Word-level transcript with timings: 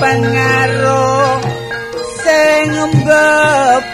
pengaruh 0.00 1.40
sing 2.20 2.70
mbep 3.00 3.85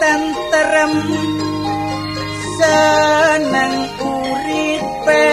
tentrem 0.00 0.92
seneng 2.58 3.74
uripe 4.02 5.26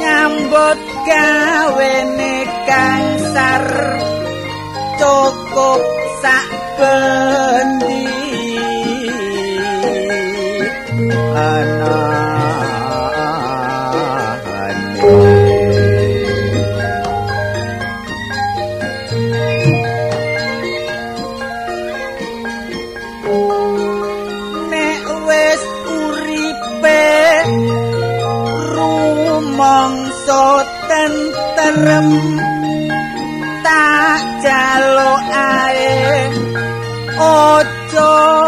nyambut 0.00 0.80
gawene 1.06 2.34
kansar 2.68 3.64
cukup 4.98 5.82
sak 6.22 6.48
bendi. 6.78 8.06
Ana 11.36 12.15
kerem 31.76 32.08
tak 33.60 34.24
jalo 34.40 35.12
ae 35.28 35.92
ojo 37.20 38.45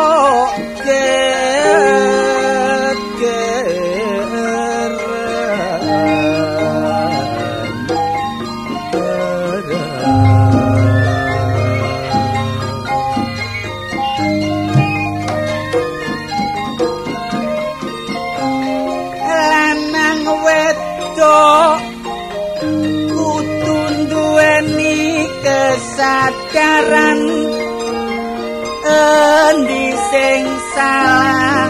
sing 30.11 30.45
salah 30.73 31.69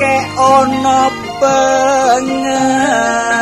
kek 0.00 0.26
ono 0.40 1.02
pengen. 1.40 3.33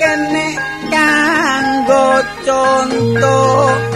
kene 0.00 0.46
kanggo 0.92 2.04
contoh 2.46 3.95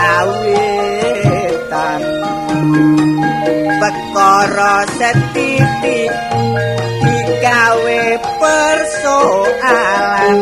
kawitan. 0.00 2.00
Perkara 3.80 4.76
setitik 4.96 6.12
digawe 7.04 8.02
persoalan. 8.40 10.36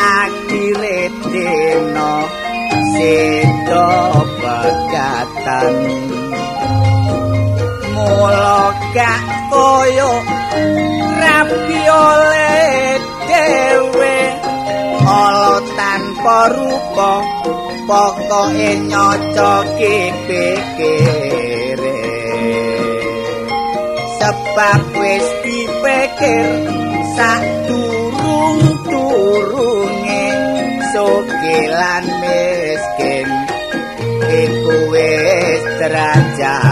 Akhire 0.00 1.00
dina 1.28 2.14
sedo 2.96 3.92
pegatan. 4.40 5.74
Mulo 7.96 8.60
gak 8.96 9.22
koyo 9.52 10.12
rapi 11.20 11.80
oleh 11.84 12.96
dewe 13.28 14.18
ala 15.04 15.60
tanpa 15.76 16.38
rupa 16.56 17.12
pokoke 17.90 18.70
nyocoke 18.86 19.96
pikire 20.30 21.98
sebab 24.14 24.80
wis 24.94 25.26
dipikir 25.42 26.46
sak 27.18 27.42
durung 27.66 28.62
turunge 28.86 30.26
sogelan 30.94 32.06
miskin 32.22 33.26
iku 34.22 34.76
wis 34.94 35.62
derajate 35.82 36.69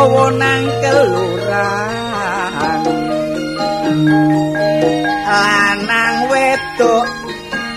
dikowo 0.00 0.32
nang 0.32 0.64
kelurahan. 0.80 2.80
Lanang 5.28 6.32
wedok 6.32 7.04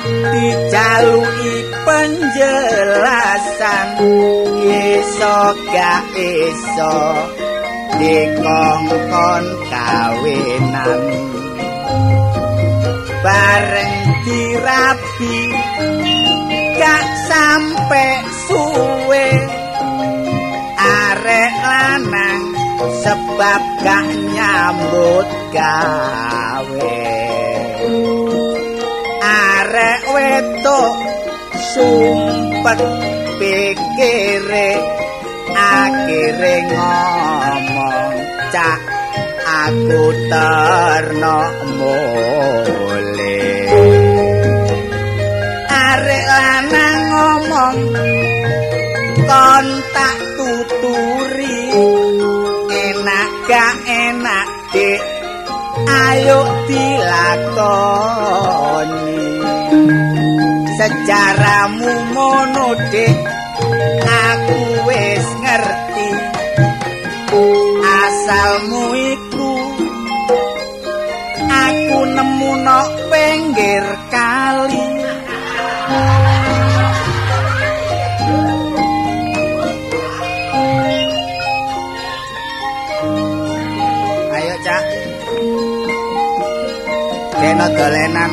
dijaluki 0.08 1.56
penjelasan. 1.84 3.88
Iso 4.64 5.52
gak 5.68 6.16
iso 6.16 6.96
dikongkon 8.00 9.44
kawinan 9.68 11.04
bareng 13.20 14.00
dirapi 14.24 15.40
gak 16.80 17.04
sampe 17.28 18.08
suwe 18.48 19.43
sebab 23.34 23.62
nyambut 24.30 25.26
gawe. 25.50 27.02
Arek 29.26 30.02
wedok 30.14 30.96
sumpet 31.74 32.78
pikire 33.42 34.78
akhire 35.50 36.56
ngomong 36.78 38.14
cak 38.54 38.82
aku 39.50 40.04
terno 40.30 41.42
mule. 41.74 43.42
Arek 45.74 46.26
lanang 46.38 47.00
ngomong 47.10 47.78
kon 49.26 49.66
tak 49.90 50.18
tuturi 50.38 51.58
gak 53.48 53.76
enak 53.88 54.48
dik. 54.72 55.02
Ayo 55.84 56.42
dilakoni. 56.70 57.82
Sejaramu 60.78 61.92
ngono 62.14 62.68
dik. 62.92 63.18
Aku 64.04 64.60
wis 64.88 65.28
ngerti. 65.44 66.10
Asalmu 67.84 68.84
iku 68.94 69.54
aku 71.50 72.00
nemu 72.14 72.52
no 72.62 72.80
pinggir 73.10 73.86
kena 87.44 87.68
dolenan 87.76 88.32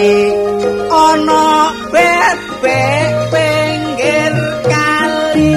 beranti 0.00 0.32
ana 0.88 1.48
bebek 1.92 3.12
pinggir 3.28 4.34
kali. 4.64 5.56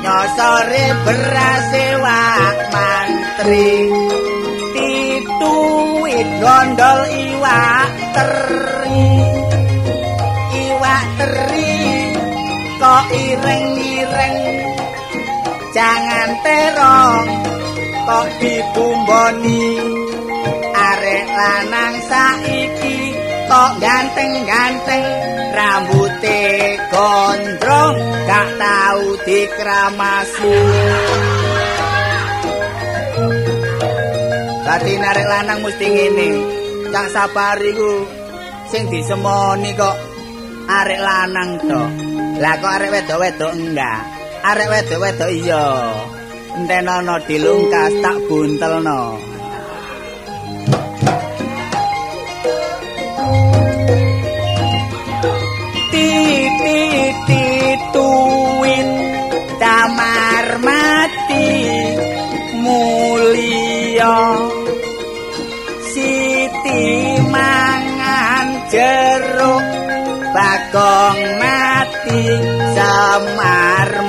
Nyosore 0.00 0.86
berase 1.04 1.86
wak 2.00 2.56
mantri 2.72 3.76
tituwit 4.72 6.28
gondol 6.40 7.00
iwak 7.12 7.92
teri. 8.16 9.12
Iwak 10.52 11.04
teri 11.20 11.76
kok 12.80 13.04
ireng-ireng 13.12 14.38
jangan 15.76 16.28
terong 16.40 17.26
kok 18.08 18.26
dibumboni. 18.40 19.64
Arek 20.72 21.26
lanang 21.30 21.94
saiki 22.10 22.51
kok 23.52 23.84
ganteng-ganteng 23.84 25.04
rambute 25.52 26.40
gondrong 26.88 27.96
gak 28.24 28.48
tau 28.56 29.04
dikramasi. 29.28 30.56
Dadi 34.64 34.92
arek 34.96 35.26
lanang 35.28 35.60
mesti 35.60 35.84
ngene. 35.84 36.30
Cak 36.96 37.06
sapari 37.12 37.76
ku 37.76 38.08
sing 38.72 38.88
disemoni 38.88 39.76
kok 39.76 39.96
arek 40.72 41.00
lanang 41.04 41.60
to. 41.60 41.82
Lah 42.40 42.56
kok 42.56 42.72
arek 42.72 42.88
wedok-wedok 42.88 43.52
enggak? 43.52 44.00
Arek 44.48 44.68
wedok-wedok 44.72 45.28
iya. 45.28 45.68
Entenono 46.56 47.20
dilungkas 47.28 48.00
tak 48.00 48.16
buntelno 48.32 49.31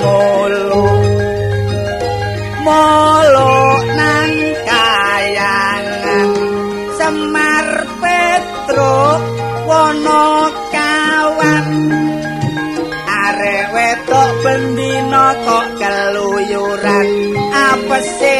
mulu 0.04 0.84
molo 2.64 3.56
nang 3.96 4.32
kayangan 4.68 6.30
semar 7.00 7.66
petruk 8.00 9.20
wono 9.64 10.28
kawan. 10.68 11.68
Arek 13.24 13.66
wetok 13.72 14.30
bendina 14.44 15.32
kok 15.44 15.66
keluyuran. 15.80 17.08
Apese 17.72 18.38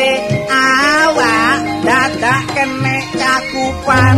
awak 0.53 1.59
dadak 1.85 2.43
kene 2.53 2.97
cakupan? 3.17 4.17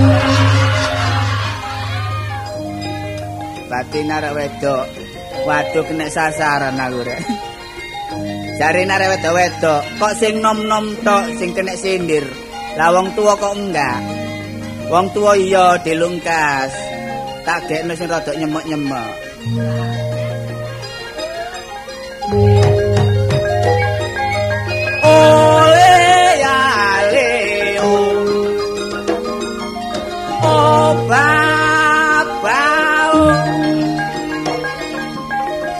Batin 3.71 4.11
arek 4.11 4.35
wedok 4.35 4.87
waduh 5.47 5.85
kena 5.87 6.11
sasaran 6.11 6.75
aku 6.75 7.07
rek 7.07 7.23
Jarine 8.57 8.89
arek 8.89 9.21
wedok-wedok 9.21 9.83
kok 10.01 10.17
sing 10.17 10.41
nom-nom 10.41 10.97
tok 11.05 11.29
sing 11.37 11.53
kena 11.53 11.77
sindir. 11.77 12.25
Lah 12.81 12.89
wong 12.89 13.13
tuwa 13.13 13.37
kok 13.37 13.53
enggak. 13.53 14.01
Wong 14.89 15.13
tuwa 15.13 15.37
iya 15.37 15.77
dilungkas. 15.85 16.73
Tak 17.45 17.69
gekno 17.69 17.93
sing 17.93 18.09
rada 18.09 18.33
nyemek-nyemek. 18.33 19.13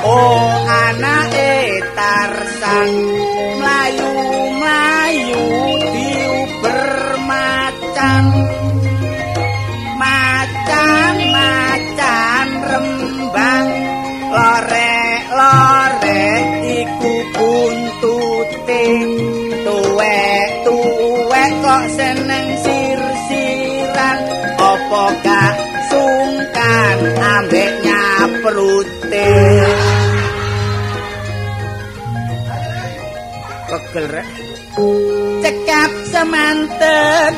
Oh 0.07 0.53
anake 0.69 1.81
Tarsan 2.67 2.99
mlayu-mlayu 3.63 5.47
diuber 5.87 7.15
macan. 7.23 8.27
Macan-macan 9.95 12.49
rembang. 12.67 13.71
Lorek-lorek 14.35 16.47
iku 16.83 17.15
buntute. 17.39 18.87
Tuwek-tuwek 19.63 21.51
kok 21.63 21.87
seneng 21.95 22.47
sir-siran. 22.67 24.19
Apa 24.59 25.15
gak 25.23 25.55
sungkan 25.87 27.15
ambek 27.15 27.79
nyaprute 27.87 29.31
pegel 33.85 34.07
rek. 34.15 34.29
Cekap 35.43 35.93
semanten 36.13 37.33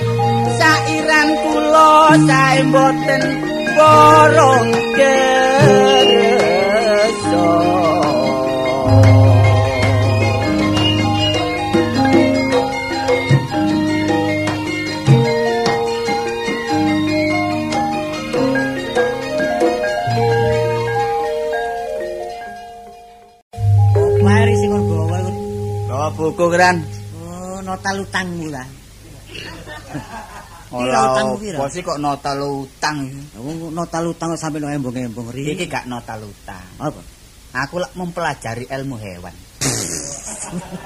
sairan 0.59 1.29
kula 1.43 1.95
sae 2.29 2.59
mboten 2.71 3.23
borong 3.77 4.71
Buku 26.29 26.45
keran 26.53 26.85
Oh, 27.17 27.65
nota 27.65 27.89
utangmu 27.97 28.53
lah. 28.53 28.69
Ora 30.69 31.17
apa 31.17 31.65
sih 31.73 31.81
kok 31.81 31.97
nota 31.97 32.37
utang 32.37 33.09
Oh, 33.41 33.73
nota 33.73 34.05
utang 34.05 34.37
kok 34.37 34.41
sampe 34.41 34.61
nang 34.61 34.77
embong-embong 34.77 35.33
ri. 35.33 35.57
Iki 35.57 35.65
gak 35.65 35.89
nota 35.89 36.21
utang 36.21 36.69
apa? 36.77 37.01
Aku 37.65 37.81
lak 37.81 37.97
mempelajari 37.97 38.69
ilmu 38.69 39.01
hewan 39.01 39.33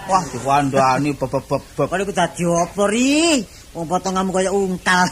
Wah 0.06 0.22
diwandani 0.30 1.10
bebeb-bebeb 1.18 1.90
Kok 1.90 1.98
iku 2.06 2.14
dadi 2.14 2.46
apa 2.46 2.82
ri? 2.86 3.42
Wong 3.74 3.90
potonganmu 3.90 4.30
kaya 4.30 4.54
ungkal. 4.54 5.10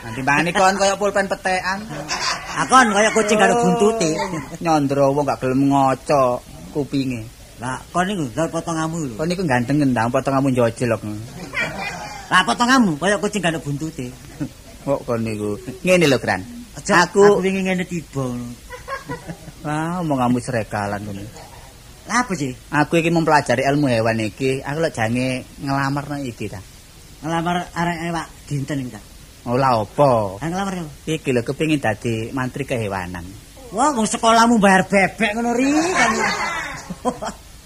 Nanti 0.00 0.20
bangane 0.24 0.50
kon 0.56 0.80
kaya 0.80 0.96
pulpen 0.96 1.28
petekan 1.28 1.84
Akon 2.56 2.88
kaya 2.88 3.12
kucing 3.12 3.36
karo 3.36 3.52
buntute. 3.60 4.16
Nyandra 4.64 5.12
wong 5.12 5.28
gak 5.28 5.44
gelem 5.44 5.68
ngoco 5.68 6.40
kupinge 6.72 7.41
Lah, 7.60 7.78
kon 7.92 8.08
iku 8.08 8.24
lha 8.32 8.48
potonganmu 8.48 8.96
lho. 9.12 9.14
Kon 9.20 9.28
niku 9.28 9.42
ganteng 9.44 9.76
ndang 9.82 10.08
potonganmu 10.08 10.48
njojlok 10.50 11.02
Lah 12.32 12.40
potonganmu 12.48 12.96
kaya 12.96 13.20
kucing 13.20 13.42
karo 13.44 13.60
buntute. 13.60 14.08
Kok 14.86 15.00
kon 15.06 15.20
niku 15.22 15.60
ngene 15.86 16.10
lho 16.10 16.18
Gran 16.18 16.42
Aja 16.72 17.04
Aku- 17.06 17.38
aku 17.38 17.44
wingi 17.44 17.62
ngene 17.68 17.84
tiba. 17.84 18.24
ngono. 18.24 18.48
Wah 19.62 19.98
omonganmu 20.02 20.40
serekalan 20.40 21.04
ngono 21.04 21.22
Lah 22.08 22.26
apa 22.26 22.32
sih? 22.34 22.50
Aku 22.72 22.98
iki 22.98 23.14
mempelajari 23.14 23.62
ilmu 23.62 23.86
hewan 23.86 24.18
iki 24.26 24.58
aku 24.64 24.78
lek 24.82 24.90
jange 24.96 25.46
ngelamar 25.62 26.08
nang 26.10 26.24
iki 26.26 26.50
ta 26.50 26.58
Ngelamar 27.22 27.70
arek 27.70 27.98
ewak 28.10 28.26
dinten 28.50 28.82
iki 28.82 28.90
ta. 28.90 29.00
Oh 29.46 29.54
lah 29.54 29.86
opo 29.86 30.42
Ah 30.42 30.48
ngelamar 30.50 30.82
yo. 30.82 30.86
Iki 31.06 31.30
lho 31.30 31.46
kepengin 31.46 31.78
dadi 31.78 32.32
mantri 32.34 32.66
kehewanan 32.66 33.22
Wah, 33.72 33.88
wong 33.96 34.04
sekolahmu 34.04 34.60
bayar 34.60 34.84
bebek 34.84 35.32
ngono 35.32 35.56
ri 35.56 35.64
kan. 35.72 36.10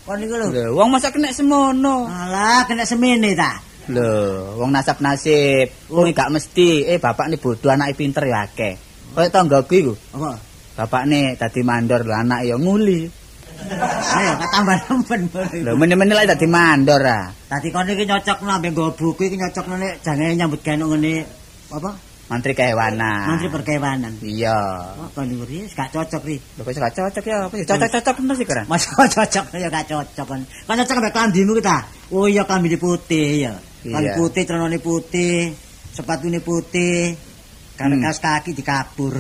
Kon 0.06 0.22
iku 0.22 0.34
lho. 0.38 0.46
Lho 0.54 0.64
wong 0.78 0.88
masa 0.94 1.10
kena 1.10 1.34
semono 1.34 2.06
Alah, 2.06 2.62
kena 2.70 2.86
semene 2.86 3.34
ta. 3.34 3.58
Lho, 3.90 4.54
wong 4.54 4.70
nasab 4.70 5.02
nasib, 5.02 5.90
wong 5.90 6.14
gak 6.14 6.30
mesti. 6.30 6.86
Eh, 6.86 7.02
bapak 7.02 7.26
nih 7.26 7.42
bodoh, 7.42 7.74
anaknya 7.74 7.98
pinter 7.98 8.22
ya 8.30 8.46
akeh. 8.46 8.74
Kayak 9.14 9.34
tanggaku 9.34 9.74
iku, 9.74 9.94
Apa? 10.14 10.38
bapak 10.78 11.02
nih 11.10 11.34
tadi 11.34 11.60
mandor, 11.66 12.06
lho 12.06 12.14
anak 12.14 12.46
ya 12.46 12.54
nguli. 12.54 13.26
Ayo, 14.14 14.32
tambah 14.38 14.76
nemen. 14.78 15.20
Lho, 15.66 15.72
meni-meni 15.74 16.12
lagi 16.14 16.30
tadi 16.30 16.46
mandor 16.46 17.02
ah. 17.02 17.26
Tadi 17.50 17.74
kon 17.74 17.88
iki 17.90 18.06
nyocokno 18.06 18.50
ambek 18.58 18.70
nggo 18.74 18.94
buku 18.94 19.26
iki 19.26 19.36
nyocokno 19.38 19.74
nek 19.74 20.06
jange 20.06 20.34
nyambut 20.38 20.60
gawe 20.62 20.76
ngene 20.86 21.14
apa? 21.74 21.90
Mantri 22.26 22.58
kehewanan. 22.58 23.38
Menteri 23.38 23.50
Perkewanan. 23.54 24.12
Iya. 24.18 24.58
Wah, 24.98 25.08
kon 25.14 25.30
iki 25.30 25.44
ri 25.46 25.58
gak 25.70 25.94
cocok 25.94 26.22
ri. 26.26 26.36
Lho, 26.58 26.62
kok 26.66 26.74
gak 26.74 26.94
cocok 26.98 27.22
ya? 27.22 27.38
Cocok-cocok 27.46 28.14
terus 28.18 28.38
sih, 28.42 28.46
Kran. 28.50 28.64
Mas 28.66 28.82
kok 28.90 29.06
cocok 29.06 29.44
ya 29.54 29.68
gak 29.70 29.86
cocok 29.86 30.26
kon. 30.26 30.40
Kon 30.42 30.74
cocok 30.74 30.96
ambek 30.98 31.14
klambimu 31.14 31.52
ki 31.54 31.62
ta? 31.62 31.78
Oh 32.10 32.26
iya 32.26 32.42
klambi 32.42 32.74
putih 32.74 33.46
ya. 33.46 33.54
Klambi 33.86 34.10
Iya. 34.10 34.18
putih, 34.18 34.42
celanane 34.42 34.78
putih, 34.82 35.54
sepatune 35.94 36.42
putih. 36.42 37.14
Kan 37.78 37.94
Hmm. 37.94 38.02
kaos 38.02 38.18
kaki 38.18 38.50
dikabur. 38.58 39.14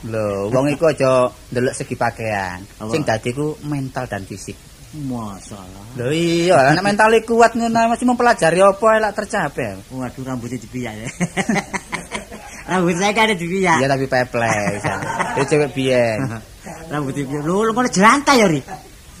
Lho, 0.00 0.48
wong 0.48 0.66
iku 0.72 0.88
aja 0.88 1.28
ndelok 1.52 1.76
segi 1.76 1.92
pakaian. 1.94 2.64
Sing 2.88 3.04
dadi 3.04 3.30
ku 3.30 3.54
mental 3.68 4.08
dan 4.08 4.24
fisik. 4.24 4.56
Masalah. 4.90 5.86
Lho 5.94 6.10
iya, 6.10 6.74
nek 6.74 6.82
mentale 6.82 7.22
kuat 7.22 7.54
ngono 7.54 7.94
masih 7.94 8.10
mempelajari 8.10 8.58
apa 8.58 8.84
ae 8.90 8.98
lak 8.98 9.14
tercapai. 9.14 9.78
Waduh 9.94 10.22
rambutnya 10.26 10.58
dibiyak 10.58 10.94
ya. 10.98 11.08
Rambut 12.70 12.94
saya 12.98 13.10
kan 13.14 13.30
ada 13.30 13.34
dibiyak. 13.38 13.82
Iya 13.82 13.86
tapi 13.90 14.06
peples. 14.10 14.82
ya. 14.82 14.96
Dia 15.38 15.44
cewek 15.46 15.70
biyen. 15.74 16.18
Rambut 16.92 17.14
dibiyak. 17.14 17.42
Lu 17.46 17.62
lu 17.62 17.70
mana 17.70 17.86
jelantar 17.86 18.34
ya 18.34 18.50
ri? 18.50 18.62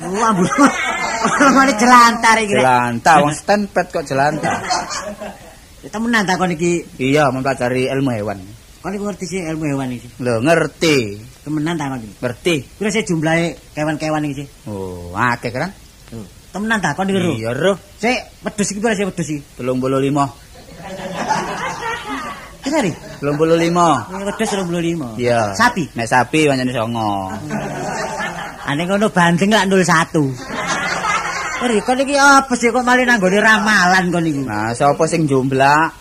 Lu 0.02 0.18
ambul. 0.18 0.46
Lu 0.46 1.50
mana 1.58 1.72
jelantar 1.78 2.36
iki. 2.42 2.54
Jelantah, 2.58 3.16
wong 3.22 3.34
stand-pad 3.34 3.86
kok 3.94 4.06
jelantah. 4.06 4.58
Ya 5.86 5.88
temenan 5.90 6.26
ta 6.26 6.34
kon 6.34 6.50
iki. 6.50 6.82
Iya, 6.98 7.30
mempelajari 7.30 7.86
ilmu 7.94 8.10
hewan. 8.10 8.38
Kon 8.82 8.94
iki 8.96 9.04
ngerti 9.06 9.24
sih 9.30 9.40
ilmu 9.46 9.64
hewan 9.70 9.94
iki. 9.94 10.08
Lho, 10.18 10.42
ngerti. 10.42 10.98
Temenan 11.40 11.80
ta 11.80 11.88
kon 11.88 12.04
iki. 12.04 12.12
Ngerti. 12.20 12.54
Kira 12.76 12.90
sih 12.92 13.04
jumlahe 13.08 13.56
kewan-kewan 13.72 14.24
iki 14.28 14.44
sih. 14.44 14.46
Oh, 14.68 15.16
akeh 15.16 15.48
kan? 15.48 15.72
Temenan 16.52 16.84
ta 16.84 16.92
kon 16.92 17.08
iki 17.08 17.16
lho. 17.16 17.32
Iya, 17.40 17.50
roh. 17.56 17.76
Sik, 17.96 18.44
wedhus 18.44 18.68
iki 18.72 18.80
pira 18.84 18.92
sih 18.92 19.08
wedhus 19.08 19.28
iki? 19.28 19.40
35. 19.56 19.64
Kira 22.60 22.78
ri? 22.84 22.92
35. 23.24 23.24
Ini 24.12 24.24
wedhus 24.28 24.50
25. 24.52 25.16
Iya. 25.16 25.56
Sapi. 25.56 25.88
Nek 25.96 26.08
sapi 26.08 26.44
pancen 26.44 26.68
songo. 26.76 27.32
Ane 28.68 28.82
ngono 28.84 29.08
bandeng 29.08 29.50
lak 29.50 29.64
01. 29.66 30.36
Ri, 31.60 31.76
kon 31.84 32.00
iki 32.00 32.16
apa 32.16 32.52
sih 32.56 32.72
kok 32.72 32.84
malah 32.84 33.04
nanggone 33.04 33.36
ramalan 33.40 34.12
kon 34.12 34.24
iki? 34.28 34.44
Nah, 34.44 34.72
sapa 34.76 35.04
sing 35.08 35.28
jumlah 35.28 35.99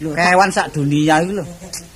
Lho, 0.00 0.16
kewan 0.16 0.48
sak 0.48 0.72
dunia 0.72 1.20
iku 1.20 1.32
lho. 1.36 1.44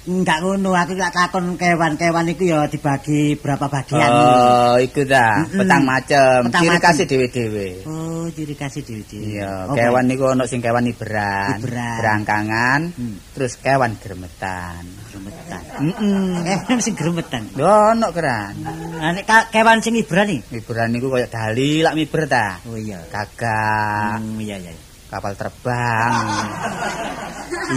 Enggak 0.05 0.45
ngono, 0.45 0.77
aku 0.77 0.93
tak 0.93 1.17
takon 1.17 1.57
kewan-kewan 1.57 2.29
iku 2.29 2.45
ya 2.45 2.69
dibagi 2.69 3.41
berapa 3.41 3.65
bagian. 3.65 4.05
Oh, 4.05 4.77
iku 4.77 5.01
ta, 5.09 5.49
petang 5.49 5.81
macem. 5.81 6.45
Petang 6.45 6.61
Ciri 6.61 6.77
khasnya 6.77 7.05
dhewe-dhewe. 7.09 7.69
Oh, 7.89 8.29
ciri 8.29 8.53
kasih 8.53 8.85
dhewe 8.85 9.01
Iya, 9.09 9.73
kewan 9.73 10.05
niku 10.05 10.29
ono 10.29 10.45
sing 10.45 10.61
kewan 10.61 10.85
iberan, 10.85 11.57
Iberan. 11.57 11.97
berangkangan, 11.97 12.81
Hmm. 12.93 13.17
terus 13.33 13.57
kewan 13.57 13.97
gremetan. 13.97 14.85
gremetan. 15.09 15.63
Heeh. 15.73 16.61
Kewan 16.69 16.81
sing 16.85 16.93
gremetan. 16.93 17.43
Lho 17.57 17.97
ono 17.97 18.13
keran. 18.13 18.61
Nah, 19.01 19.09
nek 19.09 19.25
kewan 19.49 19.81
sing 19.81 19.97
ibran 19.97 20.29
nih. 20.29 20.41
Iberan 20.53 20.93
niku 20.93 21.09
koyo 21.09 21.25
dali 21.25 21.81
lak 21.81 21.97
miber 21.97 22.29
ta. 22.29 22.61
Oh 22.69 22.77
iya. 22.77 23.01
Gagak, 23.09 24.21
Hmm, 24.21 24.37
iya 24.37 24.61
iya. 24.61 24.73
Kapal 25.15 25.33
terbang. 25.39 26.13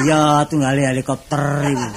Iya, 0.03 0.43
tunggale 0.49 0.81
helikopter 0.83 1.41
iku. 1.69 1.87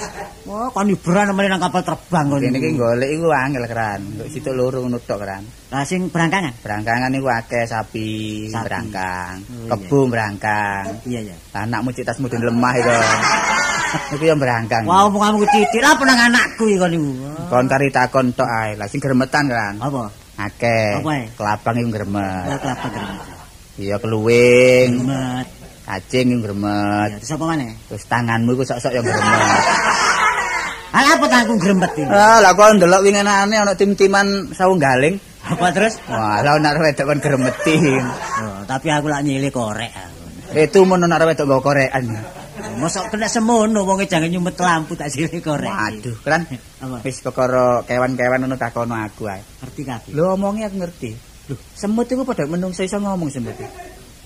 Wah, 0.41 0.67
kon 0.73 0.89
ibran 0.89 1.29
nemeni 1.29 1.47
nang 1.47 1.61
kapal 1.61 1.81
terbang 1.81 2.25
kon. 2.27 2.41
Kene 2.41 2.57
iki 2.57 2.73
golek 2.73 3.09
iku 3.09 3.29
angel 3.29 3.65
keran. 3.65 4.01
Kok 4.17 4.29
situ 4.29 4.49
loro 4.51 4.81
ngono 4.81 4.97
tok 4.99 5.21
keran. 5.21 5.43
Lah 5.69 5.83
sing 5.83 6.09
berangkangan. 6.09 6.61
Berangkangan 6.61 7.09
niku 7.09 7.29
akeh 7.29 7.63
sapi, 7.63 8.49
Sapi. 8.49 8.65
berangkang, 8.65 9.35
Oh, 9.41 9.53
iya. 9.65 9.69
kebu 9.71 9.99
berangkang. 10.09 10.83
Iya 11.05 11.19
iya. 11.25 11.35
Lah 11.53 11.61
anakmu 11.65 11.89
cik 11.91 12.05
tas 12.05 12.17
mudun 12.17 12.41
lemah 12.41 12.73
itu. 12.75 12.89
Iku 14.17 14.23
yang 14.31 14.39
berangkang. 14.39 14.83
Wah, 14.85 15.07
omonganmu 15.07 15.45
titik 15.47 15.81
apa 15.81 16.01
nang 16.03 16.19
anakku 16.31 16.63
iki 16.67 16.77
kon 16.77 16.93
iku. 16.93 17.09
Kon 17.47 17.65
kari 17.65 17.87
takon 17.89 18.33
tok 18.33 18.49
ae. 18.49 18.77
Lah 18.77 18.87
sing 18.89 18.99
gremetan 18.99 19.45
kan. 19.45 19.77
Apa? 19.77 20.09
Akeh. 20.41 20.99
Apa 20.99 21.09
ae? 21.11 21.23
Kelabang 21.37 21.75
iku 21.77 21.89
gremet. 21.91 22.45
Oh, 22.49 22.57
kelapa 22.59 22.87
gremet. 22.89 23.40
Iya 23.79 23.95
keluwing, 24.03 25.07
Gremet. 25.07 25.47
cacing 25.87 26.27
iku 26.35 26.39
gremet. 26.51 27.09
Ya, 27.11 27.17
terus 27.23 27.31
apa 27.33 27.43
maneh? 27.47 27.71
Terus 27.87 28.03
tanganmu 28.05 28.49
iku 28.55 28.63
sok-sok 28.67 28.91
ya 28.91 29.01
gremet. 29.01 29.63
Ala 30.91 31.09
apa 31.15 31.25
tangku 31.31 31.55
gremet 31.55 31.91
iki? 31.95 32.03
Ah, 32.07 32.43
lah 32.43 32.51
kok 32.51 32.67
ndelok 32.75 33.01
winginane 33.03 33.55
ana 33.55 33.73
tim-timan 33.79 34.51
sawu 34.51 34.75
galing. 34.75 35.15
Apa 35.41 35.71
terus? 35.73 35.97
Wah, 36.05 36.43
lah 36.43 36.59
nek 36.59 36.77
wedok 36.77 37.05
kon 37.07 37.19
gremetin. 37.23 38.03
Oh, 38.43 38.61
tapi 38.67 38.91
aku 38.91 39.07
lak 39.07 39.23
nyilih 39.23 39.49
korek. 39.49 39.91
Itu 40.51 40.83
mun 40.83 41.01
nek 41.07 41.23
wedok 41.23 41.47
nggo 41.47 41.59
korekan. 41.63 42.05
Mosok 42.77 43.09
kena 43.15 43.25
semono 43.25 43.87
wong 43.87 44.05
jangan 44.05 44.29
nyumet 44.29 44.53
lampu 44.59 44.93
tak 44.93 45.09
silih 45.09 45.41
korek. 45.41 45.71
Waduh, 45.71 46.15
kan 46.21 46.45
Apa? 46.83 47.01
wis 47.01 47.23
perkara 47.23 47.81
kewan-kewan 47.87 48.43
ngono 48.45 48.59
takono 48.59 48.93
aku 48.99 49.31
ae. 49.31 49.41
Ngerti 49.63 49.81
kabeh. 49.81 50.11
Lho 50.13 50.35
omongnya 50.37 50.69
aku 50.69 50.77
ngerti. 50.77 51.30
Lho, 51.49 51.55
semut 51.73 52.05
iku 52.05 52.21
padha 52.21 52.45
menungso 52.45 52.85
iso 52.85 53.01
ngomong 53.01 53.29
semut. 53.33 53.55
iku. 53.57 53.65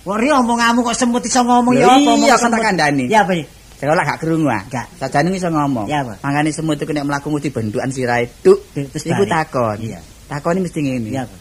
Wong 0.06 0.18
ri 0.22 0.30
omonganmu 0.30 0.86
kok 0.86 0.98
semut 0.98 1.24
iso 1.26 1.42
ngomong 1.42 1.74
ya 1.74 1.90
apa 1.90 1.98
iya, 1.98 2.06
omong 2.06 2.20
kan 2.22 2.30
tak 2.30 2.42
semut? 2.44 2.62
kandhani. 2.62 3.06
Ya 3.10 3.20
apa? 3.26 3.34
ya? 3.34 3.46
Sekolah 3.76 4.04
gak 4.08 4.20
krungu 4.24 4.48
ah. 4.48 4.64
Gak. 4.72 4.88
Sajane 5.02 5.36
iso 5.36 5.50
ngomong. 5.52 5.86
Ya, 5.92 6.06
apa? 6.06 6.16
Mangane 6.24 6.50
semut 6.56 6.80
iku 6.80 6.92
nek 6.96 7.06
mlaku 7.08 7.28
mesti 7.34 7.50
bentukan 7.52 7.92
sirahe 7.92 8.30
tuk. 8.40 8.64
Terus 8.72 9.04
Iku 9.04 9.24
takon. 9.28 9.78
Iya. 9.84 10.00
Takoni 10.32 10.60
mesti 10.64 10.80
ngene. 10.80 11.10
Ya 11.12 11.28
apa? 11.28 11.36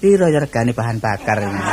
Piro 0.00 0.26
ya 0.30 0.38
regane 0.40 0.72
bahan 0.72 0.96
bakar 1.02 1.38
ini? 1.42 1.60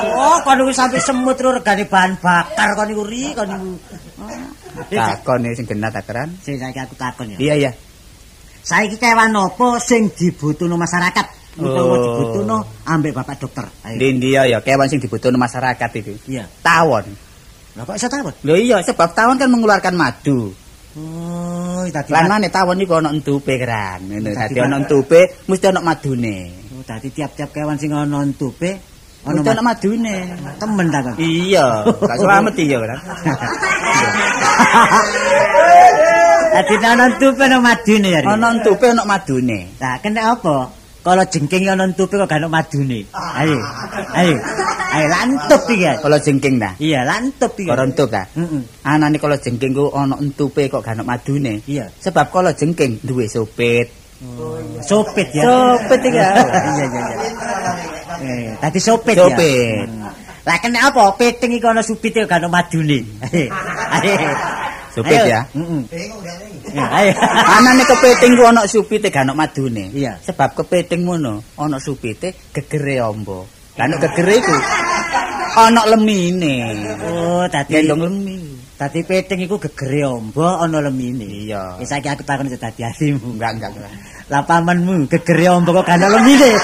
Oh, 0.00 0.40
kon 0.40 0.56
niku 0.56 0.72
sampe 0.72 0.96
semut 0.96 1.36
ro 1.40 1.52
regane 1.52 1.84
bahan 1.84 2.16
bakar 2.20 2.72
kon 2.76 2.88
niku 2.88 3.04
ri 3.04 3.36
kon 3.36 3.48
niku. 3.48 3.70
Takon 4.88 5.44
sing 5.52 5.68
genah 5.68 5.92
takaran. 5.92 6.32
Sing 6.40 6.56
saiki 6.56 6.80
aku 6.80 6.96
takon 6.96 7.36
ya. 7.36 7.38
Iya 7.40 7.54
iya. 7.56 7.70
Saiki 8.60 8.96
kewan 8.96 9.32
apa 9.32 9.80
sing 9.80 10.12
dibutuhno 10.12 10.76
masyarakat 10.76 11.26
utawa 11.58 11.90
Oh. 11.90 11.98
dibutuhno 12.04 12.56
ambek 12.86 13.12
Bapak 13.16 13.36
dokter? 13.40 13.66
Ndi 13.84 14.36
ya 14.36 14.60
kewan 14.60 14.86
sing 14.86 15.00
dibutuhno 15.00 15.36
masyarakat 15.36 15.90
itu. 15.96 16.12
Iya. 16.28 16.44
Tawon. 16.60 17.06
Lah 17.76 17.82
kok 17.86 17.96
iso 17.96 18.06
tawon? 18.06 18.34
Lho 18.44 18.54
iya 18.58 18.76
sebab 18.82 19.14
tawon 19.14 19.38
kan 19.38 19.50
mengeluarkan 19.50 19.94
madu. 19.96 20.52
Oh, 20.90 21.86
dadi 21.86 22.10
Lan 22.10 22.26
maneh 22.26 22.50
tawon 22.50 22.74
niku 22.74 22.98
ana 22.98 23.14
entupe 23.14 23.54
keran. 23.54 24.10
Ngono 24.10 24.34
Dadi 24.34 24.58
ana 24.58 24.82
entupe 24.82 25.20
mesti 25.46 25.66
ana 25.70 25.80
madune. 25.80 26.50
Oh, 26.74 26.82
dadi 26.82 27.08
tiap-tiap 27.14 27.54
kewan 27.54 27.78
sing 27.78 27.94
ana 27.94 28.26
entupe 28.26 28.90
Mesti 29.20 29.52
ana 29.52 29.62
madune. 29.62 30.16
temen 30.58 30.86
ta 30.90 30.98
kok. 31.04 31.14
Iya, 31.20 31.84
gak 31.92 32.18
selamat 32.18 32.54
iya 32.58 32.76
kan. 32.80 32.98
Dadi 36.50 36.74
ana 36.82 37.04
entupe 37.06 37.42
ana 37.46 37.58
madune 37.62 38.08
ya. 38.10 38.20
Ana 38.26 38.46
entupe 38.58 38.86
ana 38.90 39.02
madune. 39.06 39.58
Lah 39.78 40.02
kena 40.02 40.34
apa? 40.34 40.74
Kalau 41.00 41.24
jengking 41.24 41.64
ana 41.70 41.88
entupe 41.88 42.18
kok 42.18 42.28
gak 42.28 42.42
ana 42.42 42.48
madune. 42.50 43.06
Ayo. 43.14 43.58
Ayo. 44.12 44.36
Ayo 44.90 45.06
lantup 45.06 45.62
iki. 45.70 45.86
ya. 45.86 45.96
Kalau 46.02 46.18
jengking 46.18 46.60
ta. 46.60 46.76
Iya, 46.76 47.06
lantup 47.06 47.54
iki. 47.56 47.70
Karo 47.70 47.86
entup 47.86 48.10
ta. 48.10 48.26
Heeh. 48.34 48.62
Anane 48.84 49.16
kalau 49.22 49.38
jengking 49.38 49.72
ku 49.72 49.88
ana 49.94 50.18
entupe 50.18 50.66
kok 50.66 50.82
gak 50.82 50.98
ana 50.98 51.06
madune. 51.06 51.62
Iya. 51.64 51.88
Sebab 52.02 52.34
kalau 52.34 52.52
jengking 52.52 53.00
duwe 53.00 53.30
sopit. 53.30 53.88
Sopit 54.84 55.32
ya. 55.32 55.42
Sopit 55.46 56.00
iki. 56.04 56.18
Iya 56.20 56.34
iya 56.76 56.86
iya. 56.92 57.16
Eh, 58.20 58.52
tadi 58.60 58.76
sopit, 58.76 59.16
ya. 59.16 59.24
Sopit. 59.24 59.88
Hmm. 59.88 60.12
Lah 60.44 60.56
kena 60.60 60.92
apa? 60.92 61.16
Piting 61.16 61.56
iki 61.56 61.64
ana 61.64 61.80
supite 61.80 62.28
gak 62.28 62.44
ana 62.44 62.52
madune. 62.52 63.00
Ayo. 64.98 65.22
ya. 65.30 65.40
Heeh. 65.54 65.82
Ya, 66.74 66.86
ayo. 66.90 67.12
Anane 67.58 67.82
kepiting 67.86 68.34
ku 68.34 68.42
ana 68.42 68.66
supite 68.66 69.08
gak 69.10 69.22
ana 69.22 69.34
madune. 69.34 69.90
Iya. 69.94 70.18
Sebab 70.18 70.58
kepiting 70.58 71.06
ngono 71.06 71.42
ana 71.54 71.78
supite 71.78 72.34
gegere 72.50 72.98
ombo. 73.02 73.46
Lah 73.78 73.86
nek 73.86 74.02
gegere 74.02 74.42
iku 74.42 74.56
ana 75.56 75.82
lemine. 75.86 76.54
Oh, 77.06 77.46
tadi 77.46 77.78
Gendong 77.78 78.02
lemi. 78.06 78.38
tadi 78.74 79.04
piting 79.04 79.44
iku 79.46 79.62
gegere 79.62 80.10
ombo 80.10 80.42
ana 80.58 80.82
lemine. 80.82 81.26
Iya. 81.46 81.78
Wis 81.78 81.86
saiki 81.86 82.10
aku 82.10 82.26
takon 82.26 82.50
dadi 82.50 82.82
atimu. 82.82 83.38
Enggak 83.38 83.62
enggak. 83.62 83.70
Lah 84.26 84.42
pamanmu 84.42 85.06
gegere 85.06 85.50
ombo 85.54 85.70
kok 85.70 85.86
gak 85.86 86.02
ana 86.02 86.10
lemine. 86.18 86.50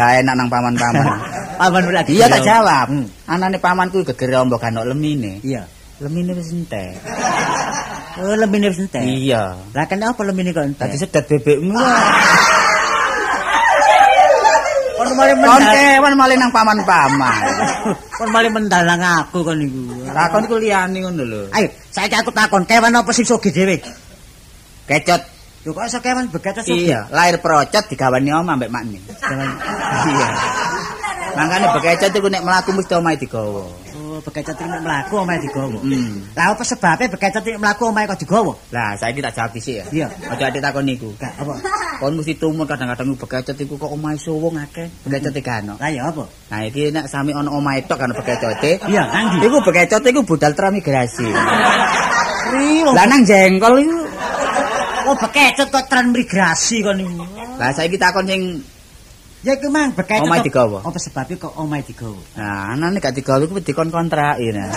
Gak 0.00 0.24
enak 0.24 0.32
nang 0.32 0.48
paman-paman. 0.48 1.04
Pamanmu 1.60 1.92
lagi. 1.92 2.16
Iya 2.16 2.32
tak 2.32 2.40
jawab. 2.40 2.88
Hmm. 2.88 3.04
Anane 3.28 3.60
pamanku 3.60 4.00
gegere 4.00 4.40
ombo 4.40 4.56
ana 4.56 4.80
lemine. 4.80 5.44
Iya. 5.44 5.68
Lemine 6.00 6.32
wis 6.32 6.56
entek. 6.56 6.96
Oh, 8.16 8.32
lemine 8.32 8.72
wis 8.72 8.80
entek. 8.80 9.04
Iya. 9.04 9.60
Lah 9.76 9.84
kenapa 9.84 10.24
lemine 10.24 10.56
kok 10.56 10.64
entek? 10.64 10.88
Tadi 10.88 10.96
sedot 10.96 11.24
bebekmu. 11.28 11.76
kon 14.96 15.08
mari 15.16 15.32
Kon 15.32 15.40
mendal. 15.44 15.72
kewan 15.76 16.12
malah 16.16 16.36
nang 16.40 16.52
paman-paman. 16.52 17.44
Kon 18.16 18.28
mari 18.32 18.48
mendalang 18.48 19.00
aku 19.20 19.44
kon 19.44 19.60
niku. 19.60 20.08
Takon 20.08 20.48
iku 20.48 20.56
liyane 20.56 20.96
ngono 21.04 21.22
lho. 21.28 21.42
Ayo, 21.52 21.68
saiki 21.92 22.16
aku 22.16 22.32
takon, 22.32 22.64
kewan 22.64 22.96
apa 22.96 23.12
sing 23.12 23.28
sugih 23.28 23.52
dhewe? 23.52 23.80
Kecot. 24.88 25.22
Lho 25.64 25.76
kok 25.76 25.84
iso 25.88 26.00
kewan 26.00 26.32
begat 26.32 26.64
sugih? 26.64 26.88
Iya, 26.88 27.00
lahir 27.12 27.36
procot 27.40 27.84
digawani 27.88 28.32
oma 28.32 28.56
mbek 28.56 28.72
makne. 28.72 28.96
Iya. 30.08 30.28
Makane 31.36 31.66
bekecot 31.78 32.12
iku 32.14 32.28
nek 32.28 32.42
mlaku 32.42 32.70
mesti 32.74 32.92
omahe 32.98 33.16
digawa. 33.18 33.64
Oh, 33.96 34.18
bekecot 34.22 34.56
iki 34.58 34.66
nek 34.66 34.82
mlaku 34.82 35.14
omahe 35.22 35.38
digawa. 35.38 35.78
Hmm. 35.80 36.30
Lah 36.34 36.44
apa 36.52 36.62
sebabe 36.66 37.04
bekecot 37.06 37.44
iki 37.46 37.58
mlaku 37.58 37.82
omahe 37.90 38.10
kok 38.10 38.20
digawa? 38.20 38.52
Lah, 38.74 38.98
saiki 38.98 39.22
tak 39.22 39.34
jawab 39.38 39.50
dhisik 39.54 39.74
ya. 39.80 39.84
Iya. 39.90 40.06
Aja 40.30 40.44
ati 40.50 40.58
takon 40.58 40.84
niku. 40.86 41.14
Gak 41.16 41.32
apa? 41.38 41.54
Kon 42.00 42.16
mesti 42.16 42.34
tumur 42.40 42.64
kadang-kadang 42.66 43.14
bekecot 43.14 43.56
iku 43.56 43.74
kok 43.78 43.90
omahe 43.92 44.16
suwung 44.18 44.56
akeh. 44.58 44.88
Bekecot 45.06 45.34
iki 45.36 45.50
ana. 45.50 45.74
Lah 45.78 45.90
ya 45.90 46.10
apa? 46.10 46.24
Nah, 46.50 46.60
iki 46.66 46.90
nek 46.90 47.06
sami 47.06 47.30
ana 47.30 47.50
omahe 47.52 47.86
tok 47.86 47.98
kan 48.00 48.10
bekecote. 48.10 48.82
Iya, 48.90 49.02
nang 49.08 49.38
ndi? 49.38 49.46
Iku 49.46 49.58
bekecot 49.62 50.02
iku 50.02 50.20
budal 50.26 50.52
transmigrasi. 50.56 51.28
Lah 52.90 53.04
nang 53.06 53.22
jengkol 53.22 53.74
iku. 53.82 54.00
oh 55.10 55.16
bekecot 55.18 55.68
kok 55.74 55.86
transmigrasi 55.90 56.76
kon 56.86 56.96
niku. 56.98 57.24
Lah 57.58 57.70
saiki 57.74 57.98
takon 57.98 58.24
sing 58.30 58.62
Ya 59.40 59.56
iku 59.56 59.68
mang. 59.68 59.96
Omahe 59.96 60.40
kok- 60.40 60.46
digawa. 60.46 60.78
Apa 60.84 60.98
sebabnya 60.98 61.36
kok 61.38 61.56
omahe 61.56 61.80
digawa? 61.80 62.20
Nah, 62.34 62.76
anane 62.76 62.96
gak 62.98 63.14
digawe 63.14 63.40
ku 63.40 63.56
dikon 63.56 63.88
kontraki 63.88 64.52
nah. 64.52 64.68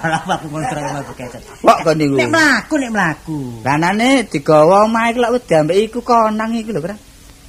Lah 0.00 0.16
apa 0.18 0.40
kontrak 0.42 0.80
omahe 0.88 1.04
bekecot? 1.06 1.42
Kok 1.60 1.78
kon 1.82 1.94
niku? 1.94 2.16
Nek 2.16 2.30
mlaku, 2.30 2.74
nek 2.78 2.90
mlaku. 2.90 3.40
Lanane 3.60 4.24
digawa 4.24 4.88
omahe 4.88 5.12
lak 5.14 5.32
wedi 5.34 5.52
ambek 5.54 5.76
iku 5.78 6.00
konang 6.00 6.56
iku 6.56 6.72
lho, 6.72 6.80
Kra. 6.80 6.96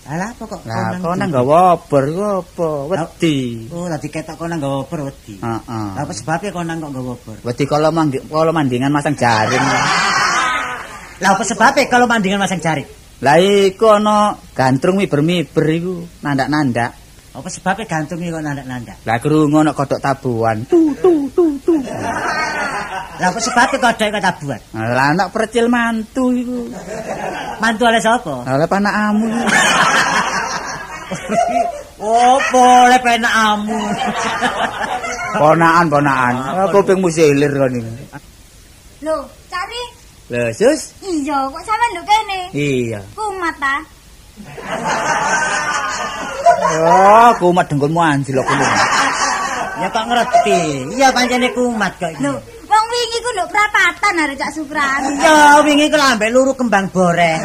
Lah 0.02 0.28
apa 0.28 0.44
kok 0.44 0.60
Lah 0.66 0.76
konang 0.92 1.02
konang 1.02 1.30
di- 1.30 1.36
gawa 1.38 1.58
obor 1.74 2.04
iku 2.04 2.24
apa? 2.44 2.68
Wedi. 2.92 3.38
Oh, 3.72 3.88
dadi 3.88 4.08
ketok 4.08 4.36
konang 4.36 4.60
nggawa 4.60 4.78
obor 4.84 5.00
wedi. 5.08 5.40
Heeh. 5.40 5.88
Lah 5.96 6.02
apa 6.02 6.12
sebabnya 6.12 6.52
konang 6.52 6.78
kok 6.78 6.92
nggawa 6.92 7.12
obor? 7.16 7.36
Wedi 7.40 7.64
kalau 7.64 7.88
manggi 7.90 8.20
kalau 8.22 8.52
mandingan 8.52 8.92
masang 8.92 9.16
jaring. 9.16 9.64
Lah 11.18 11.30
apa 11.32 11.44
sebabnya 11.46 11.88
kalau 11.88 12.04
mandingan 12.04 12.36
masang 12.36 12.60
jaring? 12.60 12.90
Lah 13.22 13.38
iku 13.38 14.02
ana 14.02 14.34
gantrung 14.58 14.98
miber-miber 14.98 15.66
iku, 15.70 15.96
nandak-nandak. 16.26 16.98
Apa 17.32 17.48
sebabnya 17.48 17.86
gantungnya 17.88 18.34
kok 18.34 18.44
nandak-nandak? 18.44 18.98
Lah 19.08 19.18
krungu 19.22 19.62
ana 19.62 19.72
kodok 19.78 20.02
tabuhan. 20.02 20.66
Tu 20.66 20.92
tu 21.00 21.30
tu 21.32 21.46
tu. 21.62 21.78
Lah 23.22 23.28
apa 23.30 23.40
sebabnya 23.40 23.78
kodok 23.78 24.08
kok 24.10 24.24
tabuhan? 24.26 24.62
Lah 24.74 25.06
anak 25.14 25.30
percil 25.30 25.70
mantu 25.70 26.34
iku. 26.34 26.66
Mantu 27.62 27.84
oleh 27.86 28.02
sapa? 28.02 28.42
Lah 28.42 28.68
panakamu. 28.68 29.30
oh, 32.02 32.36
boleh 32.50 33.00
penak 33.06 33.34
amu. 33.34 33.80
Ponakan, 35.42 35.86
ponakan. 35.88 36.34
Kupingmu 36.74 37.08
silir 37.08 37.54
kon 37.56 37.72
iki. 37.80 37.94
Lho, 39.06 39.16
cari 39.48 39.82
Lho, 40.32 40.48
Sus. 40.56 40.96
iya 41.04 41.38
kok 41.52 41.60
sampean 41.68 41.90
nduk 41.92 42.06
kene. 42.08 42.40
Iya. 42.56 43.00
Kumat 43.12 43.56
ta? 43.60 43.76
Oh, 46.72 47.30
kumat 47.36 47.68
dengkulmu 47.68 48.00
anjlok 48.00 48.48
kuwi. 48.48 48.68
ya 49.84 49.88
kok 49.92 50.06
ngerti. 50.08 50.62
Iya 50.96 51.08
pancene 51.12 51.52
kumat 51.52 51.92
kok. 52.00 52.16
Lho, 52.24 52.32
wong 52.64 52.86
wingi 52.96 53.18
ku 53.20 53.30
nduk 53.36 53.50
prapatan 53.52 54.24
arek 54.24 54.40
Cak 54.40 54.52
Sukran. 54.56 55.02
Ya 55.20 55.60
wingi 55.68 55.92
ku 55.92 55.98
lambe 56.00 56.32
luru 56.32 56.56
kembang 56.56 56.88
boreh. 56.96 57.36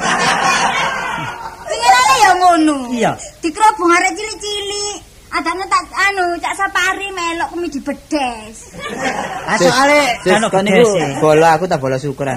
Pingirane 1.66 2.14
ya 2.22 2.30
ngono. 2.38 2.76
Iya. 2.94 3.12
Dikrobong 3.42 3.90
arek 3.98 4.14
cilik-cilik. 4.14 5.15
Adane 5.26 5.64
tak 5.66 5.84
anu 5.90 6.38
Cak 6.38 6.54
Sapari 6.54 7.10
melok 7.10 7.48
kemi 7.54 7.68
dibedes. 7.70 8.56
Ah 9.46 9.54
soalé 9.62 10.18
kan 10.26 10.42
kon 10.50 10.66
niku 10.66 10.90
bola 11.22 11.54
aku 11.54 11.70
tak 11.70 11.78
bola 11.78 11.94
syukuran. 11.98 12.34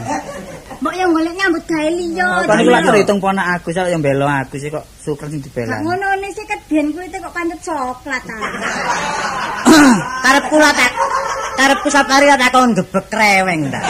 Mbok 0.80 0.94
yang 0.94 1.10
golek 1.10 1.34
nyambut 1.34 1.64
gawe 1.66 1.90
liya. 1.90 2.46
Kon 2.46 2.56
niku 2.62 2.70
lak 2.70 2.84
terhitung 2.86 3.20
ponak 3.22 3.48
aku 3.58 3.74
sak 3.74 3.90
yang 3.90 4.02
belo 4.02 4.30
aku 4.30 4.62
sih 4.62 4.70
kok 4.70 4.86
syukur 5.02 5.26
sing 5.30 5.42
dibela. 5.42 5.82
ngono 5.82 6.06
ne 6.22 6.30
sik 6.34 6.46
kedhen 6.46 6.94
kuwi 6.94 7.10
kok 7.10 7.34
pancet 7.34 7.60
coklat 7.66 8.22
ta. 8.26 8.38
Karepku 10.26 10.56
lah 10.62 10.74
tak 10.74 10.92
karepku 11.58 11.88
sapari 11.90 12.26
lah 12.30 12.38
takon 12.38 12.78
gebek 12.78 13.06
kreweng 13.10 13.74
ta. 13.74 13.82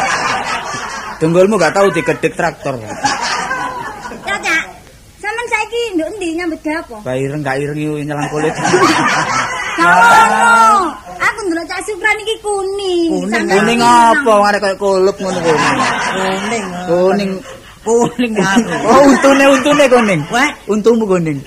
Dengkulmu 1.19 1.59
gak 1.59 1.75
tahu 1.75 1.91
digedek 1.91 2.31
traktor. 2.31 2.79
Nduk 5.95 6.08
endi 6.15 6.27
nyambut 6.38 6.60
gawe 6.62 6.77
apa? 6.82 6.97
Bayi 7.05 7.21
ireng 7.25 7.41
gak 7.41 7.58
ireng 7.62 7.79
yo 7.79 7.93
nyelang 7.99 8.27
kulit. 8.29 8.53
Ngono. 9.79 10.91
Aku 11.19 11.39
ndelok 11.47 11.65
Cak 11.67 11.82
Supran 11.88 12.17
iki 12.19 12.36
kuning. 12.43 13.10
Kuning, 13.27 13.47
Kuning 13.47 13.79
apa 13.79 14.32
arek 14.51 14.62
koyo 14.62 14.75
kulup 14.77 15.15
ngono 15.17 15.39
kuning. 15.39 15.84
Kuning. 16.15 16.65
Kuning. 16.89 17.32
Kuning 17.79 18.34
aku. 18.36 18.71
Oh, 18.86 18.99
untune 19.08 19.45
untune 19.47 19.86
kuning. 19.88 20.21
Wah, 20.29 20.49
Untumu 20.67 21.03
kuning. 21.08 21.39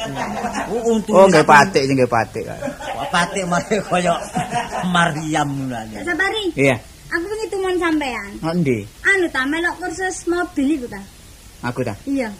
untung. 0.73 1.13
Oh, 1.13 1.29
nggih 1.29 1.45
patik 1.45 1.85
sing 1.85 1.95
nggih 2.01 2.09
patik. 2.09 2.49
Patik 3.13 3.45
mare 3.45 3.77
kaya 3.85 4.17
Maryam 4.89 5.49
ngono. 5.53 5.77
Cak 5.93 6.03
Sapari, 6.09 6.45
Iya. 6.57 6.77
aku 7.13 7.25
pengen 7.29 7.49
tumon 7.53 7.77
sampean. 7.77 8.31
Ngendi? 8.41 8.79
Anu 9.05 9.27
ta 9.29 9.45
melok 9.45 9.77
kursus 9.77 10.25
mobil 10.25 10.81
iku 10.81 10.87
ta? 10.89 11.01
Aku 11.69 11.85
ta. 11.85 11.93
Iya. 12.09 12.33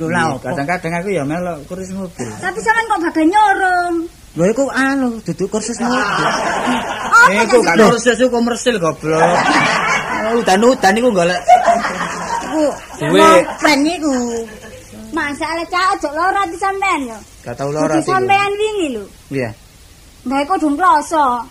Lho 0.00 0.06
la 0.08 0.32
opo? 0.32 0.48
Kadang-kadang 0.48 0.92
aku 0.96 1.08
ya 1.12 1.22
melok 1.22 1.60
kursus 1.68 1.92
mobil. 1.92 2.24
Tapi 2.40 2.58
sampean 2.58 2.88
kok 2.88 3.00
bagan 3.04 3.26
nyorong. 3.28 3.94
Lho 4.32 4.44
iku 4.48 4.64
anu 4.72 5.20
duduk 5.20 5.48
kursus 5.52 5.76
mobil. 5.76 6.00
Apa 6.00 7.28
Eh, 7.30 7.44
iku 7.44 7.60
gak 7.60 7.76
kursus 7.76 8.16
iku 8.16 8.32
komersil 8.32 8.80
goblok. 8.80 9.20
Udan-udan 10.40 10.94
iku 10.96 11.10
golek 11.10 11.40
Iku 12.46 12.64
Duwe. 12.96 13.44
pen 13.60 13.80
iku. 13.84 14.12
Masalah 15.10 15.66
cak 15.66 15.84
ojo 15.98 16.08
lara 16.14 16.46
di 16.46 16.56
sampean 16.56 17.00
yo. 17.04 17.18
gak 17.42 17.54
tau 17.58 17.68
lara 17.68 17.98
Di 17.98 18.06
sampean 18.06 18.50
wingi 18.56 18.88
lho. 18.96 19.04
Iya. 19.28 19.50
Gawe 20.24 20.44
kodong 20.48 20.80
kloso. 20.80 21.44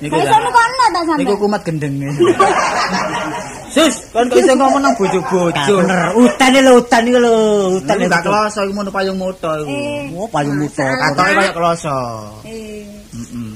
Niku 0.00 0.16
sono 0.16 0.48
kono 0.48 0.74
ta 0.78 0.88
Niku 0.88 1.08
sampean. 1.08 1.36
kumat 1.38 1.62
gendeng. 1.66 1.94
Sus, 3.74 4.00
kon 4.16 4.32
kok 4.32 4.40
iso 4.40 4.56
ngomong 4.56 4.80
nang 4.80 4.96
Gak 4.96 5.00
bojo-bojo. 5.04 5.74
bener. 5.84 6.16
Utan 6.16 6.50
lho 6.56 6.72
utan 6.80 7.02
iku 7.04 7.18
lho. 7.20 7.34
Utan 7.78 7.94
Niku 8.00 8.08
gak 8.10 8.24
kloso 8.24 8.60
iku 8.64 8.72
mono 8.72 8.88
payung 8.88 9.18
moto 9.20 9.50
iku. 9.60 9.68
Eh. 9.68 10.08
Oh, 10.16 10.24
payung 10.26 10.56
motor. 10.56 10.88
Katoke 10.88 11.32
koyo 11.36 11.52
kloso. 11.52 11.96
Eh. 12.48 12.88
Heeh. 13.12 13.52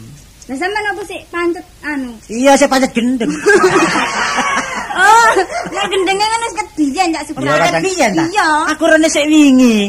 Lah 0.52 0.56
sampean 0.58 0.84
apa 0.84 1.02
sih 1.08 1.18
pancet 1.32 1.64
anu? 1.80 2.12
Iya, 2.28 2.52
saya 2.60 2.68
pancet 2.68 2.92
gendeng. 2.92 3.32
Oh, 4.92 5.28
nek 5.72 5.88
gendenge 5.88 6.20
ngono 6.20 6.44
wis 6.44 6.54
Cak 7.16 7.24
Supran. 7.24 7.48
Iya, 7.48 7.64
kadang- 7.64 7.80
Piye 7.88 8.06
ta? 8.12 8.24
Iya. 8.28 8.48
Aku 8.76 8.84
rene 8.84 9.08
sik 9.08 9.24
wingi. 9.24 9.88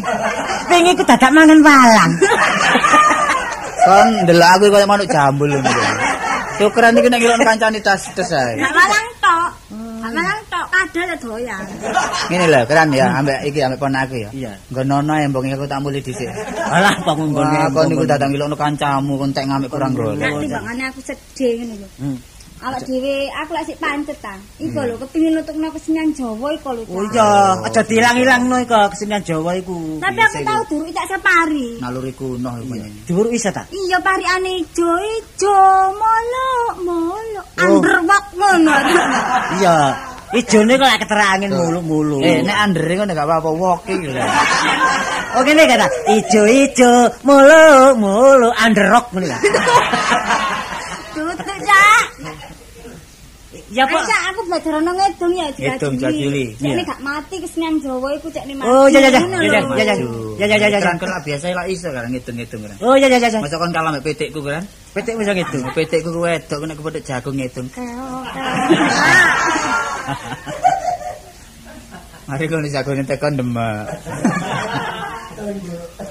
Wingi 0.72 0.92
ku 0.96 1.04
dadak 1.04 1.28
mangan 1.36 1.60
walang. 1.60 2.12
Kon 3.84 4.08
ndelok 4.24 4.50
aku 4.56 4.65
koyo 4.72 4.88
manuk 4.88 5.12
jambul 5.12 5.52
ngono. 5.52 5.72
Syukuran 6.56 6.96
iki 6.96 7.10
nek 7.10 7.19
ngelokno 7.19 7.43
kancane 7.43 7.80
tas-tas 7.84 8.32
ae. 8.32 8.56
Gak 8.62 8.72
malang 8.72 9.10
tok. 9.19 9.50
Gak 9.74 10.12
malang 10.13 10.41
tok, 10.48 10.65
kadal 10.72 11.08
ya 11.12 11.15
doyan. 11.19 11.63
Ngene 12.30 12.46
lho, 12.48 12.62
keren 12.69 12.89
ya 12.96 13.06
ambek 13.19 13.39
iki 13.50 13.60
ambek 13.65 13.80
pon 13.82 13.98
aku 13.98 14.15
ya. 14.24 14.30
Nggono 14.72 15.13
embong 15.19 15.52
aku 15.52 15.65
tak 15.67 15.82
mulih 15.84 16.00
dhisik. 16.00 16.30
Alah, 16.63 16.96
kok 17.02 17.17
nggone. 17.17 17.58
Wah, 17.58 17.67
kon 17.74 17.86
niku 17.91 18.06
datang 18.08 18.32
ngelokno 18.32 18.56
kancamu 18.56 19.13
kon 19.19 19.36
tek 19.36 19.46
ngamik 19.50 19.67
kurang 19.74 19.91
golek. 19.98 20.22
Nek 20.22 20.48
timbangane 20.48 20.84
aku 20.93 21.00
sedih 21.04 21.52
ngene 21.60 21.76
lho. 21.82 21.89
Hmm. 22.63 22.71
Awak 22.71 22.88
dhewe 22.88 23.15
aku 23.28 23.52
lek 23.52 23.65
sik 23.67 23.78
pancet 23.78 24.17
ta. 24.23 24.39
Iku 24.56 24.80
lho 24.80 24.95
kepengin 24.95 25.36
nutupno 25.36 25.67
kesenian 25.67 26.15
Jawa 26.15 26.47
iku 26.56 26.71
lho. 26.71 26.88
Oh 26.88 27.04
iya, 27.04 27.60
aja 27.60 27.82
diilang-ilangno 27.84 28.56
iku 28.63 28.88
kesenian 28.88 29.19
Jawa 29.19 29.52
iku. 29.60 29.99
Tapi 29.99 30.19
aku 30.23 30.38
tau 30.41 30.62
duru 30.71 30.88
Cak 30.89 31.06
Sapari. 31.12 31.84
Naluri 31.84 32.15
kuno 32.15 32.56
iku. 32.63 32.73
Dhuwur 33.04 33.28
isa 33.36 33.52
ta? 33.52 33.67
Iya 33.67 33.99
parikane 33.99 34.63
ijo 34.63 34.91
ijo 34.95 35.60
molok 35.91 36.76
molok 36.88 37.45
Oh. 37.54 37.67
underwalk 37.78 38.26
ngono. 38.34 38.73
Iya. 39.60 39.78
Ijone 40.34 40.73
kok 40.80 40.88
lek 40.89 41.02
keterangin 41.06 41.52
mulu-mulu. 41.54 42.17
Eh, 42.26 42.41
nek 42.41 42.58
andere 42.58 42.95
ngono 42.97 43.12
gak 43.12 43.28
apa-apa 43.28 43.49
walking 43.52 44.08
lho. 44.08 44.23
Oh 45.36 45.41
ngene 45.41 45.65
kata, 45.65 45.89
ijo-ijo, 46.13 47.10
mulu-mulu, 47.26 48.54
underrock 48.54 49.10
ngono 49.12 49.26
ya. 49.34 49.38
Tutuk 51.13 51.58
Cak. 51.65 51.93
Ya 53.74 53.90
Pak. 53.90 54.06
Cak 54.06 54.22
aku 54.30 54.46
belajar 54.46 54.78
ono 54.78 54.94
ngedung 54.94 55.34
ya 55.34 55.50
Ngedung, 55.50 55.98
Jajuli. 55.98 56.54
Cek 56.54 56.62
Iya. 56.62 56.78
nek 56.78 56.86
gak 56.94 57.02
mati 57.02 57.42
kesenian 57.42 57.82
Jawa 57.82 58.14
iku 58.14 58.30
cek 58.30 58.46
mati. 58.54 58.70
Oh 58.70 58.86
ya 58.86 59.02
ya 59.02 59.10
ya. 59.10 59.18
Ya 59.18 59.42
ya 59.42 59.66
ya 59.66 59.82
ya. 59.82 59.98
Ya 60.38 60.46
ya 60.46 60.62
ya 60.62 60.78
ya. 60.78 60.86
Kan 60.86 61.02
kok 61.02 61.10
biasa 61.26 61.58
lah 61.58 61.66
iso 61.66 61.90
kan 61.90 62.06
ngitung-ngitung 62.06 62.62
kan. 62.62 62.78
Oh 62.86 62.94
ya 62.94 63.10
ya 63.10 63.18
ya 63.18 63.34
ya. 63.34 63.42
Masa 63.42 63.58
kon 63.58 63.74
kalah 63.74 63.90
mek 63.90 64.06
petikku 64.06 64.46
kan. 64.46 64.62
Petik 64.94 65.18
wis 65.18 65.26
gitu. 65.26 65.58
Petikku 65.74 66.14
ku 66.14 66.22
wedok 66.22 66.70
nek 66.70 66.78
kepethuk 66.78 67.02
jagung 67.02 67.42
keok. 67.42 67.66
Mari 72.30 72.46
kon 72.46 72.70
jagung 72.70 73.02
tekon 73.10 73.42
demek. 73.42 73.90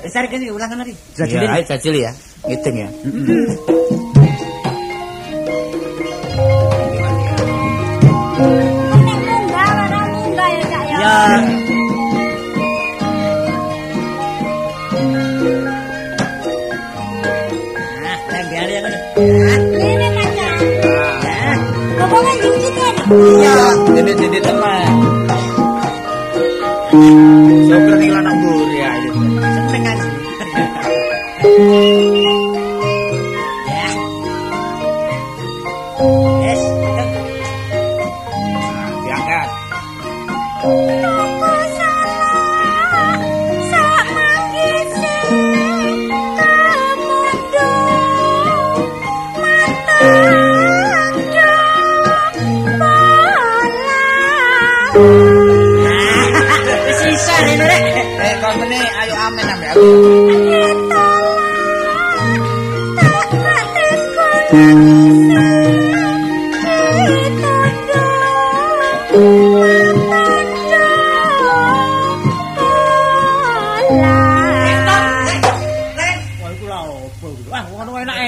Besar 0.03 0.27
kene 0.27 0.51
ulang 0.51 0.75
lagi. 0.77 0.92
Iya, 1.14 1.46
ayo 1.46 1.62
jajil 1.62 1.94
ya. 1.94 2.11
Ngitung 2.42 2.75
ya. 2.75 2.90
Nek 2.90 4.11
ya 11.02 11.18
Cak 11.18 11.42
ya. 11.42 11.42
Ya. 11.42 11.42
Nah, 18.02 18.16
tanggal 18.30 18.66
yang 18.70 18.84
ngono. 18.86 18.98
Ngene 19.18 20.08
ta 20.14 20.24
Cak. 20.36 20.54
Nah, 21.98 22.06
Kok 22.06 22.20
nganjing 22.22 22.54
kita 22.62 22.86
nih? 22.94 23.04
Iya, 23.12 23.56
dede-dede 23.94 24.40
teman. 24.42 24.92
Syukur 27.66 27.94
ning 27.98 28.10
lanang 28.12 28.36
Ya, 59.83 59.88
ono 77.75 77.90
wong 77.90 78.07
Kan, 78.07 78.23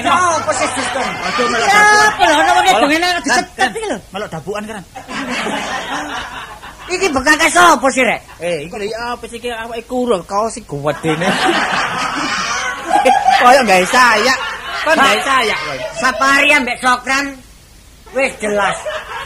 disetet 3.23 3.55
kan, 3.55 3.71
iki 3.71 3.87
lho. 3.87 3.95
Melok 4.11 4.27
dabukan 4.27 4.63
kan. 4.67 4.83
Iki 6.95 7.11
bekake 7.11 7.47
sapa 7.51 7.87
sih, 7.91 8.07
Rek? 8.07 8.21
Eh, 8.39 8.57
iku 8.71 8.79
lho 8.79 8.87
apa 8.95 9.27
sih 9.27 9.35
iki 9.35 9.51
awake 9.51 9.83
kurang 9.83 10.23
kaos 10.23 10.55
sing 10.55 10.63
gedene. 10.63 11.27
Kayak 13.43 13.63
gawe 13.67 13.85
sayak. 13.91 14.39
Kan 14.87 14.95
gawe 14.95 15.19
sayak 15.19 15.59
kowe. 15.59 15.77
Sapari 15.99 16.49
ambek 16.55 16.79
Sokran 16.79 17.35
wis 18.15 18.31
jelas. 18.39 18.77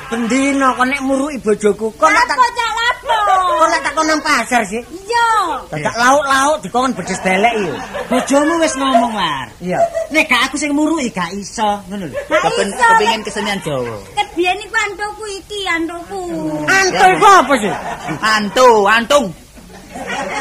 Bendino 0.10 0.73
kok 0.73 0.86
nek 0.89 1.01
muruki 1.05 1.38
bojoku 1.38 1.93
kok 1.93 2.10
tak? 2.10 2.38
Kok 3.60 3.67
nek 3.67 3.82
tak 3.84 3.93
nang 4.00 4.22
pasar 4.24 4.62
sih. 4.65 4.82
Iya. 4.82 5.30
Dadak 5.69 5.95
lauk-lauk 6.00 6.58
dikon 6.63 6.91
bedes 6.95 7.19
belek 7.22 7.54
iyo. 7.60 7.76
Bojomu 8.08 8.56
wis 8.63 8.74
ngomong, 8.80 9.12
War. 9.13 9.48
Iya. 9.60 9.80
Nek 10.10 10.26
gak 10.32 10.41
aku 10.50 10.56
sing 10.58 10.72
muruki 10.74 11.12
gak 11.12 11.30
iso, 11.36 11.84
ngono 11.91 12.08
lho. 12.10 12.15
Kepen 12.26 12.69
kepengin 12.74 13.22
kesenian 13.22 13.60
Jawa. 13.62 13.98
Kebiyen 14.15 14.58
iku 14.63 14.76
antuku 14.80 15.24
iki 15.43 15.60
antuku. 15.67 16.22
Anto 16.65 17.06
iku 17.13 17.28
apa 17.28 17.54
sih? 17.60 17.74
Antu, 18.24 18.69
antung. 18.88 19.26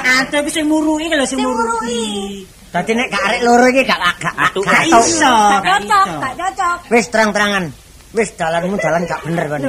Anto 0.06 0.36
iku 0.40 0.50
sing 0.52 0.64
muruki 0.70 1.10
lho 1.10 1.26
sing 1.26 1.40
muruki. 1.42 2.44
Dadi 2.68 2.92
nek 2.92 3.08
gak 3.08 3.22
arek 3.32 3.40
loro 3.42 3.64
iki 3.72 3.82
gak 3.82 4.00
gak 4.20 4.34
Atu, 4.36 4.60
gak 4.62 4.84
iso. 4.86 5.34
Gak 5.64 5.82
cocok, 5.84 6.06
gak 6.20 6.34
cocok. 6.36 6.76
Wis 6.92 7.06
terang-terangan. 7.08 7.87
Wis 8.18 8.34
dalanmu 8.34 8.74
dalan 8.82 9.06
gak 9.06 9.22
bener 9.22 9.46
kan. 9.46 9.60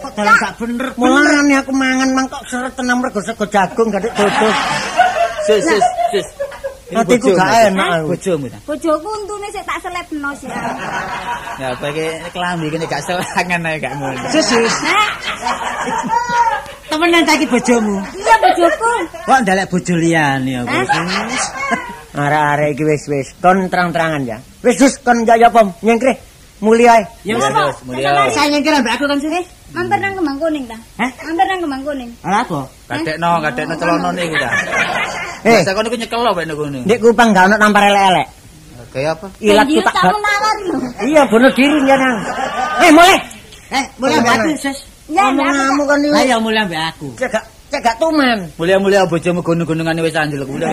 Kok 0.00 0.12
dalan 0.16 0.34
gak 0.40 0.52
bener. 0.56 0.88
Mulane 0.96 1.54
aku 1.60 1.72
mangan 1.76 2.08
mangkok 2.16 2.40
seret 2.48 2.72
tenang 2.72 3.04
mergo 3.04 3.20
sego 3.20 3.44
jagung 3.52 3.92
gak 3.92 4.00
dodo. 4.00 4.48
Sus. 5.44 5.68
Ini 6.86 7.02
Hatiku 7.02 7.34
bojomu, 7.34 7.42
gak 7.42 7.50
enak 7.66 7.88
aku. 7.98 8.06
Bojomu 8.14 8.46
ta. 8.46 8.58
Bojoku 8.62 9.08
untune 9.10 9.48
sik 9.52 9.66
tak 9.66 9.78
selepno 9.82 10.30
sih. 10.38 10.48
Ya, 11.58 11.74
bagi 11.82 12.06
kelambi 12.30 12.70
kene 12.72 12.86
gak 12.88 13.02
selangan 13.04 13.68
ae 13.68 13.76
gak 13.76 13.92
ngono. 14.00 14.24
Sus. 14.32 14.48
Nek 14.80 15.10
temenan 16.88 17.28
ta 17.28 17.36
iki 17.36 17.44
bojomu. 17.50 18.00
Iya 18.16 18.34
bojoku. 18.40 18.92
Kok 19.28 19.38
ndelek 19.44 19.68
bojo 19.68 19.94
liyane 20.00 20.64
apa 20.64 20.80
wis. 21.28 21.44
Arek-arek 22.16 22.68
iki 22.72 22.84
wis 22.88 23.04
wis 23.12 23.28
kon 23.44 23.68
terang-terangan 23.68 24.22
ya. 24.24 24.38
Wis 24.64 24.80
wis 24.80 24.96
kon 25.04 25.28
njak 25.28 25.44
apa 25.52 25.60
nyengkre. 25.84 26.35
Mulia 26.60 26.96
ae. 26.96 27.04
Ya 27.28 27.36
wis. 27.36 27.44
Kenapa? 27.44 28.32
Saya 28.32 28.46
nyengkir 28.48 28.72
ambek 28.72 28.92
aku 28.96 29.04
kan 29.04 29.18
sih. 29.20 29.28
Eh, 29.28 29.44
mampir 29.76 29.98
nang 30.00 30.12
Kembang 30.16 30.38
Kuning 30.40 30.64
ta? 30.64 30.76
Hah? 30.96 31.10
Mampir 31.28 31.44
nang 31.44 31.60
Kembang 31.60 31.82
Kuning. 31.84 32.10
Ala 32.24 32.38
apa? 32.42 32.60
Kadekno, 32.88 33.30
kadekno 33.44 33.74
celonone 33.76 34.22
iku 34.24 34.36
ta. 34.40 34.48
Eh, 35.44 35.60
Masa 35.60 35.72
kono 35.76 35.88
nyekel 35.92 36.20
lho 36.24 36.32
nek 36.32 36.56
kono. 36.56 36.78
ndek 36.88 36.98
kupang 37.04 37.28
gak 37.36 37.44
ono 37.52 37.56
nampar 37.60 37.82
elek-elek. 37.92 38.26
Kayak 38.96 39.10
apa? 39.20 39.26
Ilat 39.44 39.66
ku 39.68 39.80
tak. 39.84 39.94
Iya, 41.04 41.22
bunuh 41.28 41.52
diri 41.52 41.78
dia 41.84 41.96
nang. 42.00 42.16
Eh, 42.80 42.90
mulai. 42.96 43.18
Eh, 43.76 43.84
mulai 44.00 44.14
ambek 44.16 44.32
aku 44.40 44.48
sis. 44.56 44.78
Ya, 45.06 45.22
kamu 45.28 45.38
tak- 45.38 45.86
kan 45.86 45.98
Lah 46.02 46.22
iki. 46.24 46.30
ya 46.32 46.36
mulai 46.40 46.60
ambek 46.64 46.80
aku. 46.96 47.08
Cek 47.20 47.28
gak 47.30 47.44
cek 47.70 47.80
gak 47.84 47.96
tuman. 48.00 48.38
Mulia-mulia 48.56 49.04
bojomu 49.04 49.44
gunung-gunungane 49.44 50.00
wis 50.00 50.16
andel 50.16 50.42
kuwi. 50.48 50.64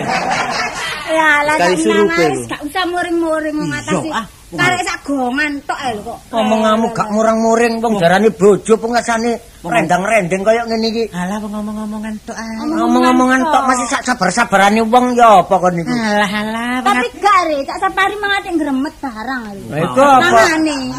Ya, 1.10 1.30
lah 1.44 1.56
surupe 1.76 1.84
menawar, 1.84 2.32
lho. 2.32 2.48
gak 2.48 2.62
usah 2.63 2.84
muring-muring 2.88 3.56
mengatasi. 3.56 4.10
ah. 4.13 4.26
Karek 4.54 4.86
sak 4.86 5.02
gongan 5.10 5.52
tok 5.66 5.80
ae 5.82 5.92
lho 5.98 6.02
kok. 6.06 6.20
Ngomong 6.30 6.62
kamu 6.62 6.86
gak 6.94 7.10
murang-muring 7.10 7.74
wong 7.82 7.98
darani 7.98 8.30
bojo 8.30 8.78
pengasane 8.78 9.42
rendang-rendeng 9.66 10.46
kaya 10.46 10.62
ngene 10.70 10.88
iki. 10.94 11.04
Alah 11.10 11.42
ngomong-ngomongan 11.42 12.13
tok 12.22 12.38
ah. 12.38 12.62
Ngomong-ngomongan 12.62 13.42
tok 13.50 13.63
masih 13.66 13.88
sak 13.89 14.06
sabar-sabarane 14.06 14.86
wong 14.86 15.18
ya 15.18 15.42
apa 15.42 15.56
kon 15.58 15.74
niku. 15.74 15.89
Alah 15.89 16.30
alah. 16.30 16.86
Tapi 16.86 17.08
gak 17.18 17.38
re, 17.50 17.58
tak 17.66 17.78
sapari 17.82 18.16
mangate 18.22 18.50
gremet 18.54 18.96
barang 19.02 19.42
lho. 19.58 19.66
Lah 19.74 19.80
iku 19.89 20.02
apa? 20.06 20.42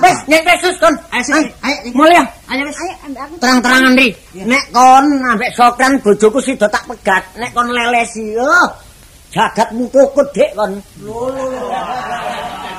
Wis, 0.03 0.19
nyek 0.27 0.43
Yesus 0.51 0.75
kon. 0.83 0.95
Ayo. 1.15 1.39
Mulai 1.95 2.19
ya. 2.19 2.25
Ayo 2.51 2.63
wis. 2.67 2.79
Terang-terangan 3.39 3.93
ri. 3.95 4.11
Nek 4.35 4.65
kon 4.75 5.07
ambek 5.31 5.55
sokran 5.55 6.03
bojoku 6.03 6.43
sida 6.43 6.67
tak 6.67 6.91
pegat. 6.91 7.23
Nek 7.39 7.55
kon 7.55 7.71
lelesi, 7.71 8.35
oh. 8.35 8.84
Jagatmu 9.35 9.85
kukut 9.91 10.29
dik 10.31 10.51
kon. 10.55 10.73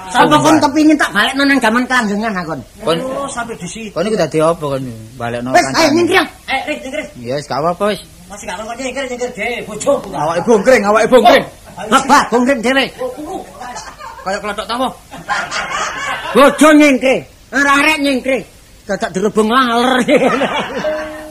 Sapa 0.07 0.35
kon 0.39 0.55
kepingin 0.63 0.95
tak 0.95 1.11
balik 1.11 1.35
nang 1.35 1.59
gaman 1.59 1.83
kanjengan 1.83 2.31
akon. 2.31 2.59
Kon 2.79 2.97
Oh, 3.03 3.27
sampai 3.27 3.59
di 3.59 3.67
situ. 3.67 3.91
kon 3.91 4.07
iku 4.07 4.15
dadi 4.15 4.39
apa 4.39 4.63
kon? 4.63 4.83
Balekno 5.19 5.51
Wis, 5.51 5.65
ayo 5.75 5.89
nyingkir. 5.91 6.23
Eh, 6.47 6.59
Rik, 6.63 6.77
nyengkir. 6.87 7.03
Ya 7.19 7.35
wis 7.35 7.45
gak 7.45 7.59
apa-apa 7.59 7.91
wis. 7.91 7.99
Masih 8.31 8.45
gak 8.47 8.55
ngomong 8.63 8.75
nyengkir, 8.79 9.03
nyengkir 9.11 9.31
dhewe 9.35 9.57
bojoku. 9.67 10.07
Awake 10.15 10.41
bongkring, 10.47 10.83
awake 10.87 11.07
bongkring. 11.11 11.45
Apa 11.91 12.17
bongkring 12.31 12.59
dhewe. 12.63 12.85
Kayak 14.23 14.39
klothok 14.39 14.67
tawo. 14.71 14.87
Bojo 16.31 16.67
nyingkir. 16.71 17.19
Arek 17.51 17.97
nyingkir. 17.99 18.39
Dadak 18.87 19.09
dirubung 19.11 19.49
laler. 19.51 19.99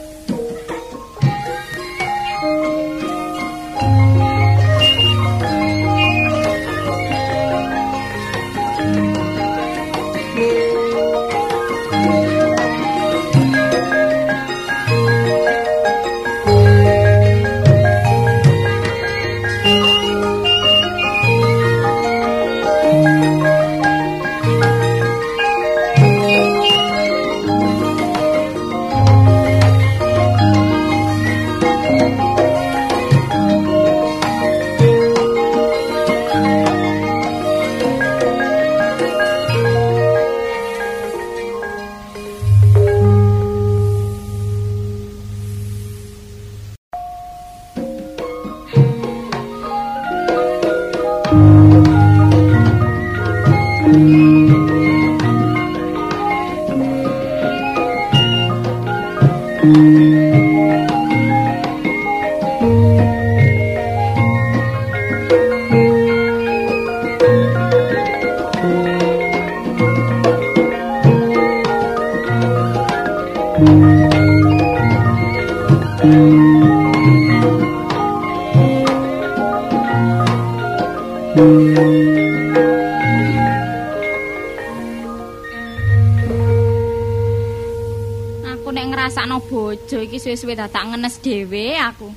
suwe-suwe 90.25 90.57
dadak 90.57 90.89
ngenes 90.89 91.21
dhewe 91.21 91.77
aku. 91.77 92.09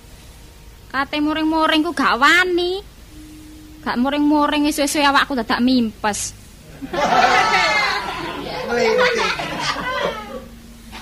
Kate 0.89 1.21
muring-muring 1.21 1.85
ku 1.85 1.93
gak 1.93 2.17
wani. 2.17 2.81
Gak 3.85 4.01
muring-muring 4.01 4.73
suwe-suwe 4.73 5.05
awakku 5.05 5.37
dadak 5.37 5.61
mimpes. 5.61 6.33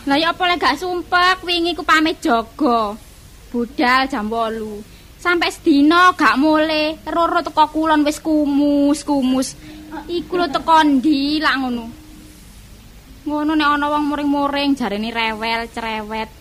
Lah 0.06 0.18
ya 0.18 0.34
apa 0.34 0.42
lek 0.50 0.58
gak 0.58 0.78
sumpek 0.82 1.46
wingi 1.46 1.78
ku 1.78 1.86
pamit 1.86 2.18
jaga. 2.18 2.98
Budal 3.54 4.10
jam 4.10 4.26
8. 4.26 5.22
Sampai 5.22 5.54
sedina 5.54 6.10
gak 6.18 6.34
mule, 6.42 6.98
roro 7.06 7.38
teko 7.46 7.70
kulon 7.70 8.02
wis 8.02 8.18
kumus-kumus. 8.18 9.54
Iku 10.10 10.34
lho 10.34 10.50
teko 10.50 10.82
ndi 10.82 11.38
lak 11.38 11.54
ngono. 11.62 11.86
Ngono 13.26 13.52
nek 13.54 13.70
ana 13.78 13.86
wong 13.90 14.10
muring-muring 14.10 14.74
jarene 14.74 15.10
rewel, 15.14 15.70
cerewet. 15.70 16.35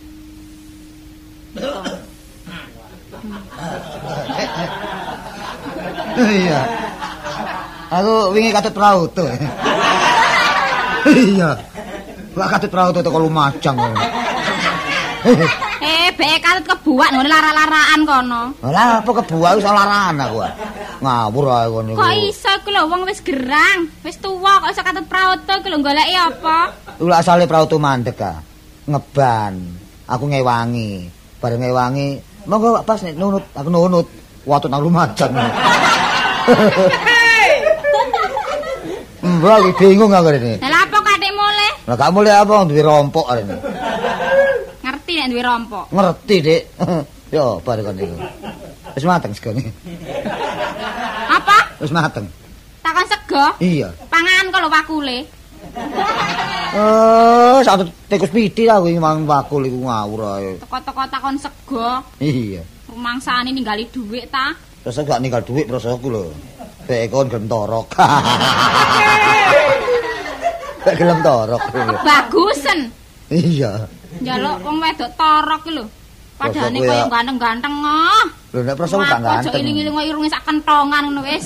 Iya. 6.16 6.60
Aku 7.92 8.32
wingi 8.32 8.50
katut 8.56 8.76
tuh. 9.12 9.28
Iya. 11.06 11.50
Lah 12.36 12.48
katut 12.50 12.72
tuh 12.72 13.02
teko 13.04 13.20
Lumajang. 13.20 13.78
Eh, 15.86 16.08
bek 16.16 16.40
katut 16.42 16.66
kebuak 16.66 17.14
ngene 17.14 17.30
lara-laraan 17.30 18.00
kono. 18.08 18.44
Lah 18.64 19.04
apa 19.04 19.12
kebuak 19.22 19.60
iso 19.60 19.70
larangan 19.70 20.16
aku. 20.24 20.38
ah. 20.42 20.54
Ngawur 21.04 21.46
ae 21.52 21.68
kono. 21.70 21.92
Kok 22.00 22.14
iso 22.26 22.50
iku 22.62 22.70
lho 22.72 22.82
wong 22.90 23.02
wis 23.06 23.20
gerang, 23.22 23.92
wis 24.02 24.18
tuwa 24.18 24.64
kok 24.64 24.72
iso 24.72 24.82
katut 24.82 25.06
prauto 25.06 25.52
iku 25.62 25.68
lho 25.70 25.78
goleki 25.84 26.16
apa? 26.16 26.74
Iku 26.98 27.06
lak 27.12 27.22
asale 27.22 27.46
perahu 27.46 27.68
tuh 27.70 27.82
mandek 27.82 28.18
ah. 28.24 28.40
Ngeban. 28.88 29.54
Aku 30.06 30.30
ngewangi. 30.30 31.10
Bareng 31.42 31.62
ngewangi, 31.62 32.22
monggo 32.50 32.82
Pak, 32.82 32.84
pas 32.90 33.00
nek 33.06 33.18
nunut, 33.18 33.46
aku 33.54 33.70
nunut. 33.70 34.08
Watut 34.46 34.70
nang 34.70 34.86
Lumajang. 34.86 35.34
Mbak 39.26 39.50
lagi 39.50 39.72
bingung 39.82 40.14
aku 40.14 40.30
ini. 40.38 40.62
Lah 40.62 40.86
apa 40.86 40.98
katik 41.02 41.32
mule? 41.34 41.70
Lah 41.90 41.96
gak 41.98 42.12
mulai 42.14 42.38
apa 42.38 42.66
duwe 42.70 42.82
rompok 42.86 43.26
ini. 43.34 43.58
Ngerti 44.86 45.12
nek 45.18 45.28
duwe 45.34 45.42
rompok. 45.42 45.86
Ngerti, 45.90 46.36
Dik. 46.46 46.62
Yo, 47.34 47.58
bar 47.66 47.82
kon 47.82 47.98
niku. 47.98 48.16
Wis 48.94 49.06
mateng 49.10 49.34
segone. 49.34 49.66
Apa? 51.28 51.58
Wis 51.82 51.90
mateng. 51.90 52.30
Takon 52.86 53.06
sego? 53.10 53.46
Iya. 53.58 53.90
Pangan 54.08 54.54
kok 54.54 54.62
lho 54.62 54.70
wakule. 54.70 55.20
Eh, 56.76 57.58
satu 57.66 57.90
tikus 58.06 58.30
piti 58.30 58.70
aku 58.70 58.94
iki 58.94 59.02
mang 59.02 59.26
bakul 59.26 59.66
iku 59.66 59.90
ngawur 59.90 60.38
ae. 60.38 60.62
Teko-teko 60.62 61.02
takon 61.10 61.36
sego. 61.42 62.06
Iya. 62.22 62.62
Rumangsane 62.94 63.50
ninggali 63.50 63.90
dhuwit 63.90 64.30
ta? 64.30 64.54
Terus 64.86 65.02
gak 65.02 65.18
ninggal 65.18 65.42
duit 65.42 65.66
prosoku 65.66 66.14
lho. 66.14 66.30
Bek 66.86 67.10
kon 67.10 67.26
gelem 67.26 67.50
torok. 67.50 67.90
Bek 70.86 70.94
gelem 70.94 71.20
torok. 71.26 71.62
Bagusen. 72.06 72.94
Iya. 73.34 73.90
Njaluk 74.22 74.62
wong 74.62 74.78
wedok 74.78 75.10
torok 75.18 75.62
ki 75.66 75.72
lho. 75.74 75.86
Padane 76.38 76.78
Bosokku 76.78 76.86
koyo 76.86 77.02
ya. 77.02 77.10
ganteng-ganteng 77.10 77.74
oh. 77.82 78.24
Lho 78.54 78.60
nek 78.62 78.76
gak 78.78 78.94
Aja 78.94 79.18
ganteng. 79.18 79.62
iling-iling 79.66 79.94
kok 79.98 80.06
irunge 80.06 80.30
sak 80.30 80.44
kentongan 80.46 81.02
ngono 81.10 81.22
wis. 81.26 81.46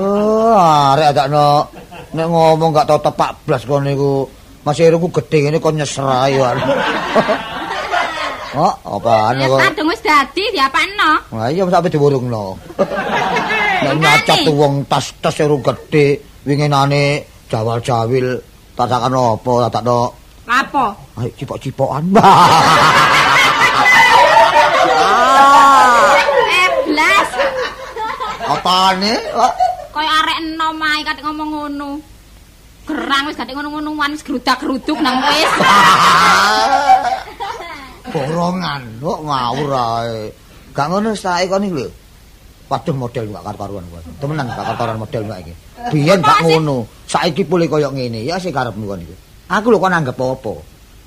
Oh, 0.00 0.56
arek 0.96 1.12
adakno 1.12 1.68
nek 2.16 2.24
ngomong 2.24 2.70
gak 2.72 2.88
tau 2.88 3.04
tepak 3.04 3.36
blas 3.44 3.68
kon 3.68 3.84
niku. 3.84 4.24
Masih 4.64 4.88
irungku 4.88 5.12
gedhe 5.12 5.44
ngene 5.44 5.60
kon 5.60 5.76
nyesra 5.76 6.32
yo. 6.32 6.48
Oh, 8.54 8.70
apaan 8.86 9.34
kok? 9.42 9.58
kadung 9.58 9.90
wis 9.90 9.98
dadi 9.98 10.46
diapakno. 10.54 11.18
Lah 11.34 11.50
iya 11.50 11.66
sampe 11.66 11.90
diwurungno. 11.90 12.54
Nek 13.84 13.94
nyacat 13.98 14.46
wong 14.54 14.86
tas-tas 14.86 15.34
ero 15.42 15.58
gedhe, 15.58 16.22
winginane 16.46 17.26
jawal-jawil 17.50 18.38
tatakan 18.78 19.10
apa 19.10 19.52
tatakno 19.68 19.98
Apa? 20.46 20.94
ayo 21.18 21.30
cipok-cipokan. 21.34 22.04
Eh, 26.54 26.68
blas. 26.86 27.30
Apane? 28.44 29.14
Kaya 29.90 30.10
arek 30.22 30.38
enom 30.42 30.78
ae 30.78 31.00
katik 31.02 31.24
ngomong 31.24 31.48
ngono. 31.50 31.90
Gerang 32.84 33.24
wis 33.26 33.38
katik 33.38 33.56
ngono-ngono 33.56 33.90
wis 33.96 34.22
gerudak-geruduk 34.22 34.98
nang 35.00 35.16
wis. 35.26 35.50
borongan 38.12 38.82
kok 39.00 39.18
ngawur 39.24 39.70
ae. 39.72 40.32
Gak 40.74 40.86
ngono 40.90 41.14
sae 41.16 41.46
kon 41.48 41.64
iki 41.64 41.74
lho. 41.74 41.88
Waduh 42.68 42.96
model 42.96 43.24
gak 43.30 43.44
karo-karuan 43.46 43.84
kok. 43.88 44.02
Temenan 44.20 44.50
gak 44.50 44.66
karo-karuan 44.66 44.98
model 45.00 45.22
gak 45.30 45.40
iki. 45.46 45.54
Biyen 45.92 46.20
gak 46.20 46.40
ngono. 46.44 46.84
Saiki 47.06 47.42
pulih 47.46 47.70
koyo 47.70 47.88
ngene. 47.94 48.26
Ya 48.26 48.36
sing 48.36 48.52
karepmu 48.52 48.84
kon 48.84 49.00
iki. 49.00 49.14
Aku 49.48 49.70
lho 49.72 49.78
kon 49.78 49.94
anggap 49.94 50.18
apa? 50.18 50.54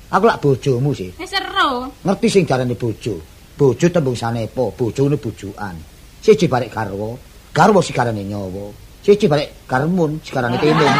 Aku 0.08 0.24
lak 0.24 0.40
bojomu 0.40 0.96
sih. 0.96 1.12
Wis 1.20 1.28
seru. 1.28 1.92
Ngerti 2.02 2.26
sing 2.32 2.42
jarane 2.48 2.72
bojo. 2.72 3.20
Bojo 3.58 3.86
tembung 3.90 4.14
sanepa, 4.14 4.70
bojone 4.72 5.18
bojokan. 5.18 5.74
Siji 6.22 6.46
barek 6.46 6.70
garwa, 6.70 7.18
garwa 7.50 7.82
sikarane 7.82 8.22
nyawa. 8.22 8.70
Siji 9.02 9.26
barek 9.26 9.66
garmun 9.68 10.22
sikarane 10.24 10.56
timun. 10.58 10.88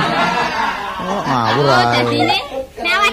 Oh, 0.98 1.22
ngawur 1.22 1.70
ae. 1.70 2.57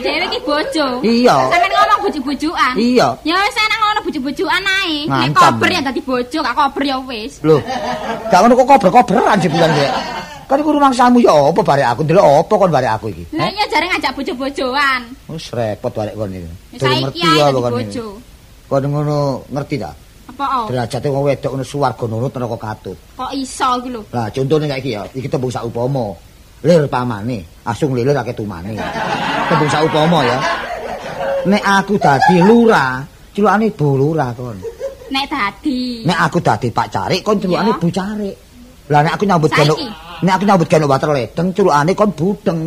Dhewe 0.01 0.25
iki 0.27 0.39
bojo. 0.43 0.87
Iya. 1.03 1.35
Sampeyan 1.51 1.71
ngomong 1.75 1.99
bojo-bojokan. 2.07 2.73
Iya. 2.79 3.07
Ya 3.23 3.33
wis 3.35 3.57
enak 3.57 3.77
ngono 3.79 3.99
bojo-bojokan 4.05 4.63
ae. 4.65 4.97
Nek 5.07 5.29
kober 5.35 5.69
ya 5.71 5.81
dadi 5.83 6.01
bojo, 6.01 6.37
gak 6.43 6.55
kober 6.55 6.83
ya 6.83 6.97
wis. 7.03 7.33
Loh, 7.45 7.59
gak 8.31 8.39
ngono 8.41 8.53
kok 8.59 8.67
kober-koberan 8.75 9.37
jebulan 9.39 9.71
rek. 9.75 9.91
Kan 10.45 10.61
iku 10.61 10.77
rumangsamu 10.77 11.17
ya 11.25 11.33
apa 11.33 11.61
barek 11.65 11.87
aku 11.89 12.01
ndelok 12.05 12.25
apa 12.45 12.53
kon 12.53 12.69
barek 12.69 12.91
aku 12.93 13.05
iki? 13.09 13.23
Lah 13.33 13.49
iya 13.49 13.65
jare 13.65 13.89
ngajak 13.89 14.13
bojo-bojoan. 14.13 15.01
Wis 15.33 15.45
repot 15.49 15.89
barek 15.89 16.13
kon 16.13 16.29
iki. 16.29 16.45
Durung 16.77 16.79
Saiki 16.79 17.01
ngerti 17.01 17.39
ya 17.39 17.45
kon 17.49 17.73
bojo. 17.73 18.07
Kon 18.69 18.83
ngono 18.85 19.17
ngerti 19.49 19.75
ta? 19.81 19.91
Apa 20.25 20.45
oh? 20.61 20.65
Derajate 20.69 21.07
wong 21.09 21.23
wedok 21.25 21.51
ngono 21.53 21.65
suwarga 21.65 22.05
nurut 22.05 22.33
neraka 22.33 22.57
katut. 22.61 22.97
Kok 23.17 23.31
iso 23.33 23.69
iki 23.81 23.89
lho. 23.93 24.01
Lah 24.13 24.29
contone 24.29 24.65
kayak 24.69 24.81
iki 24.85 24.91
ya, 24.93 25.01
iki 25.17 25.27
tembung 25.29 25.49
saupama. 25.53 26.13
Lir 26.65 26.89
pamane, 26.89 27.61
asung 27.61 27.93
lilir 27.93 28.17
akeh 28.17 28.33
tumane. 28.33 28.73
Tembung 29.45 29.69
saupama 29.69 30.25
ya. 30.25 30.41
Nek 31.45 31.61
aku 31.61 32.01
dadi 32.01 32.41
lurah, 32.41 33.05
celukane 33.37 33.69
Bu 33.69 33.93
Lurah 33.93 34.33
kon. 34.33 34.57
Nek 35.13 35.25
dadi. 35.29 36.01
Nek 36.09 36.17
aku 36.25 36.41
dadi 36.41 36.73
Pak 36.73 36.87
Carik 36.89 37.21
kon 37.21 37.37
celukane. 37.37 37.77
Bu 37.77 37.87
Carik. 37.93 38.35
Lah 38.89 39.05
nek 39.05 39.13
aku 39.13 39.29
nyambut 39.29 39.53
geno 39.53 39.77
nek 40.25 40.33
aku 40.41 40.43
nyambut 40.49 40.65
geno 40.65 40.85
water 40.89 41.13
ledeng 41.13 41.53
celukane 41.53 41.93
kon 41.93 42.09
budeng. 42.17 42.59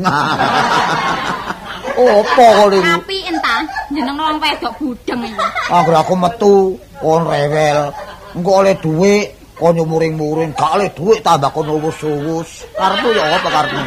Opo 1.98 2.46
kon 2.54 2.78
iku? 2.78 2.87
Tapi 2.87 3.16
entah 3.26 3.66
jeneng 3.90 4.14
wong 4.14 4.38
wedok 4.38 4.78
budeng 4.78 5.26
iki. 5.26 5.46
Anggere 5.74 5.98
aku 5.98 6.14
metu 6.14 6.78
kon 7.02 7.26
rewel. 7.26 7.90
Engko 8.38 8.62
oleh 8.62 8.78
dhuwit 8.78 9.38
kon 9.59 9.75
muring-muring, 9.75 10.55
gak 10.55 10.71
oleh 10.79 10.88
dhuwit 10.94 11.21
tambah 11.21 11.51
kon 11.51 11.66
uwus-uwus. 11.66 12.62
Karepmu 12.79 13.09
ya 13.11 13.25
apa 13.35 13.49
karepmu? 13.51 13.83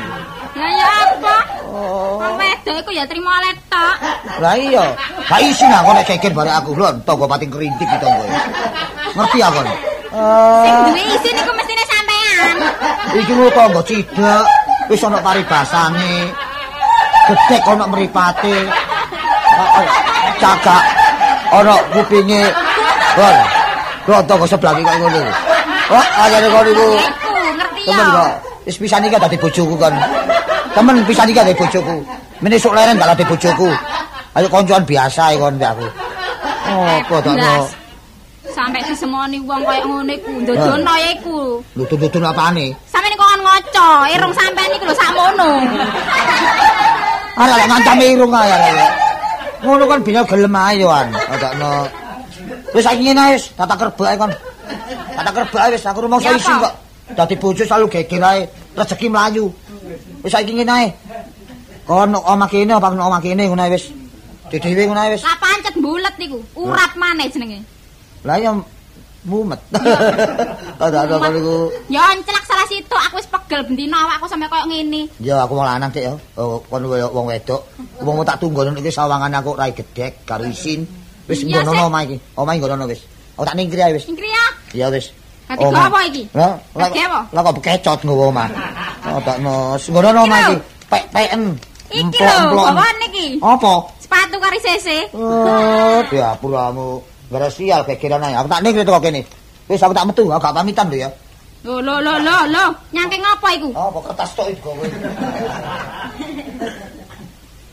Lah 0.51 0.71
ya 0.75 0.87
apa? 1.07 1.35
Wong 1.71 2.35
wedok 2.35 2.75
iku 2.83 2.91
ya 2.91 3.03
trimo 3.07 3.31
oleh 3.31 3.55
tok. 3.71 3.95
Lah 4.43 4.53
iya, 4.59 4.85
gak 5.25 5.39
isi 5.41 5.63
nah 5.65 5.79
kon 5.81 5.95
nek 5.95 6.05
geger 6.05 6.35
barek 6.35 6.55
aku 6.59 6.75
lho, 6.75 6.87
tangga 7.07 7.25
pating 7.25 7.49
kerintik 7.49 7.87
iki 7.87 7.97
tangga. 8.03 8.25
Ngerti 9.15 9.37
aku. 9.39 9.59
Sing 9.63 9.71
Eh, 10.11 10.83
duwe 10.91 11.03
isin 11.15 11.35
iku 11.39 11.51
mestine 11.55 11.83
sampean. 11.87 12.55
iki 13.15 13.31
lho 13.31 13.47
tangga 13.55 13.81
cidak, 13.87 14.43
wis 14.91 15.03
ana 15.07 15.19
paribasane. 15.23 16.15
Gedhek 17.31 17.63
ana 17.63 17.85
mripate. 17.87 18.57
Eh, 19.55 19.87
Cagak 20.35 20.83
ana 21.55 21.75
kupinge. 21.95 22.43
Kon. 23.15 23.37
Kok 24.03 24.21
tangga 24.27 24.45
sebelah 24.49 24.73
iki 24.75 24.83
kok 24.83 24.95
ngono. 24.99 25.23
Oh, 25.91 26.05
ajane 26.23 26.47
kon 26.47 26.67
iku. 26.71 26.87
Iku 26.95 27.31
ngerti 27.59 27.81
Temen 27.83 28.07
ya. 28.07 28.15
kok. 28.15 28.31
Wis 28.63 28.77
pisan 28.79 29.03
iki 29.03 29.17
dadi 29.19 29.37
bojoku 29.37 29.75
kan. 29.75 29.93
Temen 30.71 30.95
pisan 31.03 31.27
iki 31.27 31.39
dadi 31.39 31.53
bojoku. 31.57 31.97
Mene 32.39 32.55
sok 32.55 32.73
leren 32.73 32.95
gak 32.95 33.09
dadi 33.15 33.23
bojoku. 33.27 33.69
Ayo 34.31 34.47
koncoan 34.47 34.83
biasa 34.87 35.35
kon 35.35 35.59
mbek 35.59 35.69
aku. 35.75 35.87
Oh, 36.71 36.97
kok. 37.11 37.35
Blas. 37.35 37.67
Sampai 38.51 38.83
disemoni 38.83 39.39
wong 39.47 39.63
kaya 39.63 39.79
ngono 39.87 40.11
iku, 40.11 40.31
ndodono 40.43 40.93
ya 40.99 41.09
iku. 41.15 41.63
Lho 41.71 41.83
tutun 41.87 42.23
apane? 42.27 42.75
Sampeyan 42.91 43.15
iku 43.15 43.23
kon 43.23 43.41
ngoco, 43.47 43.89
irung 44.11 44.33
sampean 44.35 44.75
iku 44.75 44.83
lho 44.91 44.95
sakmono. 44.95 45.49
Arek 47.39 47.55
lek 47.55 47.67
ngancam 47.71 47.97
irung 48.03 48.33
ae. 48.35 48.75
Ngono 49.63 49.83
kan 49.87 49.99
bisa 50.03 50.21
gelem 50.27 50.55
ae 50.55 50.83
yo 50.83 50.91
an. 50.91 51.07
Adakno. 51.31 51.87
Wis 52.75 52.83
saiki 52.83 53.07
ngene 53.07 53.39
wis, 53.39 53.55
tata 53.55 53.75
kerbak 53.79 54.07
ae 54.11 54.17
kon. 54.19 54.31
Tata 55.21 55.37
kerbak 55.37 55.61
ae 55.69 55.71
wis 55.77 55.85
aku 55.85 55.99
rumangsa 56.01 56.33
isin 56.33 56.57
kok. 56.57 56.73
Dadi 57.13 57.35
bojo 57.37 57.61
selalu 57.61 57.85
geger 57.93 58.25
ae, 58.25 58.41
rezeki 58.73 59.05
mlayu. 59.13 59.53
Wis 60.25 60.33
saiki 60.33 60.57
ngene 60.57 60.73
ae. 60.73 60.87
Kon 61.85 62.17
omah 62.17 62.49
kene 62.49 62.73
apa 62.73 62.89
omah 62.89 63.21
kene 63.21 63.45
ngono 63.45 63.69
wis. 63.69 63.93
Dhewe 64.49 64.89
ngono 64.89 65.13
wis. 65.13 65.21
Lah 65.21 65.37
pancet 65.37 65.77
bulet 65.77 66.15
iku, 66.17 66.41
urap 66.57 66.97
maneh 66.97 67.29
jenenge. 67.29 67.61
Lah 68.25 68.37
ya 68.43 68.49
mumet. 69.29 69.61
Ada-ada 70.81 71.21
kon 71.21 71.37
iku. 71.37 71.55
Ya 71.93 72.01
enclak 72.17 72.41
salah 72.49 72.65
situ, 72.65 72.95
aku 72.97 73.21
wis 73.21 73.29
pegel 73.29 73.61
bendino 73.69 74.01
awakku 74.01 74.25
sampe 74.25 74.49
koyo 74.49 74.65
ngene. 74.65 75.05
Ya 75.21 75.45
aku 75.45 75.53
mau 75.53 75.69
lanang 75.69 75.93
cek 75.93 76.01
ya. 76.01 76.13
Oh, 76.41 76.65
kon 76.65 76.81
wong 76.89 77.29
wedok. 77.29 77.61
Wong 78.01 78.25
tak 78.25 78.41
tunggu 78.41 78.65
iki 78.73 78.89
sawangan 78.89 79.37
aku 79.37 79.53
rai 79.53 79.69
gedhek 79.69 80.25
karo 80.25 80.49
isin. 80.49 80.89
Wis 81.29 81.45
nggono 81.45 81.77
Sik. 81.77 81.85
omah 81.85 82.01
iki. 82.09 82.17
Omah 82.33 82.53
iki 82.57 82.65
nggono 82.65 82.89
wis. 82.89 83.10
Aku 83.35 83.43
tak 83.47 83.55
ningkri 83.55 83.81
ae 83.81 83.95
wis. 83.95 84.03
Sing 84.07 84.17
kriya. 84.17 84.43
Ya 84.75 84.87
wis. 84.91 85.11
Kati 85.51 85.63
go 85.67 85.75
apa 85.75 85.99
iki? 86.07 86.23
Kati 86.31 86.99
apa? 87.03 87.19
lah 87.35 87.41
kok 87.43 87.55
bekecot 87.59 87.99
nggowo 88.07 88.31
omah. 88.31 88.47
Oh, 89.03 89.19
tak 89.27 89.37
no, 89.43 89.75
nggono 89.75 90.23
omah 90.23 90.39
iki. 90.47 90.55
Pek-peken. 90.87 91.41
Iki 91.91 92.19
lho, 92.23 92.55
bawaan 92.55 92.97
iki. 93.11 93.27
Apa? 93.43 93.73
Sepatu 93.99 94.39
kari 94.39 94.59
CC. 94.63 95.11
Oh, 95.11 95.99
ya 96.07 96.35
puramu. 96.39 97.03
Gara 97.27 97.51
sial 97.51 97.83
kekiran 97.83 98.23
ae. 98.23 98.35
Aku 98.39 98.47
tak 98.47 98.63
ningkri 98.63 98.87
teko 98.87 99.03
kene. 99.03 99.27
Wis 99.67 99.83
aku 99.83 99.91
tak 99.95 100.07
metu, 100.07 100.27
aku 100.27 100.39
gak 100.39 100.55
pamitan 100.55 100.87
lho 100.91 100.99
ya. 101.03 101.09
Lho 101.61 101.77
lho 101.79 101.95
lho 102.01 102.13
lho 102.19 102.37
lho, 102.49 102.65
nyangkeng 102.91 103.21
apa 103.21 103.47
iku? 103.53 103.69
Apa 103.71 103.99
kertas 104.09 104.31
tok 104.33 104.47
iki 104.49 104.59
kowe. 104.63 104.85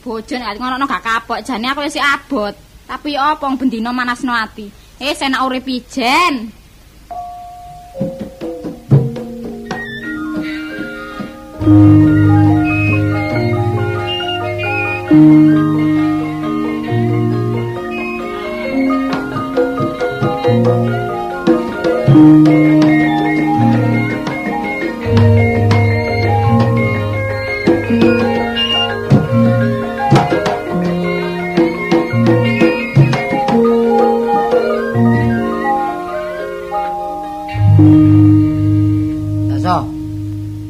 Bojo 0.04 0.34
nek 0.38 0.59
ngono 0.59 0.84
gak 0.86 1.02
kapok, 1.02 1.42
jane 1.46 1.66
aku 1.70 1.86
wis 1.86 1.98
abot. 1.98 2.54
Tapi 2.88 3.14
apa 3.14 3.42
wong 3.44 3.54
bendino 3.61 3.90
manasno 3.94 4.32
ati. 4.32 4.88
Eh 5.01 5.14
enak 5.14 5.46
urip 5.46 5.66
ijen. 5.70 6.59
So, 22.09 22.67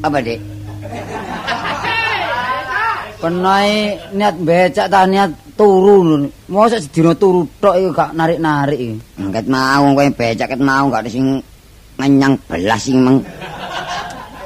Apa, 0.02 0.18
Dik? 0.22 0.58
penae 3.18 3.98
niat 4.14 4.34
becak 4.38 4.86
ta 4.86 5.04
niat 5.04 5.30
turu 5.58 6.06
lho. 6.06 6.16
Mosok 6.48 6.78
sedina 6.78 7.12
turu 7.18 7.42
tok 7.58 7.74
iku 7.76 7.90
gak 7.90 8.14
narik-narik 8.14 8.78
iki. 8.78 8.96
Angkat 9.18 9.46
mau 9.50 9.84
kowe 9.92 10.08
becak 10.14 10.48
ket 10.54 10.60
mau 10.62 10.86
gak 10.88 11.10
sing 11.10 11.42
ngenyang 11.98 12.38
belas 12.46 12.80
sing 12.80 13.02
meng. 13.02 13.18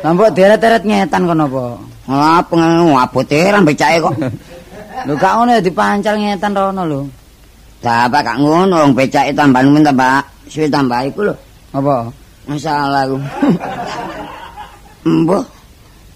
Lah 0.03 0.11
mbok 0.11 0.33
deret-deret 0.35 0.83
ngetan 0.83 1.29
kono 1.29 1.47
apa? 1.47 1.65
Ah, 2.11 2.41
pengen 2.43 2.97
aboteran 2.99 3.63
becake 3.63 4.03
kok. 4.03 4.17
Lho 5.07 5.15
gak 5.21 5.33
ngono 5.37 5.51
ya 5.53 5.61
dipancal 5.63 6.15
ngetan 6.17 6.53
rono 6.57 6.83
lho. 6.89 7.01
Lah 7.85 8.09
apa 8.09 8.19
gak 8.25 8.39
ngono 8.41 8.75
wong 8.89 8.93
becake 8.97 9.37
tambah 9.37 9.63
men 9.69 9.85
tambah 9.85 10.25
suwe 10.49 10.67
tambah 10.67 11.01
iku 11.13 11.29
lho. 11.29 11.35
Apa? 11.77 12.09
Masalah 12.49 13.07
ku. 13.07 13.17
Mbah. 15.03 15.45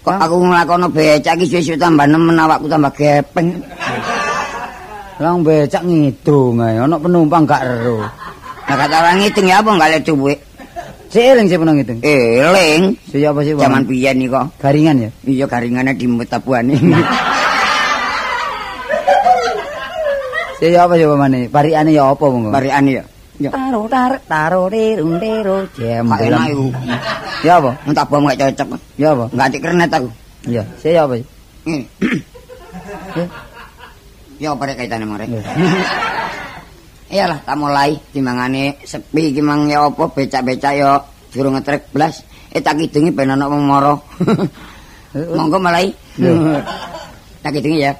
Kok 0.07 0.15
aku 0.15 0.35
nglakono 0.39 0.87
becak 0.87 1.35
iki 1.43 1.59
suwe-suwe 1.59 1.75
tambah 1.75 2.07
nemen 2.07 2.39
awakku 2.39 2.71
tambah 2.71 2.95
gepeng. 2.95 3.59
Lang 5.19 5.43
becak 5.43 5.83
ngidung 5.83 6.63
ae, 6.63 6.79
ana 6.79 6.95
penumpang 6.95 7.43
gak 7.43 7.67
ero. 7.67 8.07
Nah 8.67 8.75
kata 8.79 8.95
orang 9.03 9.19
ngitung 9.19 9.51
ya 9.51 9.59
apa 9.59 9.69
enggak 9.75 9.91
le 9.91 9.99
duit. 10.07 10.39
Seiring 11.11 11.47
sih 11.51 11.59
penang 11.59 11.75
ngidung. 11.75 11.99
Eling. 12.03 12.95
Siya 13.11 13.35
apa 13.35 13.43
sih? 13.43 13.51
Zaman 13.55 13.83
biyen 13.83 14.23
iki 14.23 14.31
kok. 14.31 14.47
garingan 14.59 15.03
ya. 15.03 15.09
Iya 15.27 15.45
garingannya 15.51 15.91
di 15.95 16.07
metabuane. 16.07 16.75
Siya 20.63 20.87
apa 20.87 20.95
ya 20.95 21.11
pamane? 21.11 21.51
Parikane 21.51 21.91
ya 21.91 22.07
apa 22.11 22.23
monggo? 22.31 22.55
Barikan 22.55 22.87
ya. 22.87 23.03
Ya. 23.37 23.53
Taro 23.53 23.85
tarik 23.85 24.25
taro 24.25 24.65
dirung 24.65 25.21
dero 25.21 25.69
jem. 25.77 26.09
Gak 26.09 26.25
enak 26.25 26.49
iku. 26.49 26.73
Ya 27.45 27.61
apa? 27.61 27.77
Entak 27.85 28.09
bom 28.09 28.25
gak 28.25 28.41
cocok. 28.41 28.81
Ya 28.97 29.13
apa? 29.13 29.25
Enggak 29.29 29.47
cek 29.53 29.61
kernet 29.61 29.91
aku. 29.93 30.09
Iya, 30.49 30.63
siya 30.81 31.05
apa? 31.05 31.15
Ini. 31.69 31.79
Ya 34.41 34.57
apa 34.57 34.61
rek 34.65 34.77
kaitane 34.81 35.05
mare? 35.05 35.25
Ya. 35.29 35.41
Iyalah 37.13 37.39
tak 37.47 37.55
mulai 37.55 37.95
timbangane 38.11 38.83
sepi 38.83 39.31
iki 39.31 39.39
mang 39.39 39.63
ya 39.71 39.87
apa 39.87 40.11
becak-becak 40.11 40.73
ya 40.75 40.99
durung 41.31 41.55
ngetrek 41.55 41.93
blas. 41.93 42.25
Eh 42.51 42.59
tak 42.59 42.81
kidungi 42.81 43.13
ben 43.13 43.31
ana 43.31 43.45
wong 43.45 43.63
mara. 43.63 43.95
Monggo 45.37 45.61
mulai. 45.61 45.93
Ya. 46.17 46.33
tak 47.45 47.53
kidungi 47.53 47.85
ya. 47.85 47.93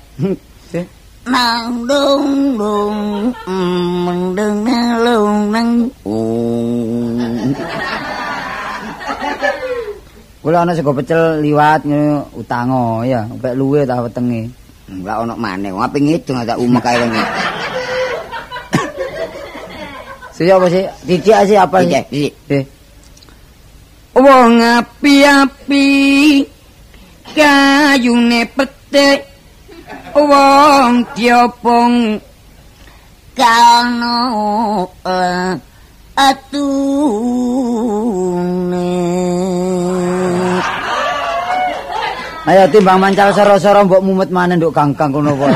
Nang 1.27 1.83
dung 1.83 2.55
dung 2.55 2.97
mendeng 4.07 4.63
nalung 4.63 5.51
nang 5.51 5.69
Kula 10.39 10.63
ana 10.63 10.71
sego 10.71 10.95
pecel 10.95 11.43
liwat 11.43 11.83
ngono 11.83 12.31
utango 12.39 13.03
ya, 13.03 13.27
mpek 13.27 13.51
luwe 13.59 13.83
ta 13.83 13.99
wetenge. 13.99 14.47
Enggak 14.87 15.27
ono 15.27 15.35
maneh, 15.35 15.75
wong 15.75 15.83
ape 15.83 15.99
ngidung 15.99 16.39
tak 16.47 16.55
umek 16.55 16.79
kae 16.79 16.95
wong. 17.03 17.11
Siya 20.31 20.55
apa 20.55 20.67
sih? 20.71 20.87
Didik 21.03 21.35
sih 21.51 21.57
apa 21.59 21.83
sih? 21.83 22.31
Eh, 22.47 22.63
Wong 24.15 24.63
api-api 24.63 25.85
kayune 27.35 28.41
petik 28.55 29.36
wong 30.25 31.05
diopong 31.13 32.17
kano 33.37 34.17
uh, 35.05 35.53
atune 36.17 37.67
ayo 42.47 42.63
timbang 42.73 42.97
mancal 42.97 43.29
soro-soro 43.35 43.85
mbok 43.85 44.01
mumet 44.01 44.31
maneh 44.33 44.55
nduk 44.57 44.71
ganggang 44.71 45.11
kono 45.11 45.35
kok. 45.35 45.51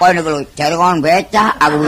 Kok 0.00 0.10
niku 0.16 0.32
lho, 0.32 0.40
jare 0.56 0.72
kon 0.72 1.04
becak 1.04 1.52
aku. 1.60 1.84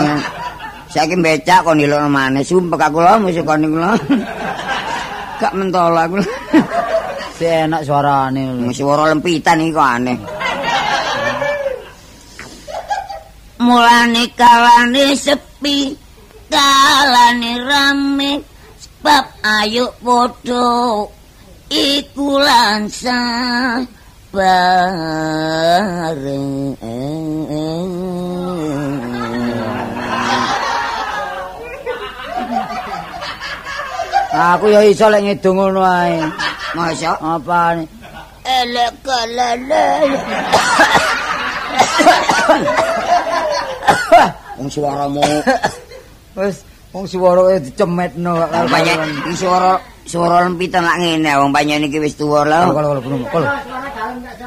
Saiki 0.92 1.16
becak 1.16 1.64
kon 1.64 1.80
nilokno 1.80 2.12
maneh 2.12 2.44
sumpek 2.44 2.76
aku 2.84 3.00
lho 3.00 3.16
mesti 3.24 3.40
kon 3.40 3.64
niku 3.64 3.80
lho. 3.80 3.96
Gak 5.40 5.56
mentol 5.56 5.96
aku. 5.96 6.20
Si 7.40 7.48
enak 7.48 7.88
suarane 7.88 8.52
lho. 8.60 8.68
Suara 8.76 9.08
lempitan 9.08 9.64
iki 9.64 9.72
kok 9.72 9.88
aneh. 9.88 10.41
Mulane 13.62 14.24
kalane 14.34 15.14
sepi, 15.14 15.94
kalane 16.50 17.52
rame, 17.62 18.42
sebab 18.82 19.24
ayo 19.46 19.94
podo 20.02 21.06
iku 21.70 22.42
lansa 22.42 23.22
bareng. 24.34 24.90
Aku 34.32 34.66
ya 34.74 34.82
iso 34.82 35.06
lek 35.06 35.22
ngidung 35.22 35.60
ngono 35.60 35.86
ae. 35.86 36.18
Masa 36.74 37.14
Apa 37.20 37.78
elek 38.42 38.92
kalale. 39.06 39.86
Wong 44.58 44.68
suaramu 44.68 45.22
Wis 46.32 46.56
wong 46.92 47.04
swara 47.08 47.42
e 47.52 47.60
dicemetno 47.60 48.36
kok 48.36 48.48
karo 48.52 48.66
banyak 48.68 48.96
karuan. 49.00 49.32
suara 49.36 49.72
suara 50.04 50.44
lempitan 50.44 50.84
lak 50.84 50.96
ngene 51.00 51.30
wong 51.40 51.50
banyak 51.52 51.76
niki 51.80 51.96
wis 52.00 52.16
tuwa 52.16 52.44
lho. 52.44 52.68
Kalau 52.72 52.88
kalau 52.92 53.00
penumpang, 53.00 53.32
kalau 53.32 53.48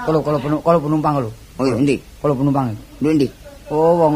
kalau 0.06 0.20
kalau 0.22 0.40
penumpang, 0.40 0.64
kalau 0.66 0.80
penumpang 0.82 1.14
kalau 1.18 1.32
Oh 1.56 1.66
endi? 1.66 1.96
kalau 2.22 2.36
penumpang. 2.38 2.66
Lho 3.02 3.10
endi? 3.10 3.28
Oh 3.74 3.98
wong 3.98 4.14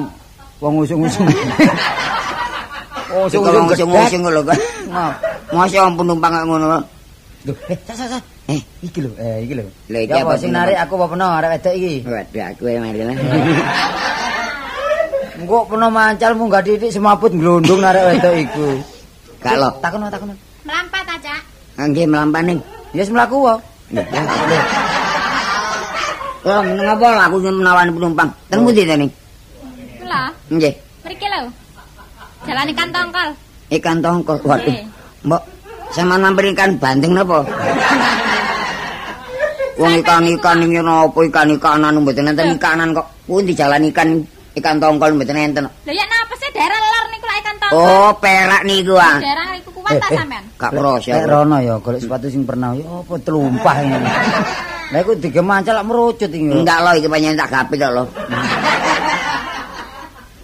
wong 0.62 0.74
usung-usung. 0.86 1.26
Oh 3.10 3.26
usung-usung 3.26 4.22
lho. 4.30 4.42
Masa 5.50 5.78
wong 5.90 5.96
penumpang 5.98 6.30
kaya 6.30 6.46
ngono. 6.46 6.78
Duh, 7.40 7.56
eh, 7.72 7.78
sa 7.88 8.06
sa. 8.06 8.20
Eh, 8.52 8.62
Iki 8.86 9.00
lho, 9.06 9.10
eh 9.18 9.46
iki 9.46 9.54
lho. 9.58 9.66
Lah, 9.90 10.02
iki 10.06 10.14
apa 10.14 10.38
sing 10.38 10.54
narik 10.54 10.78
aku 10.78 10.98
apa 11.02 11.06
peno 11.18 11.26
arek 11.34 11.50
wedok 11.58 11.74
iki? 11.74 11.92
waduh 12.06 12.44
aku 12.54 12.62
ya 12.70 12.78
mari 12.82 13.02
lah. 13.02 13.16
Engko 15.40 15.64
peno 15.72 15.88
mancal 15.88 16.36
munggah 16.36 16.60
titik 16.60 16.92
semaput 16.92 17.32
glondong 17.32 17.80
arek 17.80 18.04
wedok 18.12 18.36
iku. 18.44 18.68
Gak 19.40 19.56
lo. 19.56 19.72
Takono 19.80 20.12
takono. 20.12 20.36
Melampat 20.68 21.16
aja. 21.16 21.36
Nggih 21.80 22.12
melampaning. 22.12 22.60
Ya 22.92 23.08
wis 23.08 23.12
mlaku 23.14 23.48
wae. 23.48 23.56
Oh, 26.40 26.64
ngapa 26.64 27.08
lah 27.20 27.28
aku 27.28 27.44
menawani 27.52 27.92
penumpang? 27.92 28.32
Ten 28.48 28.64
pundi 28.64 28.88
to 28.88 28.96
ning? 28.96 29.12
Kula, 30.00 30.32
Nggih. 30.52 30.74
mriki 31.04 31.28
lho. 31.28 31.52
Jalan 32.48 32.72
ikan 32.72 32.90
tongkol. 32.96 33.28
Ikan 33.76 33.98
tongkol. 34.00 34.38
Waduh. 34.44 34.76
Mbok 35.28 35.42
sama 35.92 36.16
nampir 36.16 36.48
ikan 36.56 36.80
bandeng 36.80 37.12
napa? 37.16 37.44
Wong 39.80 39.96
ikan-ikan 40.04 40.60
iki 40.64 40.80
napa 40.84 41.20
ikan-ikanan 41.28 42.04
mboten 42.04 42.28
enten 42.28 42.56
ikanan 42.56 42.96
kok. 42.96 43.08
Pundi 43.28 43.52
jalan 43.56 43.84
ikan 43.92 44.24
ikan 44.60 44.78
tongkol 44.78 45.16
mboten 45.16 45.40
enten. 45.40 45.66
Lho 45.66 45.92
ya 45.96 46.06
napa 46.06 46.34
sih 46.38 46.50
daerah 46.52 46.78
lor 46.78 47.06
niku 47.10 47.26
lak 47.26 47.38
ikan 47.44 47.56
tongkol. 47.60 47.80
Oh, 47.80 48.12
perak 48.20 48.62
niku 48.68 48.94
ah. 49.00 49.18
Daerah 49.18 49.48
iku 49.58 49.70
kuat 49.76 49.98
ta 49.98 50.08
sampean? 50.12 50.44
Gak 50.60 50.72
kroso. 50.76 51.10
Nek 51.10 51.26
rono 51.26 51.58
ya 51.64 51.76
golek 51.80 52.02
sepatu 52.04 52.28
sing 52.28 52.44
pernah 52.44 52.76
ya 52.76 52.86
apa 52.86 53.14
telumpah 53.24 53.76
ngene. 53.80 54.12
Lah 54.94 55.00
iku 55.06 55.14
digemancal 55.14 55.74
lak 55.78 55.86
merucut 55.86 56.30
iki. 56.34 56.50
Enggak 56.50 56.82
lo 56.82 56.92
iki 56.98 57.08
panjenengan 57.08 57.46
tak 57.46 57.50
gapi 57.54 57.76
tok 57.78 57.92
lo. 57.94 58.04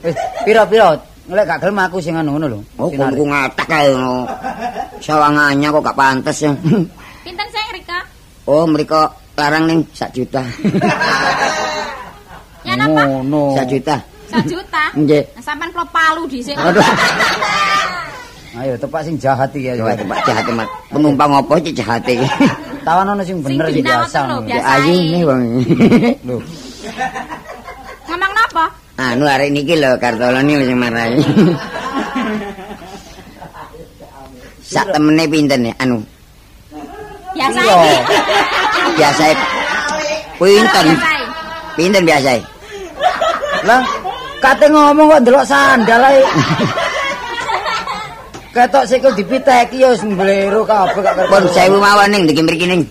Wis 0.05 0.17
pira-pira 0.45 0.93
lek 1.25 1.45
gak 1.49 1.59
gelem 1.65 1.81
aku 1.81 1.97
sing 1.97 2.13
anu 2.13 2.37
ngono 2.37 2.45
lho. 2.53 2.59
Oh, 2.77 2.93
narik. 2.93 3.17
kuku 3.17 3.25
ngatak 3.25 3.65
kae 3.65 3.89
ngono. 3.89 4.29
Sawangannya 5.01 5.67
kok 5.73 5.81
gak 5.81 5.97
pantes 5.97 6.37
ya. 6.45 6.51
Pinten 7.25 7.47
sing 7.49 7.65
Rika? 7.73 7.99
Oh, 8.45 8.69
mereka 8.69 9.09
larang 9.33 9.65
ning 9.65 9.81
sak 9.97 10.13
juta. 10.13 10.45
Ngono. 12.83 13.55
Sak 13.55 13.65
juta. 13.71 13.95
Sak 14.27 14.43
juta. 14.43 14.83
Nggih. 14.99 15.23
Nah, 15.31 15.43
sampean 15.43 15.69
klop 15.71 15.89
palu 15.95 16.27
dhisik. 16.27 16.59
Ayo 18.55 18.79
tepak 18.79 19.03
sing 19.03 19.19
jahat 19.19 19.51
iki 19.51 19.67
ya. 19.67 19.75
Coba 19.75 19.91
coba 19.99 20.15
jahat 20.23 20.47
mat. 20.55 20.67
Penumpang 20.87 21.31
opo 21.43 21.59
iki 21.59 21.75
jahat 21.75 21.99
iki. 22.07 22.23
Tawan 22.87 23.11
ono 23.11 23.19
sing 23.27 23.43
bener 23.43 23.67
iki 23.67 23.83
biasa. 23.83 24.47
Ayu 24.47 24.95
nih 25.11 25.21
wong. 25.27 25.41
Lho, 26.23 26.39
Ngomong 28.07 28.31
napa? 28.31 28.65
Anu 28.95 29.27
arek 29.27 29.51
niki 29.51 29.75
lho 29.75 29.99
kartolane 29.99 30.55
sing 30.63 30.79
marahi. 30.79 31.19
Sak 34.75 34.87
temene 34.95 35.27
pinten 35.27 35.67
ya 35.67 35.73
anu? 35.83 35.99
Biasa 37.35 37.59
iki. 37.59 37.95
Biasa 38.95 39.23
pinten? 40.39 40.87
Pinten 41.75 42.03
biasa? 42.07 42.39
Lah 43.65 43.81
kate 44.39 44.69
ngomong 44.69 45.09
kok 45.09 45.21
ndelok 45.25 45.45
sandal 45.49 46.01
ae. 46.05 46.21
Ketok 48.55 48.87
sikil 48.87 49.11
dipiteki 49.19 49.83
ya 49.83 49.91
wis 49.91 49.99
mblero 50.07 50.63
kabeh 50.63 51.03
gak 51.03 51.27
Pun 51.27 51.43
sewu 51.51 51.75
mawon 51.75 52.07
ning 52.07 52.23
ndiki 52.23 52.39
mriki 52.39 52.63
ning. 52.71 52.87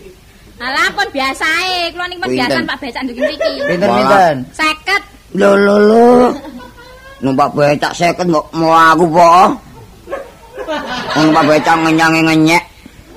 Alah 0.60 0.92
pun 0.92 1.08
biasae, 1.08 1.88
kula 1.96 2.04
pun 2.20 2.28
Pinten? 2.28 2.36
biasa 2.36 2.56
Pak 2.68 2.76
becak 2.84 3.02
nduk 3.08 3.16
mriki. 3.16 3.52
Pinten-pinten. 3.64 4.36
50. 4.52 5.40
Lho 5.40 5.50
lho 5.56 5.76
lho. 5.88 6.04
Numpak 7.24 7.48
becak 7.56 7.96
seket 7.96 8.28
mbok 8.28 8.44
mau 8.52 8.76
aku 8.76 9.08
po. 9.08 9.56
Wong 11.16 11.24
numpak 11.32 11.44
becak 11.48 11.76
ngenyange 11.80 12.20
ngenyek. 12.28 12.64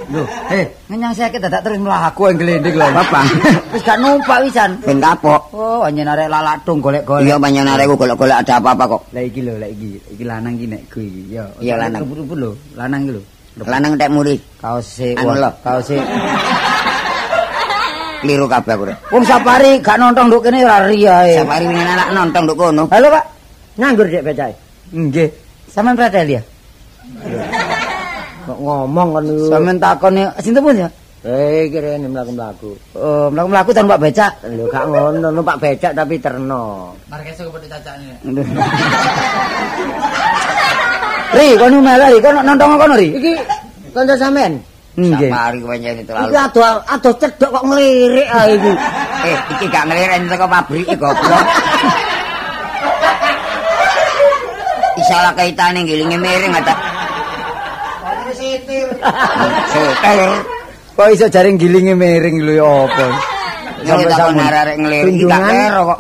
Lho, 0.08 0.24
eh, 0.56 0.64
ngenyang 0.88 1.12
sakit 1.12 1.40
dadak 1.44 1.68
terus 1.68 1.84
mlaku 1.84 2.32
yang 2.32 2.40
glendek 2.40 2.80
lho. 2.80 2.88
Apa? 2.88 3.28
Wis 3.76 3.84
gak 3.84 4.00
numpak 4.00 4.40
wisan. 4.40 4.80
Ben 4.80 5.04
kapok. 5.04 5.52
Oh, 5.52 5.84
anjen 5.84 6.08
arek 6.08 6.32
lalatung 6.32 6.80
golek-golek. 6.80 7.28
Iya 7.28 7.36
panjenengan 7.36 7.76
arekku 7.76 8.00
golek-golek 8.00 8.40
ada 8.40 8.56
apa-apa 8.56 8.84
kok. 8.88 9.02
Lah 9.12 9.24
iki 9.28 9.44
lho, 9.44 9.60
lah 9.60 9.68
iki. 9.68 10.00
Iki 10.16 10.24
lanang 10.24 10.56
iki 10.56 10.68
nekku 10.72 11.00
iki. 11.04 11.36
Ya. 11.36 11.44
Iya, 11.60 11.76
lanang. 11.76 12.08
Rebut-rebut 12.08 12.38
lho, 12.40 12.52
lanang 12.80 13.04
iki 13.04 13.12
lho. 13.20 13.22
Lanang 13.68 13.92
tek 14.00 14.08
muri. 14.08 14.40
Kaos 14.64 14.88
e, 15.04 15.12
Anu 15.20 15.36
lho. 15.36 15.52
kaos 15.60 15.92
e. 15.92 16.00
Kliru 18.24 18.48
kabeh 18.48 18.74
aku 18.74 18.84
rek. 18.88 18.98
Wong 19.12 19.24
Sapari 19.28 19.72
gak 19.84 20.00
nonton 20.00 20.32
nduk 20.32 20.48
kene 20.48 20.64
ora 20.64 20.88
riyae. 20.88 21.44
Safari 21.44 21.68
wingi 21.68 21.84
anak 21.84 22.16
nonton 22.16 22.48
nduk 22.48 22.58
kono. 22.58 22.84
Halo, 22.90 23.08
Pak. 23.12 23.24
Nganggur 23.76 24.08
Dik 24.08 24.24
becake. 24.24 24.56
Nggih. 24.96 25.30
Sampeyan 25.68 26.00
pretel 26.00 26.40
ya? 26.40 26.42
Kok 28.48 28.60
ngomong 28.64 29.08
kan 29.12 29.24
niku. 29.28 29.46
Sampeyan 29.52 29.78
takoni 29.84 30.24
sinten 30.40 30.64
pun 30.64 30.80
ya? 30.80 30.88
Eh, 31.28 31.68
kira-kira 31.68 32.08
mlaku-mlaku. 32.08 32.72
Oh, 32.96 33.28
mlaku-mlaku 33.28 33.76
tan 33.76 33.92
Pak 33.92 34.00
becak. 34.00 34.32
Lho 34.48 34.72
gak 34.72 34.88
ngono, 34.88 35.28
numpak 35.36 35.60
becak 35.60 35.92
tapi 35.92 36.16
terno. 36.16 36.96
Markeso 37.12 37.52
kepethuk 37.52 37.68
cacane. 37.68 38.16
Ri, 41.36 41.60
kono 41.60 41.78
malah 41.84 42.08
ri, 42.08 42.24
kono 42.24 42.40
nonton 42.40 42.80
kono 42.80 42.96
ri. 42.96 43.12
Iki 43.20 43.32
kanca 43.92 44.16
sampean. 44.16 44.56
Nggih. 44.96 45.28
Safari 45.28 45.58
kepencen 45.60 45.96
itu 46.00 46.12
lalu. 46.16 46.32
Iki 46.32 46.38
ado 46.40 46.60
ado 46.88 47.10
cedhok 47.20 47.50
kok 47.52 47.64
ngelirik 47.68 48.28
ae 48.32 48.56
iki. 48.56 48.72
Eh, 49.28 49.38
iki 49.60 49.66
gak 49.68 49.84
ngelirik 49.92 50.32
teko 50.32 50.48
pabrik 50.48 50.88
goblok. 50.96 51.46
Isalah 54.96 55.36
kaitane 55.36 55.84
gilinge 55.84 56.16
miring 56.16 56.56
ada. 56.56 56.87
Setel. 58.68 60.32
Kok 60.98 61.08
iso 61.14 61.26
jaring 61.30 61.56
gilinge 61.56 61.94
miring 61.94 62.42
lho 62.42 62.54
ya 62.58 62.68
apa? 62.90 63.06
Sampai 63.86 64.10
takon 64.10 64.42
arek 64.42 64.76
ngelirik 64.82 65.14
iki 65.14 65.24
gak 65.24 65.38
Tunjungan. 65.38 65.54
kero 65.54 65.82
kok. 65.86 66.00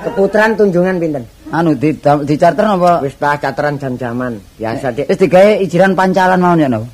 Keputaran 0.00 0.50
tunjungan 0.54 0.96
pinten? 1.00 1.24
Anu 1.50 1.70
di 1.74 1.90
di 1.96 2.34
charter 2.36 2.64
napa? 2.68 3.00
Wis 3.00 3.16
pas 3.16 3.40
cateran 3.40 3.74
jam-jaman. 3.74 4.36
Biasa 4.60 4.92
Dik. 4.92 5.08
Wis 5.08 5.18
digawe 5.18 5.50
ijiran 5.58 5.96
pancalan 5.96 6.38
mau 6.38 6.54
ya 6.54 6.68
napa? 6.68 6.86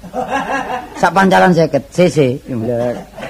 Sak 0.97 1.13
pancalan 1.13 1.51
50 1.53 1.93
cc. 1.93 2.19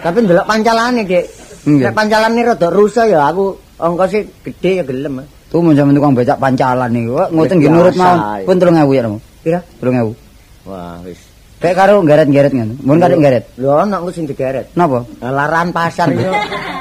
Tapi 0.05 0.19
ndelok 0.23 0.47
pancalane, 0.47 1.03
Dik. 1.03 1.25
Nek 1.67 1.95
pancalane 1.97 2.41
rada 2.45 2.69
rusak 2.71 3.11
ya 3.11 3.27
aku 3.27 3.57
ongkose 3.81 4.29
gede 4.45 4.71
ya 4.79 4.85
gelem. 4.85 5.25
Tuh 5.49 5.65
mun 5.65 5.73
sampeyan 5.73 5.97
tukang 5.97 6.13
becak 6.15 6.39
pancalan 6.39 6.91
niku. 6.93 7.17
Ngoten 7.33 7.57
nggih 7.59 7.73
nurut 7.73 7.95
mau. 7.97 8.15
ya. 8.39 8.45
Pun 8.45 8.57
3000 8.61 8.93
ya 8.93 9.01
napa? 9.09 9.19
Pira? 9.43 9.61
3000. 9.81 10.69
Wah, 10.69 10.99
wis. 11.03 11.21
Kayak 11.67 11.79
karo 11.83 11.95
geret-geret 12.01 12.53
ngono. 12.55 12.75
Mun 12.79 13.03
karo 13.03 13.19
geret. 13.19 13.45
Lho 13.59 13.75
ana 13.75 13.99
engko 13.99 14.11
sing 14.15 14.25
digeret. 14.25 14.71
Napa? 14.79 15.03
Lah, 15.19 15.33
Laran 15.35 15.75
pasar 15.75 16.07
itu. 16.15 16.23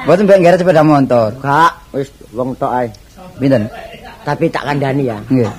Mboten 0.06 0.24
mbek 0.30 0.40
geret 0.46 0.58
sepeda 0.62 0.86
motor. 0.86 1.34
Gak, 1.42 1.72
wis 1.90 2.14
wong 2.30 2.54
tok 2.54 2.70
ae. 2.70 2.88
Pinten? 3.42 3.66
Tapi 4.22 4.46
tak 4.48 4.62
kandhani 4.64 5.10
ya. 5.10 5.18
Nggih. 5.26 5.50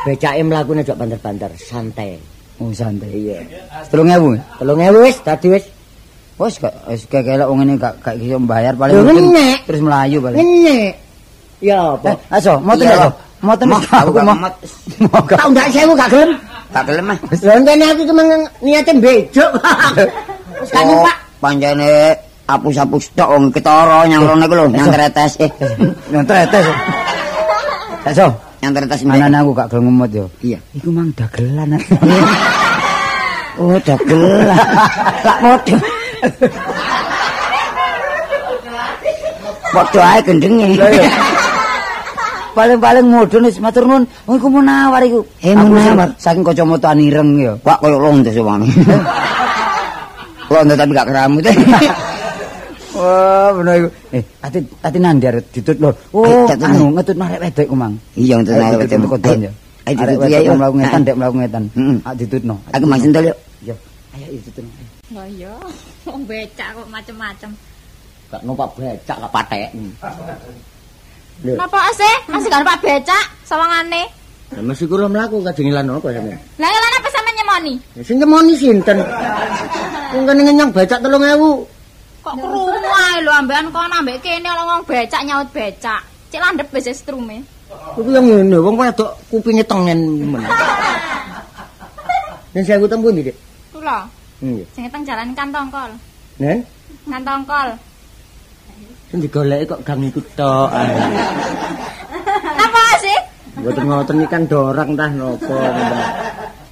Becake 0.00 0.40
mlakune 0.40 0.80
aja 0.80 0.96
banter-banter, 0.96 1.52
santai. 1.60 2.16
Oh 2.56 2.72
santai. 2.72 3.12
Iya. 3.12 3.44
3000. 3.92 4.64
3000 4.64 5.04
wis 5.04 5.16
dadi 5.20 5.48
wis. 5.52 5.64
Wes 6.40 6.56
gak 6.56 6.72
wis 6.88 7.04
kelek 7.04 7.44
wong 7.44 7.60
ngene 7.60 7.76
gak 7.76 8.00
gak 8.00 8.16
iso 8.16 8.40
mbayar 8.40 8.72
paling 8.72 8.96
terus 9.68 9.80
melayu 9.84 10.24
paling. 10.24 10.40
Ngenyek. 10.40 10.92
Ya 11.60 11.76
Eh, 11.76 12.00
apa? 12.00 12.16
aso, 12.32 12.56
Iya, 12.56 12.72
aso. 12.96 13.04
loh. 13.04 13.12
Moten 13.40 13.72
aku 13.72 14.12
mau. 14.20 14.36
mat. 14.36 14.54
Mau 15.00 15.20
gak. 15.24 15.40
Tak 15.40 15.48
ndak 15.48 15.66
sewu 15.72 15.92
gak 15.96 16.08
gelem. 16.12 16.30
Gak 16.70 16.84
gelem 16.84 17.06
ah. 17.08 17.18
Lha 17.40 17.54
ngene 17.56 17.84
aku 17.88 18.02
cuma 18.04 18.22
niate 18.60 18.92
bejuk. 19.00 19.50
Wis 20.60 20.68
kan 20.68 20.84
Oh, 20.84 21.00
Pak. 21.08 21.16
Pancene 21.40 21.92
apus-apus 22.44 23.08
tok 23.16 23.28
wong 23.32 23.48
ketara 23.48 24.04
nyang 24.04 24.28
rono 24.28 24.44
iku 24.44 24.54
lho, 24.60 24.64
nyang 24.68 24.92
tretes. 24.92 25.40
Eh, 25.40 25.48
Yang 26.12 26.24
tretes. 26.28 26.66
Aso, 28.04 28.26
nyang 28.60 28.72
tretes 28.76 29.00
mbek. 29.08 29.24
Anak 29.24 29.40
aku 29.40 29.50
gak 29.56 29.68
gelem 29.72 29.84
ngemot 29.88 30.10
yo. 30.12 30.26
Iya. 30.44 30.58
Iku 30.76 30.88
mang 30.92 31.08
dagelan. 31.16 31.76
Oh, 33.60 33.76
dagelan. 33.84 34.56
Lak 35.26 35.38
model. 35.44 35.78
Padha 39.70 40.00
ae 40.16 40.20
gendenge. 40.24 40.66
Paling-paling 42.50 43.06
mudun 43.06 43.46
wis 43.46 43.62
matur 43.62 43.86
nuwun. 43.86 44.04
Oh 44.26 44.34
iku 44.34 44.50
munawar 44.50 45.02
iku. 45.06 45.22
Eh, 45.40 45.54
Aku 45.54 45.70
munawar. 45.70 46.10
saking 46.18 46.42
kacamata 46.42 46.90
ireng 46.94 47.38
yo. 47.38 47.54
Pak 47.62 47.78
koyo 47.78 48.02
londo 48.02 48.30
sewang. 48.30 48.66
Londo 50.50 50.74
tapi 50.80 50.90
gak 50.90 51.08
keramut. 51.08 51.46
Wah, 52.90 53.54
bener 53.54 53.74
iku. 53.78 53.88
Eh, 54.18 54.22
ati 54.42 54.58
ati 54.82 54.98
nandi 54.98 55.24
arep 55.30 55.46
ditut 55.54 55.78
lho. 55.78 55.90
Oh, 56.10 56.26
Eh, 56.50 56.58
anu 56.58 56.90
ngetut 56.98 57.16
narek 57.16 57.38
wedok 57.38 57.66
ku 57.70 57.76
mang. 57.78 57.94
Iya 58.18 58.42
Ayo 58.42 58.50
naik 58.50 58.82
ditut 58.84 58.98
teko 59.06 59.16
don 59.16 59.38
yo. 59.46 59.52
Ayo 59.86 59.94
ditut, 59.94 60.18
wedok 60.18 60.42
iya, 60.42 60.50
mlaku 60.52 60.74
ngetan, 60.82 61.00
dek 61.06 61.16
mlaku 61.16 61.34
ngetan. 61.38 61.64
Heeh. 61.78 61.96
Ah 62.02 62.14
ditutno. 62.18 62.54
Aku 62.74 62.84
mang 62.84 63.00
sentul 63.00 63.24
yuk. 63.30 63.38
Yo. 63.62 63.74
Ayo 64.12 64.26
ditutno. 64.34 64.70
Lah 65.14 65.26
iya, 65.30 65.54
wong 66.02 66.22
becak 66.26 66.68
kok 66.74 66.86
macem-macem. 66.90 67.50
Gak 68.30 68.42
numpak 68.42 68.68
becak 68.74 69.16
gak 69.18 69.32
patek. 69.32 69.70
Lho, 71.40 71.56
Napa 71.56 71.78
asih? 71.88 72.14
Asih 72.28 72.48
gak 72.52 72.62
Pak 72.62 72.78
becak 72.84 73.24
sawangane. 73.48 74.04
lah 74.50 74.62
mesti 74.66 74.84
kula 74.84 75.06
mlaku 75.06 75.40
kadang 75.46 75.70
ilan 75.70 75.94
apa 75.94 76.10
sampean? 76.10 76.38
Lah 76.58 76.68
lan 76.68 76.92
apa 76.98 77.08
sampean 77.08 77.34
nyemoni? 77.38 77.74
Sing 78.02 78.16
nyemoni 78.18 78.52
sinten? 78.58 78.98
Wong 80.10 80.24
kene 80.26 80.40
ngenyang 80.42 80.70
becak 80.74 80.98
3000. 81.00 82.18
Kok 82.20 82.34
krungu 82.36 82.90
ae 82.92 83.16
lho 83.24 83.32
ambekan 83.32 83.72
kono 83.72 83.94
ambek 83.96 84.20
kene 84.20 84.50
ora 84.50 84.62
ngomong 84.66 84.84
becak 84.84 85.22
nyaut 85.24 85.48
becak. 85.54 86.02
Cek 86.28 86.42
landhep 86.42 86.68
wis 86.74 86.90
strume. 86.92 87.40
Iku 87.70 88.10
yang 88.10 88.26
ngene, 88.26 88.58
wong 88.58 88.74
wedok 88.74 89.14
kupinge 89.30 89.62
tengen 89.62 90.26
men. 90.34 90.42
Yen 92.54 92.66
saya 92.66 92.82
ketemu 92.82 93.06
ndi, 93.14 93.22
Dik? 93.30 93.36
Kula 93.70 93.98
Nggih. 94.42 94.66
sing 94.74 94.82
teng 94.90 95.06
jalan 95.06 95.30
Kantongkol. 95.38 95.90
Nen, 96.42 96.58
Kantongkol. 97.06 97.78
Sing 99.10 99.18
digoleki 99.18 99.66
kok 99.66 99.82
gang 99.82 100.06
iku 100.06 100.22
tok. 100.38 100.70
Napa 102.54 102.84
sih? 103.02 103.18
Mboten 103.58 103.84
ngoten 103.90 104.22
iki 104.22 104.30
kan 104.30 104.42
dorang 104.46 104.94
tah 104.94 105.10
napa. 105.10 105.58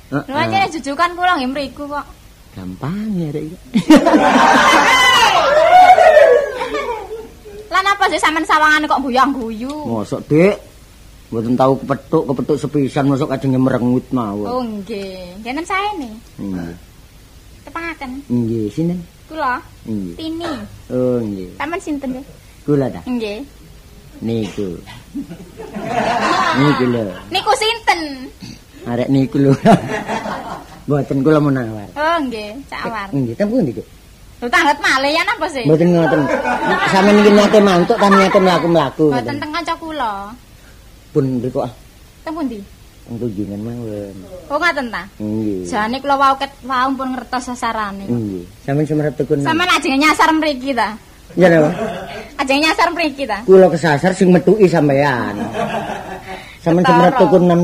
Lho 0.09 0.37
anjene 0.39 0.71
jujukan 0.71 1.19
kula 1.19 1.35
nggih 1.43 1.51
mriku 1.51 1.85
kok. 1.91 2.07
Gampang 2.55 3.11
ya 3.19 3.29
Dik. 3.35 3.59
Lan 7.69 7.85
apa 7.85 8.05
sih 8.07 8.23
sampean 8.23 8.47
sawangane 8.47 8.87
kok 8.87 9.03
buyang 9.03 9.35
guyu? 9.35 9.75
Mosok, 9.85 10.23
Dik? 10.31 10.57
Mboten 11.29 11.61
tahu 11.61 11.77
kepethuk, 11.85 12.25
kepethuk 12.33 12.57
sepisan 12.57 13.05
mosok 13.05 13.29
kadang 13.35 13.61
merengut 13.61 14.07
mawon. 14.15 14.49
Oh 14.49 14.63
nggih, 14.65 15.37
kenen 15.45 15.67
saene. 15.67 16.09
Nggih. 16.41 16.73
Tepangaken. 17.69 18.11
Nggih, 18.33 18.73
sinen. 18.73 19.05
Kula 19.29 19.61
Nggih. 19.89 20.15
Tini. 20.17 20.53
Oh, 20.93 21.21
nggih. 21.21 21.49
Sampeyan 21.61 21.81
sinten 21.81 22.09
nggih? 22.17 22.27
Kula 22.65 22.87
ta. 22.93 23.01
Nggih. 23.05 23.39
Niku. 24.25 24.69
Niku 26.61 26.85
lho. 26.89 27.05
Niku 27.33 27.53
sinten? 27.57 28.01
Arek 28.89 29.09
niku 29.09 29.37
lho. 29.41 29.53
Mboten 30.89 31.21
kula 31.21 31.41
menawar. 31.41 31.89
Oh 31.93 32.17
nggih, 32.25 32.57
cawar. 32.73 33.09
Nggih, 33.13 33.37
tempun 33.37 33.69
iki. 33.69 33.85
Lho 34.41 34.49
tanglet 34.49 34.79
malih 34.81 35.13
ya 35.13 35.23
sih? 35.53 35.65
Mboten 35.69 35.89
ngoten. 35.93 36.21
Sampeyan 36.89 37.21
iki 37.21 37.31
nyate 37.37 37.59
mantuk 37.61 37.97
ta 38.01 38.09
nyate 38.09 38.39
mlaku-mlaku. 38.41 39.07
Mboten 39.13 39.37
teng 39.37 39.51
kanca 39.53 39.75
kula. 39.77 40.13
Pun 41.13 41.25
mriku 41.41 41.65
ah. 41.65 41.73
Teng 42.25 42.33
pundi? 42.33 42.61
Tunjungan 43.09 43.61
mawon. 43.65 44.17
Oh 44.53 44.61
ngoten 44.61 44.87
ta? 44.93 45.03
Nggih. 45.17 45.65
Jane 45.65 45.97
kula 45.97 46.21
wau 46.21 46.37
ket 46.37 46.53
wau 46.61 46.89
pun 46.93 47.17
ngertos 47.17 47.49
sasarane. 47.49 48.05
Nggih. 48.05 48.45
Sampeyan 48.69 48.85
semerep 48.85 49.15
tekun. 49.17 49.41
Sampeyan 49.41 49.71
ajeng 49.73 49.97
nyasar 49.97 50.29
mriki 50.31 50.71
ta? 50.77 50.93
Ya 51.33 51.49
napa? 51.49 51.73
Ajeng 52.37 52.61
nyasar 52.61 52.89
mriki 52.93 53.25
ta? 53.25 53.41
Kula 53.49 53.73
kesasar 53.73 54.13
sing 54.13 54.29
metuki 54.29 54.69
sampeyan. 54.69 55.41
Sampeyan 56.63 56.85
semerep 56.85 57.15
tekun 57.17 57.45
nem 57.49 57.63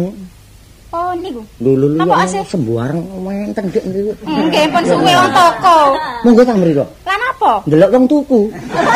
Oh 0.95 1.11
niku. 1.19 1.43
lulu 1.59 1.99
Napa 1.99 2.23
asih? 2.23 2.41
sembarang 2.47 3.03
wenten 3.21 3.65
dik 3.69 3.85
niku. 3.85 4.13
Nggih 4.25 4.65
pun 4.73 4.83
suwe 4.83 5.13
wong 5.13 5.31
toko. 5.31 5.77
Monggo 6.25 6.41
ta 6.41 6.55
mriku. 6.57 6.85
Lan 7.05 7.21
apa? 7.21 7.53
Delok 7.69 7.91
wong 7.93 8.05
tuku. 8.09 8.41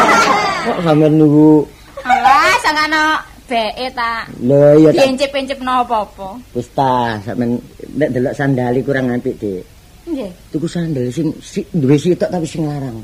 Kok 0.64 0.78
sampeyan 0.80 1.12
niku 1.12 1.60
Alah 2.08 2.56
sangana 2.64 3.20
beke 3.48 3.86
ta. 3.96 4.28
lho 4.44 4.76
ya 4.84 4.90
tak 4.92 5.02
Diencip-encip 5.08 5.58
napa-apa. 5.64 6.28
wis 6.52 6.68
ta 6.76 7.16
sampeyan 7.24 7.56
nek 7.96 8.08
delok 8.12 8.34
sandali 8.36 8.80
kurang 8.84 9.08
apik 9.08 9.34
dik. 9.40 9.64
Nggih. 10.08 10.30
Tuku 10.52 10.68
sandal 10.68 11.08
sing 11.08 11.32
si, 11.40 11.64
duwe 11.72 11.96
sitok 11.96 12.28
tapi 12.28 12.44
sing 12.44 12.68
larang. 12.68 13.00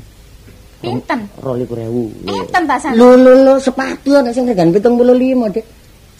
Pinten? 0.81 1.19
22.000. 1.41 2.29
Pinten 2.29 2.63
ta 2.69 2.75
sampean? 2.77 2.97
Lho 3.01 3.09
lho 3.17 3.33
lho 3.41 3.53
sepatu 3.57 4.09
ana 4.13 4.29
sing 4.29 4.45
regan 4.45 4.69
75, 4.69 5.49
Dik. 5.49 5.65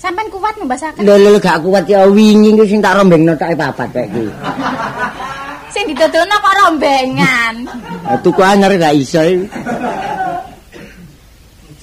Sampeyan 0.02 0.28
kuat 0.34 0.56
mbasaken. 0.58 1.02
Lho 1.06 1.16
lho 1.22 1.30
gak 1.38 1.62
kuat 1.62 1.86
ya 1.86 2.10
wingi 2.10 2.58
sing 2.66 2.82
tak 2.82 2.98
rombengno 2.98 3.38
tok 3.38 3.54
papat 3.54 3.88
kayak 3.94 4.10
iki. 4.10 4.26
Sing 5.76 5.92
dituturno 5.92 6.36
kok 6.40 6.56
rombengan. 6.56 7.56
Tuku 8.24 8.40
anyar 8.40 8.72
gak 8.80 8.96
iso. 8.96 9.20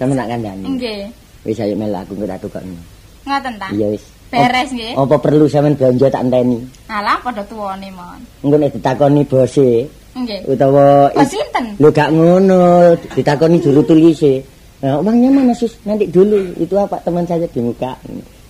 Sampe 0.01 0.17
nak 0.17 0.33
kandhani. 0.33 0.65
Nggih. 0.65 1.22
Wis 1.43 1.59
ayo 1.59 1.75
mel 1.75 1.91
aku 1.91 2.15
ngira 2.15 2.39
tukokno. 2.39 2.79
Ngoten 3.27 3.55
ta? 3.59 3.67
Iya 3.75 3.91
wis. 3.91 4.05
Beres 4.31 4.71
nggih. 4.73 4.95
Apa 4.97 5.19
perlu 5.19 5.45
sampean 5.51 5.75
belanja 5.77 6.07
tak 6.09 6.23
enteni? 6.25 6.63
Alah 6.89 7.19
padha 7.21 7.43
tuwane 7.45 7.91
mon. 7.93 8.21
Engko 8.47 8.57
nek 8.57 8.73
ditakoni 8.73 9.23
bose 9.27 9.85
Nggih. 10.17 10.41
utawa 10.49 11.11
Bos 11.13 11.29
sinten? 11.29 11.77
Lho 11.77 11.89
gak 11.93 12.09
ngono, 12.15 12.95
ditakoni 13.13 13.61
juru 13.61 13.83
tulise. 13.85 14.41
Nah, 14.83 14.99
uangnya 14.99 15.31
mana 15.31 15.55
sus? 15.55 15.79
Nanti 15.87 16.11
dulu. 16.11 16.43
Itu 16.59 16.75
apa 16.75 16.99
teman 17.07 17.23
saya 17.27 17.47
di 17.47 17.61
muka. 17.63 17.95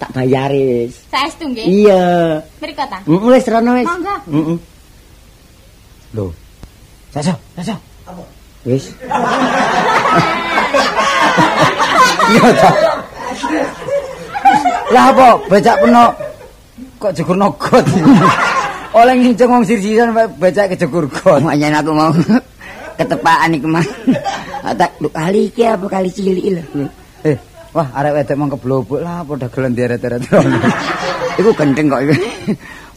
Tak 0.01 0.11
bayaris. 0.17 1.05
Saestu 1.13 1.45
nggih. 1.49 1.65
Iya. 1.65 2.41
Mriko 2.61 2.85
ta? 2.89 2.99
Mm, 3.05 3.21
wis 3.29 3.45
rono 3.49 3.73
wis. 3.77 3.87
Monggo. 3.89 4.17
Heeh. 4.33 4.57
Lho. 6.17 6.27
Saso, 7.13 7.35
saso. 7.57 7.77
Wis. 8.65 8.89
Lah 14.93 15.05
apa 15.09 15.27
becak 15.49 15.77
peno 15.81 16.13
kok 17.01 17.13
jegur 17.17 17.37
got. 17.37 17.85
Oleh 18.93 19.15
nginceng 19.17 19.49
wong 19.49 19.65
sirsisan 19.65 20.13
becak 20.37 20.77
kejegur 20.77 21.09
got. 21.09 21.41
Makanya 21.41 21.81
aku 21.81 21.91
mau 21.97 22.13
ketepaan 23.01 23.57
iku 23.57 23.69
mah. 23.73 23.87
Tak 24.63 25.01
lu 25.01 25.09
kali 25.09 25.49
iki 25.51 25.67
apa 25.67 25.89
kali 25.89 26.09
cilik 26.13 26.47
lho. 26.61 26.87
Eh, 27.27 27.37
wah 27.73 27.89
arek 27.97 28.21
wedok 28.21 28.37
mong 28.39 28.51
keblobok 28.55 29.01
lah 29.01 29.25
padha 29.25 29.49
gelen 29.49 29.73
deret-deret. 29.75 30.23
Iku 31.41 31.51
gendeng 31.57 31.89
kok 31.89 32.01
iku. 32.05 32.15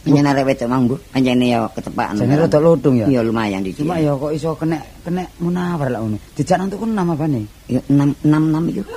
Panjen 0.06 0.22
arek 0.22 0.46
wedok 0.46 0.70
mang, 0.70 0.86
Bu. 0.86 0.94
Panjene 1.10 1.50
ya 1.50 1.66
ketepaan. 1.74 2.14
Jane 2.14 2.38
rada 2.38 2.62
lodung 2.62 2.94
ya. 2.94 3.10
Iya 3.10 3.26
lumayan 3.26 3.66
iki. 3.66 3.82
Cuma 3.82 3.98
ya 3.98 4.14
kok 4.14 4.30
iso 4.30 4.54
kena 4.54 4.78
kena 5.02 5.26
munawar 5.42 5.90
lah 5.90 5.98
ngono. 5.98 6.22
Dijak 6.38 6.62
nang 6.62 6.70
tuku 6.70 6.86
nama 6.86 7.18
bane. 7.18 7.42
Ya 7.66 7.82
6 7.90 8.22
6 8.22 8.30
6 8.30 8.70
iku. 8.70 8.82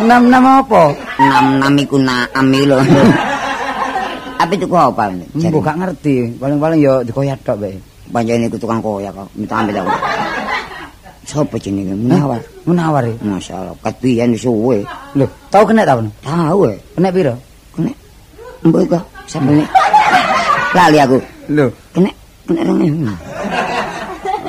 Enam 0.00 0.32
nama 0.32 0.64
apa? 0.64 0.96
6 1.20 1.60
6 1.60 1.84
iku 1.84 1.96
naam 2.00 2.46
iki 2.56 2.64
lho. 2.64 2.80
Apa 4.36 4.52
itu 4.52 4.68
kok 4.68 4.92
apa? 4.92 5.08
Mbok 5.32 5.64
gak 5.64 5.76
ngerti. 5.80 6.36
Paling-paling 6.36 6.84
ya 6.84 7.00
dikoyak 7.00 7.40
tok 7.40 7.56
bae. 7.56 7.72
Panjene 8.12 8.52
iku 8.52 8.60
tukang 8.60 8.84
koyak 8.84 9.16
kok. 9.16 9.32
Minta 9.32 9.64
ambil 9.64 9.80
aku. 9.80 9.96
Sopo 11.24 11.56
jenenge? 11.56 11.96
Munawar. 11.96 12.44
Munawar 12.68 13.02
ya. 13.08 13.16
Masyaallah, 13.24 13.72
katian 13.80 14.36
suwe. 14.36 14.84
Lho, 15.16 15.26
tau 15.48 15.64
kena 15.64 15.88
ta? 15.88 15.98
Tahu 15.98 16.68
eh. 16.68 16.76
Kena 16.94 17.08
piro? 17.08 17.34
Kena. 17.74 17.90
Mbok 18.66 18.82
iku 18.82 18.98
sampe 19.26 19.52
Lali 20.76 20.98
aku. 21.00 21.18
Lho, 21.54 21.66
Kena 21.94 22.10
kena 22.46 22.60
rene. 22.66 23.14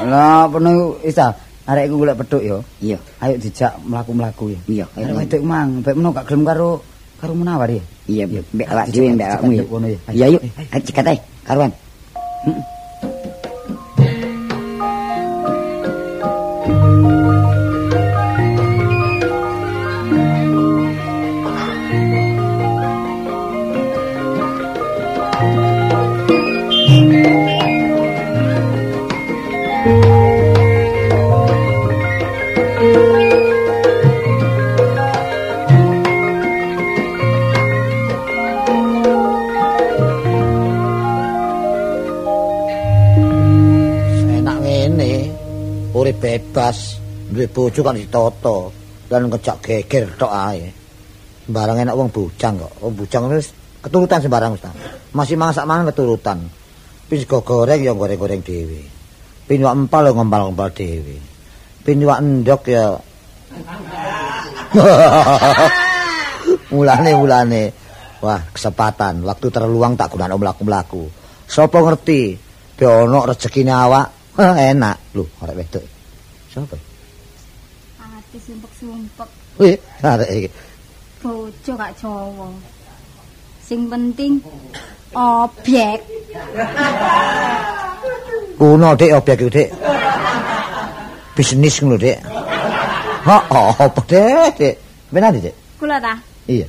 lah 0.08 0.48
peno 0.50 0.98
isa 1.04 1.32
arek 1.68 1.88
iku 1.88 1.96
golek 2.04 2.18
pedhuk 2.20 2.42
ya. 2.44 2.58
Iya, 2.80 2.98
Ayo 3.22 3.36
dijak 3.40 3.74
mlaku-mlaku 3.84 4.56
ya. 4.56 4.60
iya. 4.68 4.86
Arek 4.98 5.14
wedok 5.16 5.42
mang, 5.44 5.84
mbek 5.84 5.94
meno 5.96 6.10
gak 6.12 6.26
gelem 6.28 6.44
karo 6.44 6.82
karo 7.20 7.32
munawar 7.36 7.70
ya. 7.70 7.84
Iya, 8.08 8.24
mbek 8.28 8.68
awak 8.68 8.86
dhewe 8.92 9.14
mbek 9.14 9.28
awakmu 9.30 9.52
ya. 9.88 10.00
Iya, 10.12 10.26
yuk. 10.36 10.42
Ayo 10.74 10.82
cekat 10.84 11.06
ae, 11.12 11.18
karuan. 11.44 11.72
Enak 12.48 12.77
duwe 47.38 47.48
bojo 47.54 47.86
kan 47.86 47.94
ditata 47.94 48.58
dan 49.06 49.30
ngejak 49.30 49.62
geger 49.62 50.18
tok 50.18 50.34
ae. 50.34 50.74
Barang 51.48 51.78
enak 51.78 51.94
wong 51.94 52.10
bujang 52.10 52.58
kok. 52.58 52.74
Wong 52.82 52.98
bujang 52.98 53.30
wis 53.30 53.54
keturutan 53.80 54.26
sembarang 54.26 54.58
ta. 54.58 54.74
Masih 55.14 55.38
masak 55.38 55.70
mangan 55.70 55.94
keturutan. 55.94 56.50
Pin 57.08 57.22
sego 57.22 57.46
goreng 57.46 57.80
ya 57.80 57.94
goreng-goreng 57.96 58.42
dhewe. 58.42 58.82
Pin 59.48 59.64
wak 59.64 59.78
empal 59.78 60.10
ya 60.10 60.12
ngempal-ngempal 60.12 60.70
dhewe. 60.76 61.18
Pin 61.86 62.04
wak 62.04 62.20
endok 62.20 62.62
ya 62.68 63.00
mulane 66.76 67.12
mulane 67.16 67.64
wah 68.20 68.44
kesempatan 68.52 69.24
waktu 69.24 69.48
terluang 69.50 69.96
tak 69.96 70.14
gunakno 70.14 70.36
mlaku-mlaku 70.36 71.08
sapa 71.48 71.80
ngerti 71.80 72.36
be 72.76 72.86
ono 72.86 73.24
rezekine 73.24 73.72
awak 73.72 74.36
enak 74.76 75.16
arek 75.16 75.56
wedok 75.56 75.86
sapa 76.52 76.76
Ati 76.76 76.87
sumpek-sumpek. 78.48 79.30
wih 79.60 79.76
arek 80.02 80.30
iki 80.32 80.50
Bojo 81.18 81.74
gak 81.76 81.92
Jawa. 82.00 82.48
Sing 83.60 83.90
penting 83.92 84.40
objek. 85.12 86.00
kuno 88.58 88.90
dik 88.96 89.12
objek 89.18 89.36
iku 89.38 89.50
dik 89.52 89.70
bisnis 91.36 91.78
ngono 91.82 91.98
dik 91.98 92.18
ha 93.28 93.38
apa 93.78 94.02
dik 94.08 94.56
dik 94.58 94.76
benar 95.12 95.34
dik 95.36 95.54
Kula 95.78 95.98
ta? 96.02 96.14
iya 96.50 96.66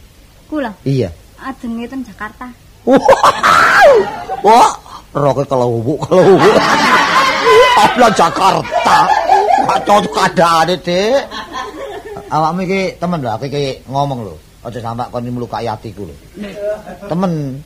Kula 0.50 0.72
iya 0.84 1.08
ajeng 1.38 1.78
ngeten 1.78 2.02
Jakarta. 2.02 2.50
Wah, 4.42 4.70
roke 5.14 5.44
kelubuk 5.46 6.02
kelubuk. 6.08 6.56
Abla 7.78 8.08
Jakarta. 8.10 8.96
Cocok 9.66 10.12
keadaane, 10.12 10.74
Dik. 10.78 11.22
Awakmu 12.28 12.60
iki 12.68 12.80
temen 13.00 13.24
lho, 13.24 13.30
aku 13.32 13.44
iki 13.48 13.82
ngomong 13.88 14.20
lho. 14.28 14.34
Aja 14.58 14.84
sampe 14.84 15.08
kon 15.08 15.24
melukai 15.24 15.64
atiku 15.64 16.04
lho. 16.04 16.16
Temen. 17.08 17.62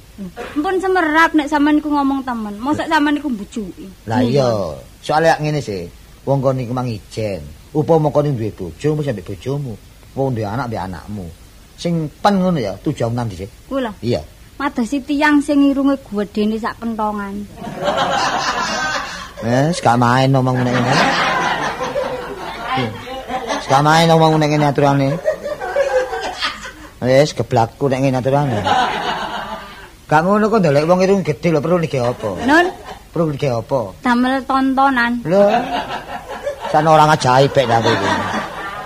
Ampun 0.55 0.77
semerap 0.79 1.35
nek 1.35 1.51
sampean 1.51 1.83
niku 1.83 1.91
ngomong 1.91 2.23
temen. 2.23 2.55
Mosok 2.63 2.87
sampean 2.87 3.19
niku 3.19 3.29
mbujuki. 3.33 3.87
Lah 4.07 4.23
iya, 4.23 4.49
soalnya 5.03 5.35
ngene 5.43 5.59
sih. 5.59 5.91
Wong 6.23 6.39
kon 6.39 6.63
iku 6.63 6.71
mang 6.71 6.87
ijen. 6.87 7.43
Upama 7.75 8.15
kon 8.15 8.31
duwe 8.31 8.55
bojo 8.55 8.89
mesti 8.95 9.11
ambek 9.11 9.27
bojomu. 9.35 9.75
Wong 10.15 10.37
duwe 10.39 10.47
anak 10.47 10.71
ambek 10.71 10.83
anakmu. 10.87 11.27
Sing 11.75 12.07
pen 12.23 12.39
ngono 12.39 12.63
ya, 12.63 12.79
tujuan 12.79 13.27
sih. 13.35 13.49
Kula 13.67 13.91
Iya. 13.99 14.23
madosi 14.63 15.03
tiyang 15.03 15.43
sing 15.43 15.59
irunge 15.67 15.99
gedene 16.07 16.55
sak 16.55 16.79
pentongan. 16.79 17.35
Eh, 19.43 19.75
gak 19.75 19.99
main 19.99 20.31
ngomong 20.31 20.55
ngene 20.55 20.71
ngene. 22.73 22.89
Gak 23.69 23.83
main 23.85 24.09
ngomong 24.09 24.31
ngene 24.37 24.47
ngene 24.51 24.67
aturane. 24.67 25.09
Wis 27.03 27.31
geblakku 27.35 27.91
nek 27.91 28.01
ngene 28.03 28.19
aturane. 28.19 28.59
Gak 30.09 30.21
ngono 30.23 30.45
kok 30.49 30.61
ndelek 30.61 30.85
wong 30.87 31.01
irung 31.03 31.23
gedhe 31.25 31.49
lho 31.51 31.61
perlu 31.61 31.79
niki 31.81 31.99
apa? 31.99 32.31
Nun, 32.45 32.67
Perlu 33.13 33.33
niki 33.33 33.49
apa? 33.49 33.93
damel 34.05 34.41
tontonan. 34.45 35.13
Lho. 35.25 35.45
San 36.73 36.89
orang 36.89 37.13
ajaib 37.13 37.53
pek 37.53 37.69
aku 37.69 37.91
iki. 37.91 38.11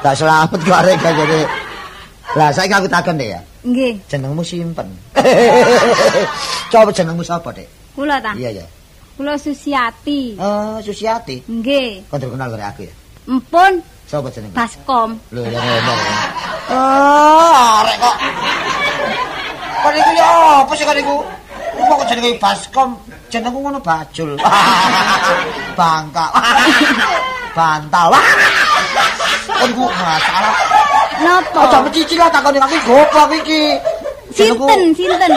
Gak 0.03 0.14
selamat 0.18 0.59
kok 0.62 0.76
arek 0.82 0.97
gak 0.99 1.14
jadi. 1.14 1.41
Lah 2.37 2.51
saiki 2.53 2.74
aku 2.74 2.87
takon 2.91 3.16
deh 3.16 3.32
ya. 3.32 3.41
Nggih, 3.66 3.99
Jenengmu 4.07 4.47
simpen. 4.47 4.87
Coba 6.70 6.91
jenengmu 6.95 7.26
sapa, 7.26 7.51
Dek? 7.51 7.66
kula 7.99 8.20
ta? 8.22 8.30
Iya 8.39 8.62
ya. 8.62 8.66
Kula 9.18 9.34
Susiati. 9.34 10.37
Eh, 10.39 10.76
Susiati. 10.84 11.43
Nggih, 11.49 12.07
Kau 12.07 12.20
terkenal 12.20 12.53
dari 12.53 12.62
aku 12.62 12.80
ya. 12.87 12.95
Empun 13.27 13.83
Sapa 14.07 14.31
jenengmu? 14.31 14.55
Baskom. 14.55 15.18
Lho 15.35 15.43
ya 15.51 15.59
ngomong. 15.59 16.01
Oh, 16.70 17.83
arek 17.83 17.99
kok. 17.99 18.16
Kok 19.83 19.91
niku 19.91 20.11
ya 20.14 20.29
apa 20.62 20.72
sih 20.79 20.85
kok 20.87 20.95
niku? 20.95 21.16
Kok 21.74 22.07
jenenge 22.07 22.31
Baskom, 22.39 22.91
jenengku 23.27 23.59
ngono 23.59 23.83
Bajul. 23.83 24.39
Bangka. 25.79 26.27
Bantal. 27.51 28.14
Kok 29.51 29.66
niku 29.74 29.85
masalah. 29.91 30.55
Napa? 31.16 31.61
Aja 31.66 31.79
mencicil 31.83 32.18
lah 32.22 32.31
takoni 32.31 32.62
aku 32.62 32.79
goblok 32.87 33.31
iki. 33.43 33.74
Sinten, 34.31 34.95
sinten? 34.95 35.33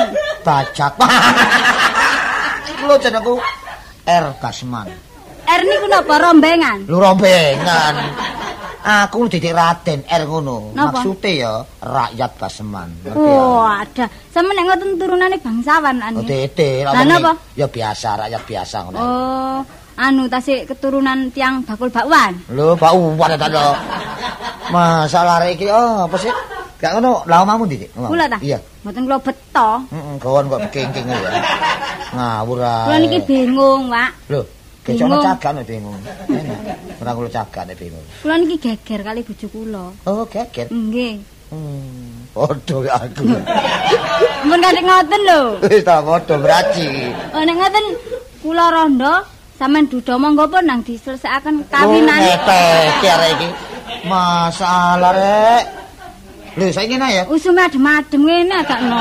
Bajak. 0.46 0.94
Lho 2.86 2.96
jenengku 3.02 3.34
R 4.06 4.26
Gasman. 4.38 5.09
R 5.50 5.62
niku 5.66 5.86
napa 5.90 6.16
rombengan? 6.22 6.86
Lu 6.86 7.02
rombengan. 7.02 7.94
Aku 8.80 9.28
didik 9.28 9.52
Raden 9.52 10.06
R 10.06 10.24
ngono. 10.30 10.72
Maksude 10.78 11.42
ya 11.42 11.66
rakyat 11.82 12.32
Baseman. 12.38 12.90
Oh, 13.18 13.66
ada. 13.66 14.06
Sampe 14.30 14.54
nek 14.54 14.66
ngoten 14.70 15.02
turunane 15.02 15.38
bangsawan 15.42 15.98
Oh. 16.00 16.24
Lah 16.94 17.04
napa? 17.04 17.34
Ya 17.58 17.66
biasa, 17.66 18.16
rakyat 18.26 18.42
biasa 18.46 18.76
ngono. 18.86 18.98
Oh, 19.02 19.60
anu 19.98 20.30
tasik 20.30 20.70
keturunan 20.70 21.34
tiang 21.34 21.66
bakul 21.66 21.90
bakwan. 21.90 22.38
Lho, 22.54 22.78
Pak 22.78 22.94
Uwan 22.94 23.34
ta 23.36 23.50
lho. 23.50 23.74
Masalah 24.70 25.44
iki 25.50 25.66
oh, 25.66 26.06
apa 26.06 26.16
sih? 26.22 26.30
Gak 26.80 26.96
ngono, 26.96 27.28
lah 27.28 27.44
omamu 27.44 27.68
ndi? 27.68 27.84
Kula 27.92 28.32
ta? 28.32 28.40
Iya. 28.40 28.56
Mboten 28.86 29.04
kula 29.04 29.20
beto. 29.20 29.70
Heeh, 29.92 30.14
gawon 30.24 30.48
kok 30.48 30.62
bekengking 30.70 31.12
ya. 31.12 31.32
Ngawur 32.16 32.64
ae. 32.64 32.86
Kula 32.88 32.98
niki 33.04 33.20
bingung, 33.28 33.92
Pak. 33.92 34.10
Lho, 34.32 34.42
Bingung. 34.96 35.22
cagak 35.22 35.52
nek 35.54 35.66
bingung. 35.66 35.98
Enak. 36.26 36.60
Ora 37.02 37.12
kula 37.14 37.30
cagak 37.30 37.64
nek 37.68 37.76
bingung. 37.76 38.06
Kula 38.22 38.36
niki 38.38 38.58
geger 38.58 39.00
kali 39.04 39.22
bojo 39.22 39.48
kula. 39.50 39.86
Oh, 40.06 40.24
geger. 40.26 40.68
Nggih. 40.70 41.16
Hmm. 41.50 42.30
Padha 42.30 42.78
aku. 42.94 43.26
Mun 44.48 44.60
kadek 44.62 44.84
ngoten 44.86 45.22
lho. 45.26 45.42
Wis 45.66 45.82
ta 45.82 46.00
padha 46.00 46.36
braci. 46.38 46.88
Oh 47.34 47.42
nek 47.42 47.56
ngoten 47.58 47.86
kula 48.40 48.66
rondo 48.70 49.14
sampean 49.58 49.90
duda 49.90 50.14
monggo 50.16 50.46
pun 50.48 50.64
nang 50.64 50.80
diselesaikan 50.86 51.56
Oh, 51.60 51.68
kawinan. 51.74 52.20
ngetek 52.22 53.02
arek 53.04 53.32
iki. 53.36 53.50
Masalah 54.06 55.12
rek. 55.12 55.64
Lho, 56.56 56.66
saiki 56.70 56.96
ngene 56.96 57.08
ya. 57.12 57.24
Usume 57.28 57.62
adem-adem 57.66 58.22
ngene 58.24 58.56
agak 58.56 58.80
no. 58.86 59.00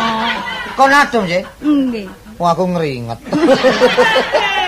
Kon 0.74 0.92
adem 0.92 1.22
sih. 1.28 1.42
Nggih. 1.60 2.06
Wah, 2.38 2.54
aku 2.54 2.64
ngeringet. 2.70 3.18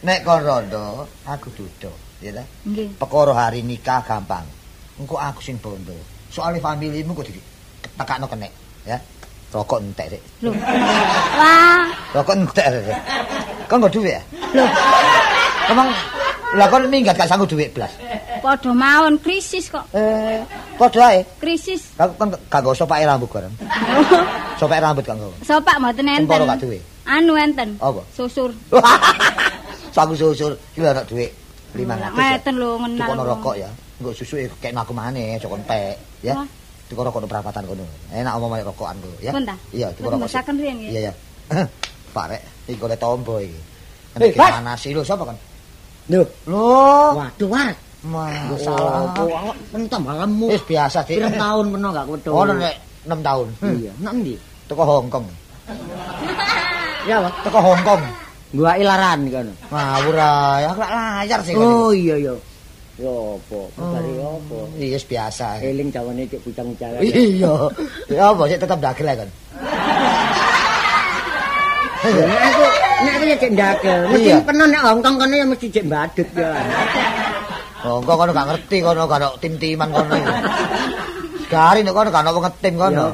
Nek 0.00 0.24
kon 0.24 0.40
rondo, 0.40 1.04
aku 1.28 1.52
dudo, 1.52 1.92
ya 2.24 2.32
ta? 2.32 2.44
Nggih. 2.64 2.96
Perkara 2.96 3.36
hari 3.36 3.60
nikah 3.60 4.00
gampang. 4.00 4.48
Engko 4.96 5.20
aku 5.20 5.44
sing 5.44 5.60
bondo. 5.60 5.92
Soale 6.32 6.56
familimu 6.56 7.12
kok 7.12 7.28
di 7.28 7.36
tekakno 8.00 8.24
kenek, 8.24 8.52
ya. 8.88 8.96
Rokok 9.50 9.82
entek 9.82 10.06
sik. 10.14 10.22
Lho. 10.46 10.54
Wah, 11.36 11.84
Rokok 12.14 12.36
entek. 12.38 12.64
Kon 13.68 13.82
nggo 13.82 13.90
dhuwit 13.90 14.14
ya? 14.14 14.22
lho. 14.56 14.64
Emang 15.68 15.88
lah 16.54 16.66
kon 16.70 16.86
minggat 16.88 17.18
gak 17.18 17.28
sanggup 17.28 17.50
dhuwit 17.50 17.74
blas. 17.74 17.90
Padha 18.40 18.70
mawon 18.72 19.18
krisis 19.18 19.68
kok. 19.68 19.84
Eh, 19.92 20.40
padha 20.78 21.12
ae. 21.12 21.26
Krisis. 21.42 21.92
Aku 21.98 22.14
kan 22.16 22.30
gak 22.30 22.60
nggo 22.62 22.72
sopake 22.78 23.04
rambut 23.04 23.28
bareng. 23.28 23.52
Sopake 24.62 24.80
rambut 24.80 25.04
gak 25.04 25.18
nggo. 25.18 25.34
Sopak 25.44 25.76
mboten 25.82 26.08
enten. 26.08 26.46
gak 26.46 26.62
duwe. 26.62 26.78
Anu 27.10 27.34
enten. 27.34 27.74
Apa? 27.82 28.06
Susur. 28.14 28.54
Saku 30.00 30.14
susur, 30.16 30.52
iki 30.72 30.80
lho 30.80 30.96
dhuwit 31.04 31.30
500. 31.76 31.76
ya. 31.76 32.08
Ngeten 32.08 32.54
lho 32.56 32.70
ngenal. 32.80 33.04
Tukono 33.04 33.22
kok. 33.22 33.30
rokok 33.36 33.54
ya. 33.60 33.70
Engko 34.00 34.10
susu 34.16 34.34
kek 34.64 34.72
aku 34.72 34.92
maneh, 34.96 35.36
aja 35.36 35.44
kon 35.44 35.60
pek, 35.68 36.00
ya. 36.24 36.40
Wah. 36.40 36.48
Tuku 36.88 37.00
rokok 37.04 37.20
no 37.20 37.26
perapatan 37.28 37.62
kono. 37.68 37.84
Enak 38.08 38.32
omong 38.40 38.56
rokokan 38.64 38.96
ku, 39.04 39.12
ya. 39.20 39.36
Iya, 39.76 39.92
tuku 39.92 40.08
rokok. 40.08 40.24
masakan 40.24 40.56
riyen 40.56 40.76
ya? 40.80 40.88
Iya, 40.88 41.00
iya. 41.04 41.12
Pak 42.16 42.24
rek, 42.32 42.42
iki 42.64 42.80
golek 42.80 42.96
tombo 42.96 43.36
iki. 43.38 43.60
Nek 44.16 44.34
mana 44.40 44.72
sih 44.74 44.96
lho 44.96 45.04
sapa 45.04 45.28
kan? 45.28 45.36
Lho, 46.10 46.26
Lho, 46.48 47.14
waduh, 47.14 47.48
Mas. 47.52 47.76
masalah. 48.02 49.12
Oh, 49.20 49.52
pentang 49.70 50.02
balemu. 50.02 50.48
Wis 50.48 50.64
biasa 50.64 51.04
sih. 51.04 51.20
Pirang 51.20 51.36
tahun 51.36 51.64
peno 51.76 51.88
gak 51.92 52.06
ketemu. 52.08 52.34
Oh, 52.34 52.44
nek 52.48 52.74
6 53.04 53.20
tahun. 53.20 53.46
Iya, 53.60 53.92
nang 54.00 54.16
ndi? 54.24 54.34
Teko 54.66 54.82
Hong 54.88 55.12
Kong. 55.12 55.26
Ya. 57.04 57.20
Teko 57.44 57.60
Hong 57.60 57.82
Kong. 57.84 58.02
Gua 58.50 58.74
ilaran 58.74 59.30
kono. 59.30 59.52
Ngawur 59.70 60.16
ae, 60.18 60.62
aku 60.66 60.80
layar 60.82 61.40
sih. 61.46 61.54
kan. 61.54 61.62
Oh 61.62 61.94
iya 61.94 62.18
iya. 62.18 62.34
Yo 62.98 63.38
apa? 63.38 63.60
Dari 63.78 64.12
apa? 64.18 64.56
Iya, 64.76 64.98
biasa. 65.00 65.46
Eling 65.62 65.88
jawane 65.88 66.26
cek 66.26 66.42
pucang 66.42 66.68
jalan. 66.76 67.00
Iya. 67.06 67.54
Ya 68.10 68.22
apa 68.28 68.42
sih 68.50 68.58
tetep 68.58 68.78
dagel 68.82 69.06
ae 69.06 69.16
kan. 69.22 69.28
Nek 72.00 72.40
aku 72.42 72.62
nek 73.06 73.12
aku 73.14 73.24
ya 73.24 73.36
cek. 73.38 73.50
Mesti 74.10 74.28
Iya. 74.28 74.36
peno 74.42 74.64
nek 74.66 74.82
Hongkong 74.82 75.16
kono 75.16 75.34
ya 75.36 75.46
mesti 75.46 75.66
cek 75.70 75.86
badut 75.86 76.28
ya. 76.34 76.50
Oh, 77.80 77.96
kok 78.04 78.12
kono 78.12 78.30
gak 78.34 78.48
ngerti 78.50 78.76
kono 78.84 79.08
gak 79.08 79.40
tim-timan 79.40 79.88
kono. 79.88 80.12
Gari 81.48 81.80
nek 81.80 81.94
kono 81.94 82.08
gak 82.10 82.24
ono 82.26 82.40
ngetim 82.42 82.74
Ya 82.74 82.80
kono. 82.82 83.04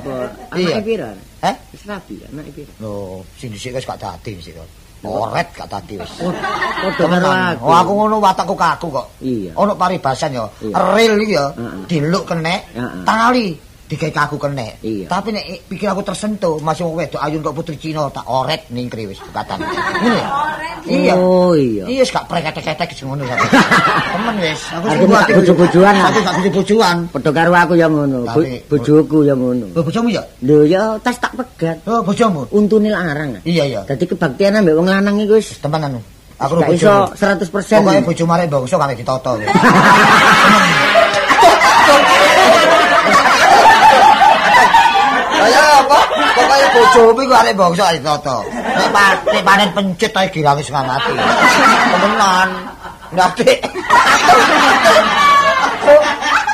Iya. 0.56 0.74
Anake 0.74 0.82
pira? 0.82 1.08
Eh? 1.44 1.54
Wis 1.70 1.82
rapi 1.86 2.14
ya, 2.18 2.26
anake 2.32 2.50
pira? 2.50 2.72
Lho, 2.82 3.22
sing 3.38 3.52
dhisik 3.54 3.76
wis 3.76 3.86
gak 3.86 4.00
dadi 4.00 4.34
sik 4.40 4.56
kok. 4.56 4.66
Oret 5.06 5.48
gak 5.54 5.66
dadi 5.70 5.94
wis. 6.02 6.12
Padha 6.98 7.18
karo 7.22 7.30
aku. 7.30 7.64
Oh, 7.66 7.74
aku 7.74 7.92
ngono 7.94 8.16
watakku 8.18 8.54
kaku 8.58 8.86
kok. 8.90 9.06
Iya. 9.22 9.54
Ono 9.56 9.72
paribasan 9.78 10.34
ya. 10.34 10.44
Iya. 10.60 10.74
Ril 10.94 11.14
iki 11.22 11.34
ya. 11.38 11.46
Heeh. 11.54 11.86
Diluk 11.86 12.24
kenek, 12.26 12.74
tali 13.06 13.65
digawe 13.86 14.12
kaku 14.12 14.36
kenek. 14.36 14.82
Iya. 14.82 15.06
Tapi 15.06 15.30
nek 15.30 15.44
pikir 15.70 15.86
aku 15.86 16.02
tersentuh, 16.02 16.58
masih 16.58 16.90
wedok 16.90 17.22
ayu 17.22 17.38
kok 17.38 17.54
putri 17.54 17.78
Cina 17.78 18.10
tak 18.10 18.26
oret 18.26 18.66
ningkri 18.74 19.06
wis 19.06 19.22
katan. 19.30 19.62
Ngene. 19.62 20.18
ya? 20.18 20.28
Iya. 20.86 21.12
Oh 21.14 21.54
iya. 21.54 21.84
Iya, 21.86 22.02
gak 22.06 22.26
preketek-ketek 22.26 22.90
sing 22.94 23.06
ngono. 23.06 23.22
Temen 24.14 24.36
wis. 24.42 24.60
Aku 24.74 24.86
sing 24.90 25.06
gak 25.06 25.22
ati 25.22 25.32
bojo-bojoan. 25.38 25.94
Aku 26.02 26.18
gak 26.18 26.34
bojo-bojoan. 26.42 26.96
Padha 27.14 27.30
karo 27.30 27.50
aku 27.54 27.74
ya 27.78 27.86
ngono. 27.86 28.18
Bojoku 28.66 29.18
ya 29.22 29.34
ngono. 29.38 29.66
Oh, 29.78 29.82
bojomu 29.86 30.08
ya? 30.10 30.22
Lho 30.42 30.66
ya 30.66 30.98
tas 30.98 31.16
tak 31.22 31.38
pegat. 31.38 31.86
Oh, 31.86 32.02
bojomu. 32.02 32.50
Untune 32.50 32.90
larang. 32.90 33.38
Iya, 33.46 33.64
iya. 33.70 33.80
Dadi 33.86 34.04
kebaktian 34.10 34.58
ambek 34.58 34.74
wong 34.74 34.90
lanang 34.90 35.22
iku 35.22 35.38
wis 35.38 35.58
Temenan. 35.62 36.02
Aku 36.36 36.58
gak 36.60 36.74
iso 36.74 36.92
100%. 37.14 37.48
Pokoknya 37.48 38.02
bojo 38.04 38.24
mare 38.28 38.44
bangsa 38.50 38.76
kame 38.76 38.98
ditoto. 38.98 39.38
apa? 45.86 45.98
Pokoknya 46.34 46.68
bojomu 46.74 47.20
iku 47.22 47.34
arek 47.34 47.54
bangsa 47.54 47.82
arek 47.88 48.00
ditoto. 48.02 48.38
Nek 48.50 48.90
nek 49.30 49.42
panen 49.46 49.70
pencet 49.70 50.12
ae 50.18 50.26
girang 50.34 50.58
wis 50.58 50.70
ngamati. 50.70 51.14
Temenan. 51.94 52.48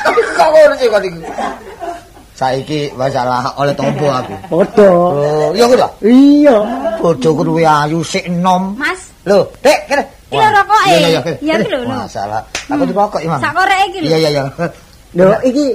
Tapi 0.03 0.21
kok 0.37 0.47
ngono 0.53 0.73
sih 0.77 0.87
kok 0.87 1.01
iki? 1.01 1.21
Saiki 2.33 2.79
masalah 2.97 3.53
oleh 3.61 3.73
tombo 3.77 4.09
aku. 4.09 4.33
Padha. 4.49 4.89
Oh, 4.89 5.53
iya 5.53 5.65
kuwi 5.69 5.77
ta? 5.77 5.89
Iya. 6.01 6.57
Bojoku 6.97 7.41
luwe 7.45 7.61
ayu 7.61 8.01
sik 8.01 8.25
enom. 8.25 8.73
Mas, 8.73 9.13
Lho, 9.23 9.45
Dek, 9.61 9.85
kene. 9.85 10.03
Iki 10.33 10.41
lho 10.41 10.49
rokoke. 10.49 10.89
Iya, 10.89 11.21
iya, 11.39 11.55
iya. 11.61 11.77
Masalah. 11.85 12.41
Aku 12.73 12.83
dirokok, 12.89 13.21
Imam. 13.21 13.37
sak 13.37 13.53
korek 13.53 13.79
iki 13.93 13.97
lho. 14.01 14.07
Iya, 14.09 14.17
iya, 14.17 14.29
iya. 14.33 14.43
Lho 15.13 15.37
iki 15.45 15.65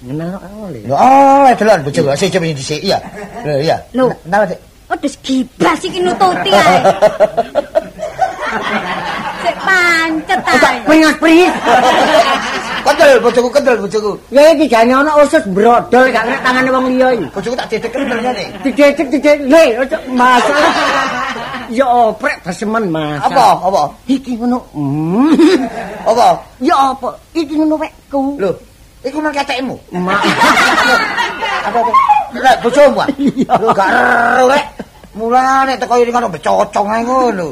kenal 0.00 0.40
oleh. 0.40 0.82
Lho, 0.88 0.96
oh, 0.96 1.48
delon 1.56 1.80
bojoku 1.84 2.10
sik 2.16 2.32
coba 2.32 2.46
dhisik. 2.48 2.80
Iya. 2.80 2.98
Lho, 3.44 3.54
iya. 3.60 3.76
Lho. 3.92 4.08
Kenal, 4.24 4.42
Dek. 4.48 4.60
Waduh, 4.90 5.14
gibas 5.22 5.80
iki 5.86 6.02
nututi 6.02 6.50
ae. 6.50 6.78
Sik 9.42 9.56
pancet 9.62 10.40
ae. 10.42 10.82
Pringas-pringis. 10.82 11.54
Kendel 12.80 13.22
bojoku, 13.22 13.48
kendel 13.54 13.76
bojoku. 13.78 14.12
Ya 14.34 14.50
iki 14.50 14.66
jane 14.66 14.90
ana 14.90 15.14
usus 15.22 15.44
brodol 15.54 16.04
gak 16.10 16.24
kena 16.26 16.38
tangane 16.42 16.70
wong 16.74 16.84
liya 16.90 17.08
iki. 17.14 17.26
Bojoku 17.30 17.54
tak 17.54 17.70
dedek 17.70 17.90
kendel 17.94 18.18
ngene. 18.18 18.44
Dicecek 18.66 19.06
dicecek. 19.14 19.38
Le, 19.46 19.64
ojo 19.86 19.96
masalah. 20.10 20.74
Ya 21.70 21.86
oprek 21.86 22.42
desemen 22.42 22.90
Mas. 22.90 23.22
Apa? 23.22 23.62
Apa? 23.62 23.82
Iki 24.10 24.42
ngono. 24.42 24.58
Hmm. 24.74 25.30
Apa? 26.02 26.34
Ya 26.58 26.74
apa? 26.90 27.14
Iki 27.30 27.62
ngono 27.62 27.78
wekku. 27.78 28.42
Lho, 28.42 28.50
iku 29.02 29.16
nang 29.18 29.32
ketekmu. 29.32 29.76
Ma. 29.96 30.16
Apa 31.64 31.78
apa? 31.78 31.92
Lek 32.36 32.56
bojomu. 32.62 32.98
ah? 33.02 33.08
Lho, 33.60 33.68
gak 33.72 33.88
ero 33.90 34.44
rek. 34.46 34.64
Mulane 35.10 35.74
teko 35.74 35.98
ini 35.98 36.10
kan 36.10 36.26
becocong 36.26 36.88
ae 36.88 37.02
ngono. 37.02 37.48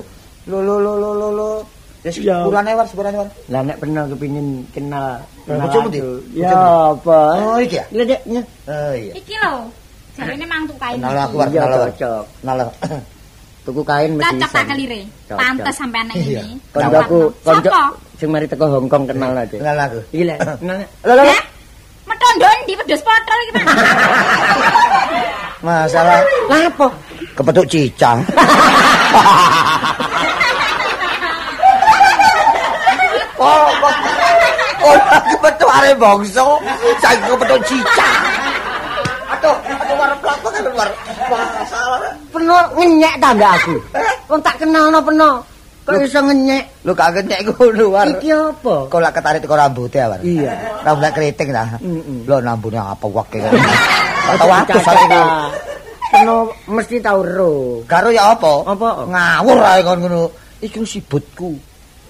Lho, 0.46 0.58
lho, 0.62 0.76
lho, 0.78 0.92
lho, 0.96 1.28
lho, 1.34 1.50
Ya. 2.06 2.40
sepurane 2.40 2.72
war, 2.72 2.86
sepurane 2.86 3.18
war. 3.20 3.28
Lah 3.50 3.60
nek 3.66 3.76
pernah 3.82 4.06
kepengin 4.06 4.64
kenal 4.70 5.18
bojomu, 5.44 5.66
aku. 5.66 5.78
Bojomu? 5.90 6.14
Ya 6.32 6.54
apa? 6.94 7.20
Oh, 7.42 7.58
iki 7.58 7.76
ya? 7.76 7.84
Oh 7.90 8.92
iya. 8.94 9.12
Iki 9.12 9.34
lho. 9.34 9.54
Jarine 10.14 10.46
mantuk 10.46 10.78
kain. 10.78 10.96
Kenal 11.02 11.26
aku 11.26 11.34
war, 11.36 11.48
kenal 11.50 11.68
war. 11.68 11.90
cocok. 11.90 12.24
Kenal. 12.40 12.56
Tuku 13.66 13.82
kain 13.84 14.10
mesti 14.16 14.24
Cocok 14.40 14.50
tak 14.54 14.64
kelire. 14.72 15.00
Pantes 15.28 15.74
sampean 15.76 16.06
Iya. 16.14 16.40
ini. 16.46 16.56
Konco 16.72 17.34
Sopo? 17.44 17.82
Sing 18.18 18.28
mari 18.34 18.50
teko 18.50 18.66
Hong 18.66 18.90
Kong 18.90 19.06
kenal 19.06 19.30
lah, 19.30 19.46
Dek. 19.46 19.62
Kenal 19.62 19.78
aku. 19.78 19.98
Iki 20.10 20.24
lek 20.26 20.38
kenal. 20.60 20.76
Lho, 21.06 21.14
lho. 21.14 21.22
Eh? 21.22 21.42
Metondo 22.08 22.48
ndi 22.64 22.72
wedhus 22.74 23.02
potol 23.06 23.38
iki, 23.46 23.52
Mas? 23.54 23.66
Masalah 25.66 26.22
Lah 26.46 26.70
apa? 26.70 26.86
kepetuk 27.34 27.66
cicang. 27.70 28.18
oh, 33.38 33.66
oh, 34.82 34.96
kepetuk 35.30 35.70
are 35.70 35.90
bangsa, 35.94 36.46
saiki 36.98 37.22
kepetuk 37.30 37.60
cicang. 37.66 38.22
Aduh, 39.38 39.54
aduh 39.54 39.94
war 39.98 40.10
plak 40.18 40.38
kan 40.42 40.66
war. 40.74 40.90
Masalah. 41.30 42.10
Peno 42.34 42.58
ngenyek 42.74 43.14
ta 43.22 43.30
mbak 43.34 43.52
aku. 43.62 43.74
Wong 44.30 44.40
tak 44.42 44.58
kenalno 44.58 44.98
peno. 45.02 45.30
Kok 45.88 46.04
iso 46.04 46.20
ngenyek? 46.20 46.84
Lu 46.84 46.92
gak 46.92 47.16
ngenyek 47.16 47.40
ngono 47.48 47.84
war. 47.96 48.04
Iki 48.04 48.28
apa? 48.28 48.74
Kok 48.92 49.00
lak 49.00 49.12
ketarik 49.16 49.40
teko 49.40 49.56
rambutnya 49.56 50.12
war. 50.12 50.20
Iya. 50.20 50.52
Rambut 50.84 51.08
keriting 51.16 51.48
dah. 51.48 51.80
Mm-mm. 51.80 52.28
Lo 52.28 52.44
nambune 52.44 52.76
apa 52.76 53.08
wake. 53.08 53.40
Atau 54.36 54.52
aku 54.52 54.78
saiki. 54.84 55.06
ta. 55.08 55.48
Peno 56.12 56.52
mesti 56.68 57.00
tau 57.00 57.24
ro. 57.24 57.80
Karo 57.88 58.12
ya 58.12 58.36
apa? 58.36 58.68
Apa? 58.68 59.08
Ngawur 59.08 59.58
ae 59.64 59.80
kon 59.80 59.98
ngono. 60.04 60.22
Iki 60.60 60.84
sibutku. 60.84 61.56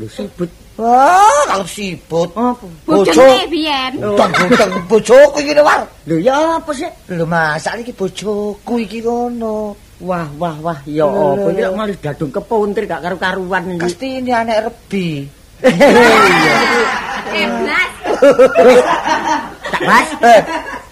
Lho 0.02 0.06
sibut. 0.10 0.50
Wah, 0.78 1.42
kalau 1.46 1.66
sibut. 1.66 2.30
Apa? 2.34 2.66
Bojone 2.82 3.46
biyen. 3.46 3.98
Utang 4.02 4.30
bojoku 4.90 5.38
iki 5.42 5.54
lho, 5.54 5.62
War. 5.62 5.86
Lho 6.06 6.18
ya 6.18 6.58
apa 6.58 6.70
sih? 6.74 6.90
Lho 7.14 7.26
masak 7.26 7.86
iki 7.86 7.94
bojoku 7.94 8.74
iki 8.82 9.06
ngono. 9.06 9.86
Wah 9.98 10.30
wah 10.38 10.56
wah 10.62 10.78
ya 10.86 11.10
apa 11.10 11.48
iki 11.50 11.62
malah 11.74 11.98
dadung 11.98 12.30
kepuntir 12.30 12.86
gak 12.86 13.02
karu-karuan 13.02 13.74
iki. 13.74 13.82
Pasti 13.82 14.08
ini 14.22 14.30
anak 14.30 14.70
rebi. 14.70 15.26
Eblas. 17.34 17.92
Tak 19.68 19.82
Mas. 19.84 20.08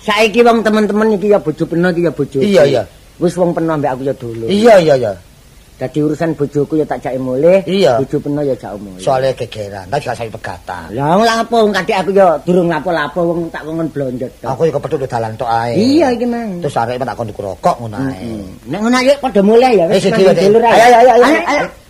Saiki 0.05 0.45
wong 0.47 0.63
temen-temen 0.63 1.19
iki 1.19 1.33
ya 1.33 1.39
bojo 1.43 1.65
peno 1.67 1.91
iki 1.91 2.07
ya 2.07 2.13
bojo. 2.15 2.39
Iya, 2.39 2.63
iya. 2.67 2.83
Wis 3.19 3.35
wong 3.35 3.51
peno 3.57 3.75
ambek 3.75 3.91
aku 3.95 4.03
ya 4.07 4.15
dulu. 4.15 4.47
Iya, 4.47 4.75
iya, 4.79 4.95
iya. 4.95 5.13
Dadi 5.77 5.99
urusan 6.01 6.33
bojoku 6.33 6.81
ya 6.81 6.89
tak 6.89 7.05
jake 7.05 7.21
mulih. 7.21 7.61
Iya. 7.69 8.01
Bojo 8.01 8.17
peno 8.17 8.41
ya 8.41 8.57
jak 8.57 8.73
mulih. 8.81 9.05
Soalnya 9.05 9.37
gegeran, 9.37 9.85
tak 9.93 10.09
gak 10.09 10.33
pegatan. 10.33 10.89
Lah 10.97 11.21
wong 11.21 11.29
lapo 11.29 11.57
wong 11.69 11.73
kadek 11.77 11.97
aku 12.01 12.11
ya 12.17 12.29
durung 12.49 12.73
lapo-lapo 12.73 13.21
wong 13.21 13.41
tak 13.53 13.61
kongen 13.69 13.89
blonjot. 13.93 14.33
Aku 14.41 14.65
iki 14.65 14.73
kepethuk 14.73 15.05
dalan 15.05 15.37
tok 15.37 15.53
ae. 15.53 15.77
Iya 15.77 16.17
iki 16.17 16.25
mang. 16.25 16.65
Terus 16.65 16.81
arek 16.81 16.97
tak 16.97 17.17
kon 17.21 17.29
rokok 17.29 17.77
ngono 17.77 17.97
ae. 18.09 18.41
Nek 18.73 18.79
ngono 18.81 18.97
ayo 18.97 19.13
padha 19.21 19.41
mulih 19.45 19.73
ya. 19.77 19.85
Eh, 19.93 20.01
wis 20.01 20.09
dhewe. 20.09 20.33
Ayo, 20.65 20.85
ayo, 20.89 20.97
ayo, 20.97 21.13
ayo. 21.13 21.41
ayo. 21.45 21.86